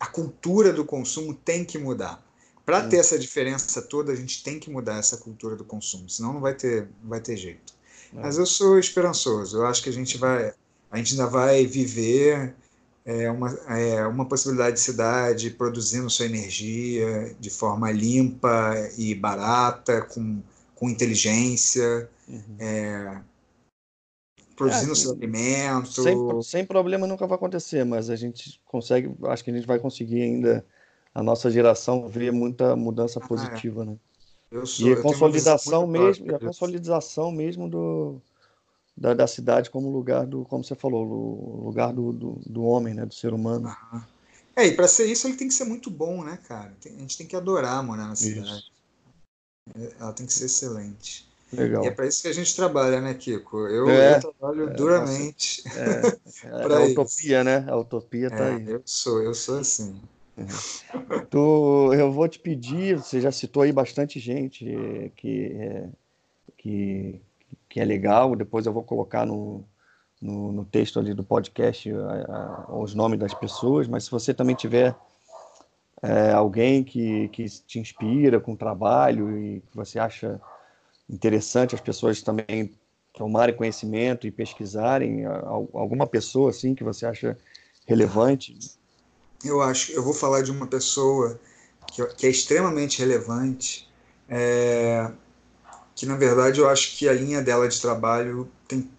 A 0.00 0.06
cultura 0.06 0.72
do 0.72 0.84
consumo 0.84 1.32
tem 1.32 1.64
que 1.64 1.78
mudar. 1.78 2.20
Para 2.64 2.84
hum. 2.84 2.88
ter 2.88 2.96
essa 2.96 3.18
diferença 3.18 3.82
toda, 3.82 4.12
a 4.12 4.16
gente 4.16 4.42
tem 4.42 4.58
que 4.58 4.70
mudar 4.70 4.98
essa 4.98 5.16
cultura 5.16 5.56
do 5.56 5.64
consumo, 5.64 6.08
senão 6.08 6.32
não 6.32 6.40
vai 6.40 6.54
ter, 6.54 6.88
não 7.02 7.10
vai 7.10 7.20
ter 7.20 7.36
jeito. 7.36 7.74
É. 8.14 8.20
Mas 8.20 8.38
eu 8.38 8.46
sou 8.46 8.78
esperançoso. 8.78 9.58
Eu 9.58 9.66
acho 9.66 9.82
que 9.82 9.88
a 9.88 9.92
gente 9.92 10.16
vai, 10.16 10.54
a 10.90 10.96
gente 10.96 11.12
ainda 11.12 11.26
vai 11.26 11.66
viver 11.66 12.54
é 13.04 13.30
uma, 13.30 13.50
é 13.68 14.06
uma 14.06 14.24
possibilidade 14.26 14.76
de 14.76 14.82
cidade 14.82 15.50
produzindo 15.50 16.08
sua 16.08 16.26
energia 16.26 17.34
de 17.38 17.50
forma 17.50 17.90
limpa 17.90 18.74
e 18.96 19.14
barata, 19.14 20.02
com, 20.02 20.40
com 20.74 20.88
inteligência, 20.88 22.08
uhum. 22.28 22.56
é, 22.60 23.20
produzindo 24.54 24.92
é, 24.92 24.94
seu 24.94 25.12
alimento. 25.12 26.02
Sem, 26.02 26.42
sem 26.42 26.64
problema 26.64 27.06
nunca 27.06 27.26
vai 27.26 27.34
acontecer, 27.34 27.84
mas 27.84 28.08
a 28.08 28.14
gente 28.14 28.60
consegue, 28.64 29.12
acho 29.24 29.42
que 29.42 29.50
a 29.50 29.54
gente 29.54 29.66
vai 29.66 29.80
conseguir 29.80 30.22
ainda, 30.22 30.64
a 31.14 31.22
nossa 31.22 31.50
geração, 31.50 32.08
ver 32.08 32.32
muita 32.32 32.74
mudança 32.74 33.20
ah, 33.20 33.24
é. 33.24 33.28
positiva, 33.28 33.84
né? 33.84 33.96
Sou, 34.64 34.88
e 34.88 34.92
a 34.92 35.00
consolidação 35.00 35.86
mesmo, 35.86 36.34
a 36.34 36.38
consolidação 36.38 37.32
mesmo 37.32 37.68
do, 37.68 38.20
da, 38.96 39.14
da, 39.14 39.26
cidade 39.26 39.70
como 39.70 39.90
lugar 39.90 40.26
do, 40.26 40.44
como 40.44 40.62
você 40.62 40.74
falou, 40.74 41.06
o 41.06 41.64
lugar 41.64 41.92
do, 41.92 42.12
do, 42.12 42.40
do 42.44 42.62
homem, 42.62 42.92
né, 42.92 43.06
do 43.06 43.14
ser 43.14 43.32
humano. 43.32 43.74
É, 44.54 44.66
e 44.66 44.72
para 44.72 44.86
ser 44.86 45.06
isso 45.06 45.26
ele 45.26 45.36
tem 45.36 45.48
que 45.48 45.54
ser 45.54 45.64
muito 45.64 45.90
bom, 45.90 46.22
né, 46.22 46.38
cara? 46.46 46.74
Tem, 46.80 46.94
a 46.94 46.98
gente 46.98 47.16
tem 47.16 47.26
que 47.26 47.34
adorar 47.34 47.82
morar 47.82 48.08
na 48.08 48.16
cidade. 48.16 48.46
Isso. 48.46 48.72
É, 49.74 49.92
ela 49.98 50.12
tem 50.12 50.26
que 50.26 50.32
ser 50.32 50.44
excelente. 50.44 51.26
Legal. 51.52 51.84
E 51.84 51.88
é 51.88 51.90
para 51.90 52.06
isso 52.06 52.22
que 52.22 52.28
a 52.28 52.32
gente 52.32 52.54
trabalha, 52.56 53.00
né, 53.00 53.14
Kiko? 53.14 53.66
Eu, 53.68 53.88
é, 53.88 54.16
eu 54.16 54.20
trabalho 54.20 54.68
é, 54.70 54.72
duramente. 54.74 55.62
É, 55.66 56.46
é 56.48 56.74
a 56.74 56.80
utopia, 56.90 57.44
né? 57.44 57.64
A 57.68 57.76
utopia 57.76 58.30
tá 58.30 58.44
é, 58.44 58.54
aí. 58.54 58.70
Eu 58.70 58.82
sou, 58.84 59.22
eu 59.22 59.34
sou 59.34 59.58
assim. 59.58 60.00
Tu, 61.30 61.94
eu 61.94 62.10
vou 62.10 62.28
te 62.28 62.38
pedir, 62.38 62.96
você 62.96 63.20
já 63.20 63.30
citou 63.30 63.62
aí 63.62 63.72
bastante 63.72 64.18
gente 64.18 64.64
que, 65.16 65.52
é, 65.54 65.88
que 66.56 67.20
que 67.72 67.80
é 67.80 67.84
legal. 67.84 68.36
Depois 68.36 68.66
eu 68.66 68.72
vou 68.72 68.82
colocar 68.82 69.24
no, 69.24 69.64
no, 70.20 70.52
no 70.52 70.64
texto 70.64 71.00
ali 71.00 71.14
do 71.14 71.24
podcast 71.24 71.90
a, 71.90 72.66
a, 72.68 72.76
os 72.76 72.94
nomes 72.94 73.18
das 73.18 73.32
pessoas. 73.32 73.88
Mas 73.88 74.04
se 74.04 74.10
você 74.10 74.34
também 74.34 74.54
tiver 74.54 74.94
é, 76.02 76.32
alguém 76.32 76.84
que, 76.84 77.28
que 77.28 77.46
te 77.46 77.78
inspira 77.78 78.38
com 78.38 78.52
o 78.52 78.56
trabalho 78.56 79.38
e 79.38 79.60
que 79.60 79.74
você 79.74 79.98
acha 79.98 80.38
interessante 81.08 81.74
as 81.74 81.80
pessoas 81.80 82.20
também 82.20 82.70
tomarem 83.14 83.56
conhecimento 83.56 84.26
e 84.26 84.30
pesquisarem 84.30 85.24
alguma 85.24 86.06
pessoa 86.06 86.50
assim 86.50 86.74
que 86.74 86.84
você 86.84 87.06
acha 87.06 87.38
relevante? 87.86 88.56
Eu 89.44 89.60
acho, 89.60 89.92
eu 89.92 90.02
vou 90.02 90.14
falar 90.14 90.42
de 90.42 90.50
uma 90.50 90.66
pessoa 90.66 91.40
que, 91.86 92.04
que 92.14 92.26
é 92.26 92.30
extremamente 92.30 92.98
relevante. 92.98 93.90
É, 94.28 95.10
que 95.94 96.06
na 96.06 96.16
verdade 96.16 96.60
eu 96.60 96.68
acho 96.68 96.96
que 96.96 97.08
a 97.08 97.12
linha 97.12 97.42
dela 97.42 97.68
de 97.68 97.80
trabalho 97.80 98.48
tem, 98.66 98.90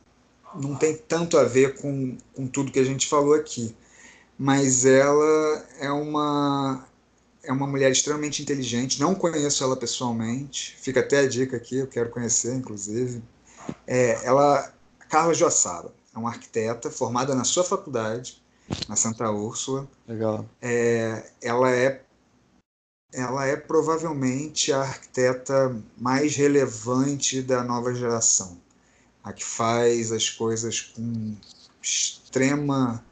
não 0.55 0.75
tem 0.75 0.95
tanto 0.95 1.37
a 1.37 1.43
ver 1.43 1.75
com, 1.75 2.17
com 2.35 2.47
tudo 2.47 2.71
que 2.71 2.79
a 2.79 2.83
gente 2.83 3.07
falou 3.07 3.33
aqui, 3.33 3.75
mas 4.37 4.85
ela 4.85 5.65
é 5.79 5.91
uma 5.91 6.87
é 7.43 7.51
uma 7.51 7.67
mulher 7.67 7.91
extremamente 7.91 8.41
inteligente. 8.41 9.01
Não 9.01 9.13
conheço 9.13 9.63
ela 9.63 9.75
pessoalmente, 9.75 10.77
fica 10.79 11.01
até 11.01 11.19
a 11.19 11.27
dica 11.27 11.57
aqui, 11.57 11.77
eu 11.77 11.87
quero 11.87 12.09
conhecer, 12.09 12.55
inclusive. 12.55 13.21
É, 13.85 14.25
ela, 14.25 14.73
Carla 15.09 15.33
Joassara, 15.33 15.93
é 16.15 16.17
uma 16.17 16.29
arquiteta 16.29 16.89
formada 16.89 17.35
na 17.35 17.43
sua 17.43 17.63
faculdade, 17.63 18.41
na 18.88 18.95
Santa 18.95 19.30
Úrsula. 19.32 19.89
Legal. 20.07 20.45
É, 20.61 21.32
ela 21.41 21.72
é 21.72 22.03
ela 23.14 23.45
é 23.45 23.55
provavelmente 23.55 24.74
a 24.74 24.82
arquiteta 24.82 25.80
mais 25.95 26.36
relevante 26.36 27.43
da 27.43 27.64
nova 27.64 27.93
geração, 27.93 28.59
a 29.24 29.32
que 29.32 29.45
faz 29.45 30.11
as 30.11 30.32
coisas 30.32 30.82
com 30.82 31.36
extrema 31.80 33.05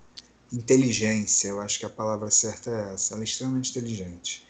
inteligência. 0.51 1.49
Eu 1.49 1.61
acho 1.61 1.77
que 1.77 1.85
a 1.85 1.89
palavra 1.89 2.31
certa 2.31 2.71
é 2.71 2.93
essa. 2.93 3.13
Ela 3.13 3.21
é 3.21 3.25
extremamente 3.25 3.69
inteligente. 3.69 4.47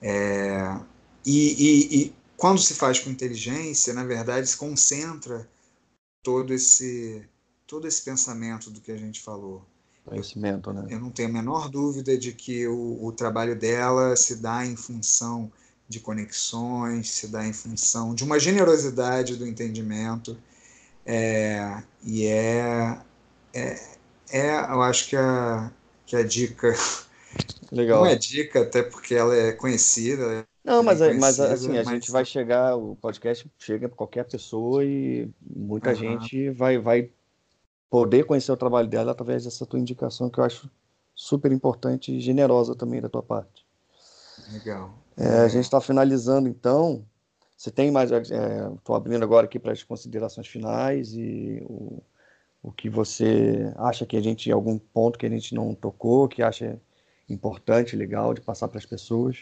É, 0.00 0.78
e, 1.26 1.52
e, 1.58 2.02
e 2.02 2.14
quando 2.36 2.60
se 2.60 2.74
faz 2.74 3.00
com 3.00 3.10
inteligência, 3.10 3.92
na 3.92 4.04
verdade, 4.04 4.46
se 4.48 4.56
concentra 4.56 5.48
todo 6.22 6.54
esse 6.54 7.28
todo 7.66 7.88
esse 7.88 8.02
pensamento 8.02 8.70
do 8.70 8.80
que 8.80 8.92
a 8.92 8.96
gente 8.96 9.20
falou 9.20 9.66
conhecimento, 10.04 10.72
né? 10.72 10.86
Eu 10.90 11.00
não 11.00 11.10
tenho 11.10 11.28
a 11.28 11.32
menor 11.32 11.68
dúvida 11.68 12.16
de 12.16 12.32
que 12.32 12.66
o, 12.66 13.04
o 13.04 13.12
trabalho 13.12 13.56
dela 13.56 14.16
se 14.16 14.36
dá 14.36 14.66
em 14.66 14.76
função 14.76 15.50
de 15.88 16.00
conexões, 16.00 17.10
se 17.10 17.28
dá 17.28 17.46
em 17.46 17.52
função 17.52 18.14
de 18.14 18.24
uma 18.24 18.38
generosidade 18.38 19.36
do 19.36 19.46
entendimento. 19.46 20.36
É, 21.04 21.82
e 22.02 22.26
é, 22.26 22.98
é, 23.52 23.80
é, 24.30 24.56
eu 24.70 24.82
acho 24.82 25.08
que 25.08 25.16
a, 25.16 25.70
que 26.06 26.16
a 26.16 26.22
dica. 26.22 26.72
Legal. 27.70 28.00
Não 28.00 28.06
é 28.06 28.16
dica, 28.16 28.62
até 28.62 28.82
porque 28.82 29.14
ela 29.14 29.34
é 29.34 29.52
conhecida. 29.52 30.46
Não, 30.64 30.82
mas, 30.82 31.00
é, 31.00 31.12
mas 31.14 31.40
assim, 31.40 31.76
a 31.78 31.84
mas... 31.84 31.88
gente 31.88 32.10
vai 32.10 32.24
chegar, 32.24 32.76
o 32.76 32.94
podcast 32.96 33.50
chega 33.58 33.88
para 33.88 33.96
qualquer 33.96 34.24
pessoa 34.24 34.84
e 34.84 35.28
muita 35.40 35.90
uhum. 35.90 35.96
gente 35.96 36.50
vai, 36.50 36.78
vai 36.78 37.10
poder 37.92 38.24
conhecer 38.24 38.50
o 38.50 38.56
trabalho 38.56 38.88
dela 38.88 39.12
através 39.12 39.44
dessa 39.44 39.66
tua 39.66 39.78
indicação 39.78 40.30
que 40.30 40.40
eu 40.40 40.44
acho 40.44 40.70
super 41.14 41.52
importante 41.52 42.10
e 42.10 42.20
generosa 42.22 42.74
também 42.74 43.02
da 43.02 43.08
tua 43.10 43.22
parte. 43.22 43.66
Legal. 44.50 44.94
É, 45.14 45.40
a 45.40 45.48
gente 45.48 45.64
está 45.64 45.78
finalizando 45.78 46.48
então. 46.48 47.04
Você 47.54 47.70
tem 47.70 47.90
mais? 47.90 48.10
Estou 48.10 48.96
é, 48.96 48.98
abrindo 48.98 49.22
agora 49.22 49.44
aqui 49.44 49.58
para 49.58 49.72
as 49.72 49.82
considerações 49.82 50.46
finais 50.46 51.12
e 51.12 51.62
o, 51.68 52.02
o 52.62 52.72
que 52.72 52.88
você 52.88 53.70
acha 53.76 54.06
que 54.06 54.16
a 54.16 54.22
gente, 54.22 54.50
algum 54.50 54.78
ponto 54.78 55.18
que 55.18 55.26
a 55.26 55.30
gente 55.30 55.54
não 55.54 55.74
tocou, 55.74 56.26
que 56.28 56.42
acha 56.42 56.80
importante, 57.28 57.94
legal 57.94 58.32
de 58.32 58.40
passar 58.40 58.68
para 58.68 58.78
as 58.78 58.86
pessoas. 58.86 59.36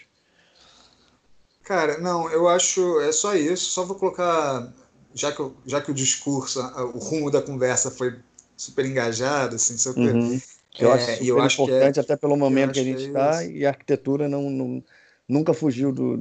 Cara, 1.63 1.99
não, 1.99 2.29
eu 2.33 2.49
acho 2.49 3.01
é 3.03 3.13
só 3.13 3.37
isso. 3.37 3.71
Só 3.71 3.85
vou 3.85 3.95
colocar, 3.95 4.73
já 5.15 5.31
que, 5.31 5.53
já 5.67 5.81
que 5.81 5.93
o 5.93 5.95
discurso, 5.95 6.61
o 6.61 6.99
rumo 6.99 7.31
da 7.31 7.41
conversa 7.41 7.93
foi 7.93 8.19
super 8.61 8.85
engajado, 8.85 9.57
assim, 9.57 9.77
super. 9.79 10.15
Uhum. 10.15 10.41
Eu 10.79 10.93
acho 10.93 11.13
super 11.13 11.27
eu 11.27 11.41
acho 11.41 11.63
importante, 11.63 11.99
é, 11.99 12.03
até 12.03 12.17
pelo 12.17 12.37
momento 12.37 12.73
que 12.73 12.81
a 12.81 12.85
gente 12.85 13.07
está, 13.07 13.43
é 13.43 13.51
e 13.51 13.67
a 13.67 13.71
arquitetura 13.71 14.29
não, 14.29 14.51
não, 14.51 14.85
nunca 15.27 15.55
fugiu 15.55 15.91
do, 15.91 16.17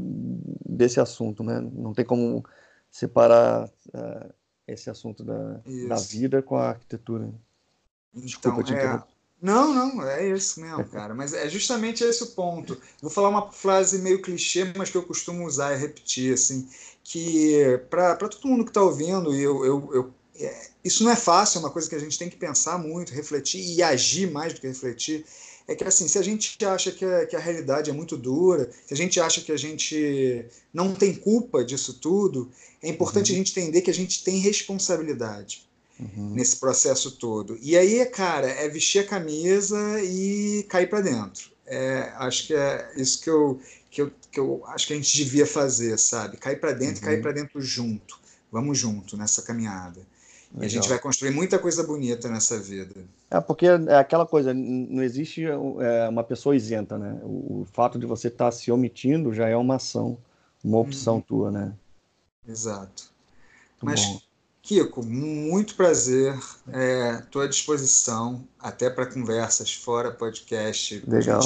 desse 0.65 0.99
assunto, 0.99 1.43
né? 1.43 1.59
Não 1.59 1.93
tem 1.93 2.05
como 2.05 2.43
separar 2.89 3.65
uh, 3.65 4.33
esse 4.65 4.89
assunto 4.89 5.23
da, 5.23 5.61
da 5.87 5.95
vida 5.95 6.41
com 6.41 6.55
a 6.55 6.69
arquitetura. 6.69 7.29
Desculpa 8.13 8.61
então, 8.61 8.63
te 8.63 8.73
é... 8.73 9.03
Não, 9.41 9.73
não, 9.73 10.03
é 10.03 10.27
isso 10.27 10.59
mesmo, 10.59 10.83
cara. 10.89 11.13
Mas 11.13 11.33
é 11.33 11.47
justamente 11.49 12.03
esse 12.03 12.23
o 12.23 12.27
ponto. 12.27 12.77
Vou 13.01 13.11
falar 13.11 13.29
uma 13.29 13.51
frase 13.51 13.99
meio 13.99 14.21
clichê, 14.21 14.73
mas 14.75 14.89
que 14.89 14.97
eu 14.97 15.03
costumo 15.03 15.45
usar 15.45 15.73
e 15.73 15.77
repetir, 15.77 16.33
assim, 16.33 16.67
que 17.03 17.79
para 17.89 18.15
todo 18.15 18.47
mundo 18.47 18.63
que 18.63 18.71
está 18.71 18.81
ouvindo, 18.81 19.33
e 19.33 19.41
eu, 19.41 19.65
eu, 19.65 19.89
eu 19.93 20.01
é, 20.01 20.18
isso 20.83 21.03
não 21.03 21.11
é 21.11 21.15
fácil, 21.15 21.57
é 21.57 21.59
uma 21.61 21.69
coisa 21.69 21.89
que 21.89 21.95
a 21.95 21.99
gente 21.99 22.17
tem 22.17 22.29
que 22.29 22.37
pensar 22.37 22.77
muito, 22.77 23.13
refletir 23.13 23.61
e 23.61 23.83
agir 23.83 24.31
mais 24.31 24.53
do 24.53 24.61
que 24.61 24.67
refletir. 24.67 25.25
é 25.67 25.75
que 25.75 25.83
assim, 25.83 26.07
se 26.07 26.17
a 26.17 26.21
gente 26.21 26.57
acha 26.65 26.91
que 26.91 27.03
a, 27.03 27.25
que 27.25 27.35
a 27.35 27.39
realidade 27.39 27.89
é 27.89 27.93
muito 27.93 28.15
dura, 28.15 28.69
se 28.87 28.93
a 28.93 28.97
gente 28.97 29.19
acha 29.19 29.41
que 29.41 29.51
a 29.51 29.57
gente 29.57 30.45
não 30.73 30.95
tem 30.95 31.13
culpa 31.13 31.63
disso 31.63 31.95
tudo, 31.95 32.49
é 32.81 32.87
importante 32.89 33.31
uhum. 33.31 33.35
a 33.35 33.37
gente 33.37 33.59
entender 33.59 33.81
que 33.81 33.91
a 33.91 33.93
gente 33.93 34.23
tem 34.23 34.37
responsabilidade 34.39 35.67
uhum. 35.99 36.31
nesse 36.33 36.55
processo 36.57 37.11
todo. 37.11 37.57
E 37.61 37.77
aí, 37.77 38.05
cara, 38.05 38.47
é 38.47 38.67
vestir 38.69 38.99
a 38.99 39.07
camisa 39.07 39.77
e 40.01 40.65
cair 40.69 40.89
para 40.89 41.01
dentro. 41.01 41.51
É, 41.65 42.13
acho 42.15 42.47
que 42.47 42.53
é 42.55 42.91
isso 42.95 43.21
que 43.21 43.29
eu, 43.29 43.59
que, 43.91 44.01
eu, 44.01 44.11
que 44.31 44.39
eu 44.39 44.63
acho 44.67 44.87
que 44.87 44.93
a 44.93 44.95
gente 44.95 45.15
devia 45.15 45.45
fazer, 45.45 45.99
sabe? 45.99 46.37
Cair 46.37 46.59
para 46.59 46.71
dentro 46.71 46.95
uhum. 46.95 47.01
e 47.01 47.05
cair 47.05 47.21
para 47.21 47.31
dentro 47.31 47.61
junto. 47.61 48.17
Vamos 48.51 48.77
junto 48.77 49.15
nessa 49.15 49.41
caminhada. 49.41 50.01
Legal. 50.51 50.63
E 50.63 50.65
a 50.65 50.69
gente 50.69 50.89
vai 50.89 50.99
construir 50.99 51.31
muita 51.31 51.59
coisa 51.59 51.83
bonita 51.83 52.27
nessa 52.27 52.59
vida. 52.59 52.95
É 53.29 53.39
porque 53.39 53.67
é 53.67 53.95
aquela 53.95 54.25
coisa, 54.25 54.53
não 54.53 55.03
existe 55.03 55.45
é, 55.45 56.09
uma 56.09 56.23
pessoa 56.23 56.55
isenta, 56.55 56.97
né? 56.97 57.19
O, 57.23 57.61
o 57.61 57.67
fato 57.71 57.99
de 57.99 58.05
você 58.05 58.29
estar 58.29 58.45
tá 58.45 58.51
se 58.51 58.71
omitindo 58.71 59.33
já 59.33 59.47
é 59.47 59.55
uma 59.55 59.75
ação, 59.75 60.17
uma 60.63 60.79
opção 60.79 61.15
uhum. 61.15 61.21
tua, 61.21 61.51
né? 61.51 61.73
Exato. 62.47 63.11
Muito 63.81 63.85
Mas, 63.85 64.05
bom. 64.05 64.21
Kiko, 64.61 65.05
muito 65.05 65.75
prazer. 65.75 66.35
Estou 67.19 67.41
é, 67.41 67.45
à 67.45 67.47
disposição 67.47 68.43
até 68.59 68.89
para 68.89 69.05
conversas 69.05 69.73
fora 69.73 70.11
podcast. 70.11 71.03
Legal. 71.07 71.41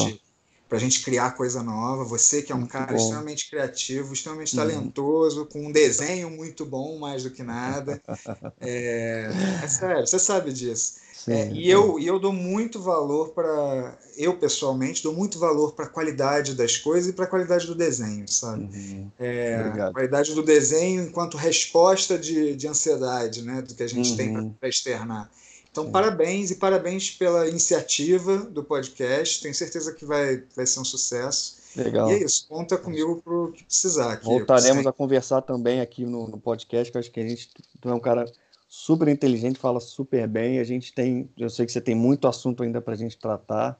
Para 0.73 0.79
a 0.79 0.81
gente 0.81 1.03
criar 1.03 1.37
coisa 1.37 1.61
nova. 1.61 2.03
Você 2.03 2.41
que 2.41 2.51
é 2.51 2.55
um 2.55 2.61
muito 2.61 2.71
cara 2.71 2.87
bom. 2.87 2.95
extremamente 2.95 3.47
criativo, 3.47 4.11
extremamente 4.11 4.57
uhum. 4.57 4.63
talentoso, 4.63 5.45
com 5.45 5.67
um 5.67 5.71
desenho 5.71 6.31
muito 6.31 6.65
bom, 6.65 6.97
mais 6.97 7.21
do 7.21 7.29
que 7.29 7.43
nada. 7.43 8.01
É, 8.59 9.29
é 9.63 9.67
sério, 9.67 10.07
você 10.07 10.17
sabe 10.17 10.51
disso. 10.53 10.95
Sim, 11.13 11.31
é, 11.31 11.51
e, 11.51 11.69
eu, 11.69 11.99
e 11.99 12.07
eu 12.07 12.17
dou 12.17 12.31
muito 12.31 12.81
valor 12.81 13.29
para. 13.29 13.97
Eu, 14.17 14.37
pessoalmente, 14.37 15.03
dou 15.03 15.13
muito 15.13 15.37
valor 15.37 15.73
para 15.73 15.85
a 15.85 15.89
qualidade 15.89 16.55
das 16.55 16.77
coisas 16.77 17.09
e 17.09 17.13
para 17.13 17.25
a 17.25 17.27
qualidade 17.27 17.67
do 17.67 17.75
desenho, 17.75 18.27
sabe? 18.27 18.63
Uhum. 18.63 19.11
É, 19.19 19.55
a 19.79 19.91
qualidade 19.91 20.33
do 20.33 20.41
desenho 20.41 21.03
enquanto 21.03 21.37
resposta 21.37 22.17
de, 22.17 22.55
de 22.55 22.67
ansiedade, 22.67 23.41
né? 23.41 23.61
Do 23.61 23.75
que 23.75 23.83
a 23.83 23.87
gente 23.87 24.11
uhum. 24.11 24.17
tem 24.17 24.49
para 24.59 24.69
externar. 24.69 25.29
Então, 25.73 25.85
Sim. 25.85 25.91
parabéns 25.91 26.51
e 26.51 26.55
parabéns 26.57 27.09
pela 27.09 27.49
iniciativa 27.49 28.37
do 28.37 28.63
podcast. 28.63 29.41
Tenho 29.41 29.55
certeza 29.55 29.91
que 29.91 30.05
vai, 30.05 30.43
vai 30.55 30.67
ser 30.67 30.79
um 30.79 30.85
sucesso. 30.85 31.55
Legal. 31.75 32.11
E 32.11 32.13
é 32.13 32.23
isso, 32.23 32.47
conta 32.47 32.77
comigo 32.77 33.19
para 33.23 33.33
o 33.33 33.51
que 33.51 33.63
precisar. 33.63 34.13
Aqui, 34.13 34.25
Voltaremos 34.25 34.85
a 34.85 34.93
conversar 34.93 35.41
também 35.41 35.81
aqui 35.81 36.05
no, 36.05 36.27
no, 36.27 36.39
podcast, 36.39 36.91
que 36.91 36.97
eu 36.97 36.99
acho 36.99 37.09
que 37.09 37.19
a 37.19 37.27
gente 37.27 37.49
tu 37.81 37.89
é 37.89 37.93
um 37.93 37.99
cara 37.99 38.31
super 38.69 39.07
inteligente, 39.07 39.57
fala 39.57 39.79
super 39.79 40.27
bem. 40.27 40.59
A 40.59 40.63
gente 40.63 40.93
tem, 40.93 41.27
eu 41.35 41.49
sei 41.49 41.65
que 41.65 41.71
você 41.71 41.81
tem 41.81 41.95
muito 41.95 42.27
assunto 42.27 42.61
ainda 42.61 42.79
para 42.79 42.93
a 42.93 42.97
gente 42.97 43.17
tratar, 43.17 43.75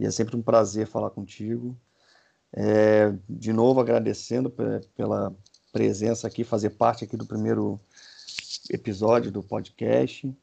e 0.00 0.06
é 0.06 0.10
sempre 0.10 0.34
um 0.34 0.40
prazer 0.40 0.86
falar 0.86 1.10
contigo. 1.10 1.76
É, 2.54 3.12
de 3.28 3.52
novo, 3.52 3.80
agradecendo 3.80 4.50
pela 4.96 5.36
presença 5.70 6.26
aqui, 6.26 6.42
fazer 6.42 6.70
parte 6.70 7.04
aqui 7.04 7.18
do 7.18 7.26
primeiro 7.26 7.78
episódio 8.70 9.30
do 9.30 9.42
podcast. 9.42 10.34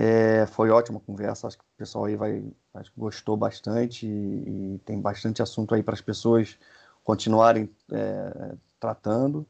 É, 0.00 0.46
foi 0.46 0.70
ótima 0.70 1.00
conversa, 1.00 1.48
acho 1.48 1.58
que 1.58 1.64
o 1.64 1.76
pessoal 1.76 2.04
aí 2.04 2.14
vai, 2.14 2.44
acho 2.74 2.92
que 2.92 3.00
gostou 3.00 3.36
bastante 3.36 4.06
e, 4.06 4.76
e 4.76 4.80
tem 4.84 5.00
bastante 5.00 5.42
assunto 5.42 5.74
aí 5.74 5.82
para 5.82 5.94
as 5.94 6.00
pessoas 6.00 6.56
continuarem 7.02 7.68
é, 7.90 8.54
tratando. 8.78 9.44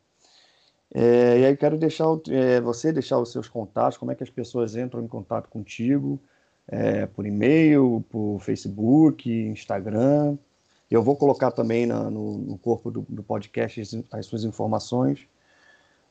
É, 0.94 1.40
e 1.40 1.44
aí 1.44 1.55
quero 1.55 1.76
deixar 1.76 2.07
é, 2.30 2.62
você 2.62 2.90
deixar 2.90 3.18
os 3.18 3.30
seus 3.30 3.46
contatos, 3.46 3.99
como 3.99 4.11
é 4.11 4.14
que 4.14 4.22
as 4.22 4.30
pessoas 4.30 4.74
entram 4.74 5.03
em 5.03 5.07
contato 5.07 5.51
contigo, 5.51 6.18
é, 6.66 7.05
por 7.05 7.26
e-mail, 7.26 8.03
por 8.09 8.38
Facebook, 8.40 9.30
Instagram. 9.30 10.38
Eu 10.90 11.03
vou 11.03 11.14
colocar 11.14 11.51
também 11.51 11.84
na, 11.84 12.11
no, 12.11 12.38
no, 12.38 12.57
corpo 12.57 12.90
do, 12.90 13.05
do 13.07 13.22
podcast 13.22 13.82
as, 13.82 13.94
as 14.11 14.24
suas 14.24 14.44
informações 14.44 15.28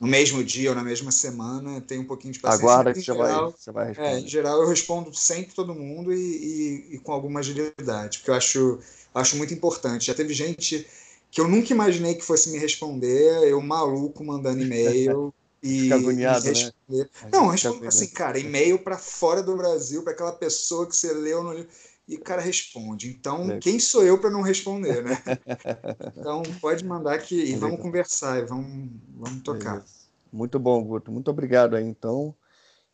no 0.00 0.06
mesmo 0.06 0.44
dia 0.44 0.70
ou 0.70 0.76
na 0.76 0.84
mesma 0.84 1.10
semana, 1.10 1.80
tem 1.80 1.98
um 1.98 2.04
pouquinho 2.04 2.32
de 2.32 2.38
paciência. 2.38 2.66
Aguarda 2.66 2.92
que 2.92 3.00
você, 3.00 3.06
geral, 3.06 3.50
vai, 3.50 3.52
você 3.58 3.72
vai 3.72 3.86
responder. 3.88 4.08
É, 4.08 4.20
em 4.20 4.28
geral, 4.28 4.62
eu 4.62 4.68
respondo 4.68 5.12
sempre 5.12 5.54
todo 5.54 5.74
mundo 5.74 6.12
e, 6.12 6.16
e, 6.16 6.94
e, 6.94 6.98
com 6.98 7.12
alguma 7.12 7.40
agilidade, 7.40 8.18
porque 8.18 8.30
eu 8.30 8.34
acho, 8.34 8.78
acho 9.14 9.36
muito 9.36 9.52
importante. 9.52 10.06
Já 10.06 10.14
teve 10.14 10.32
gente 10.32 10.86
que 11.30 11.40
eu 11.40 11.48
nunca 11.48 11.72
imaginei 11.72 12.14
que 12.14 12.24
fosse 12.24 12.50
me 12.50 12.58
responder, 12.58 13.48
eu 13.48 13.60
maluco 13.60 14.24
mandando 14.24 14.62
e-mail. 14.62 15.34
E, 15.62 15.82
Fica 15.82 15.94
agoniado, 15.96 16.46
e 16.46 16.48
responder. 16.48 17.10
Né? 17.22 17.30
Não, 17.32 17.48
respondo 17.48 17.86
assim, 17.86 18.08
cara, 18.08 18.38
e-mail 18.38 18.78
para 18.78 18.96
fora 18.96 19.42
do 19.42 19.56
Brasil, 19.56 20.02
para 20.02 20.12
aquela 20.12 20.32
pessoa 20.32 20.86
que 20.86 20.96
você 20.96 21.12
leu 21.12 21.42
no 21.42 21.52
livro. 21.52 21.70
E 22.06 22.16
o 22.16 22.20
cara 22.20 22.40
responde. 22.40 23.08
Então, 23.08 23.50
é. 23.50 23.58
quem 23.58 23.78
sou 23.78 24.02
eu 24.02 24.18
para 24.18 24.30
não 24.30 24.40
responder, 24.40 25.04
né? 25.04 25.22
então, 26.16 26.42
pode 26.58 26.82
mandar 26.82 27.14
aqui 27.14 27.38
e 27.38 27.54
vamos 27.54 27.80
conversar, 27.80 28.38
e 28.38 28.46
vamos, 28.46 28.90
vamos 29.14 29.42
tocar. 29.42 29.84
Muito 30.32 30.58
bom, 30.58 30.82
Guto. 30.82 31.12
Muito 31.12 31.30
obrigado 31.30 31.76
aí, 31.76 31.84
então. 31.84 32.34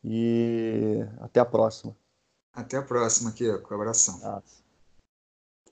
E 0.03 0.99
até 1.21 1.39
a 1.39 1.45
próxima. 1.45 1.97
Até 2.53 2.77
a 2.77 2.83
próxima, 2.83 3.31
Kiko. 3.31 3.75
Abração. 3.75 4.19
Nossa. 4.19 4.64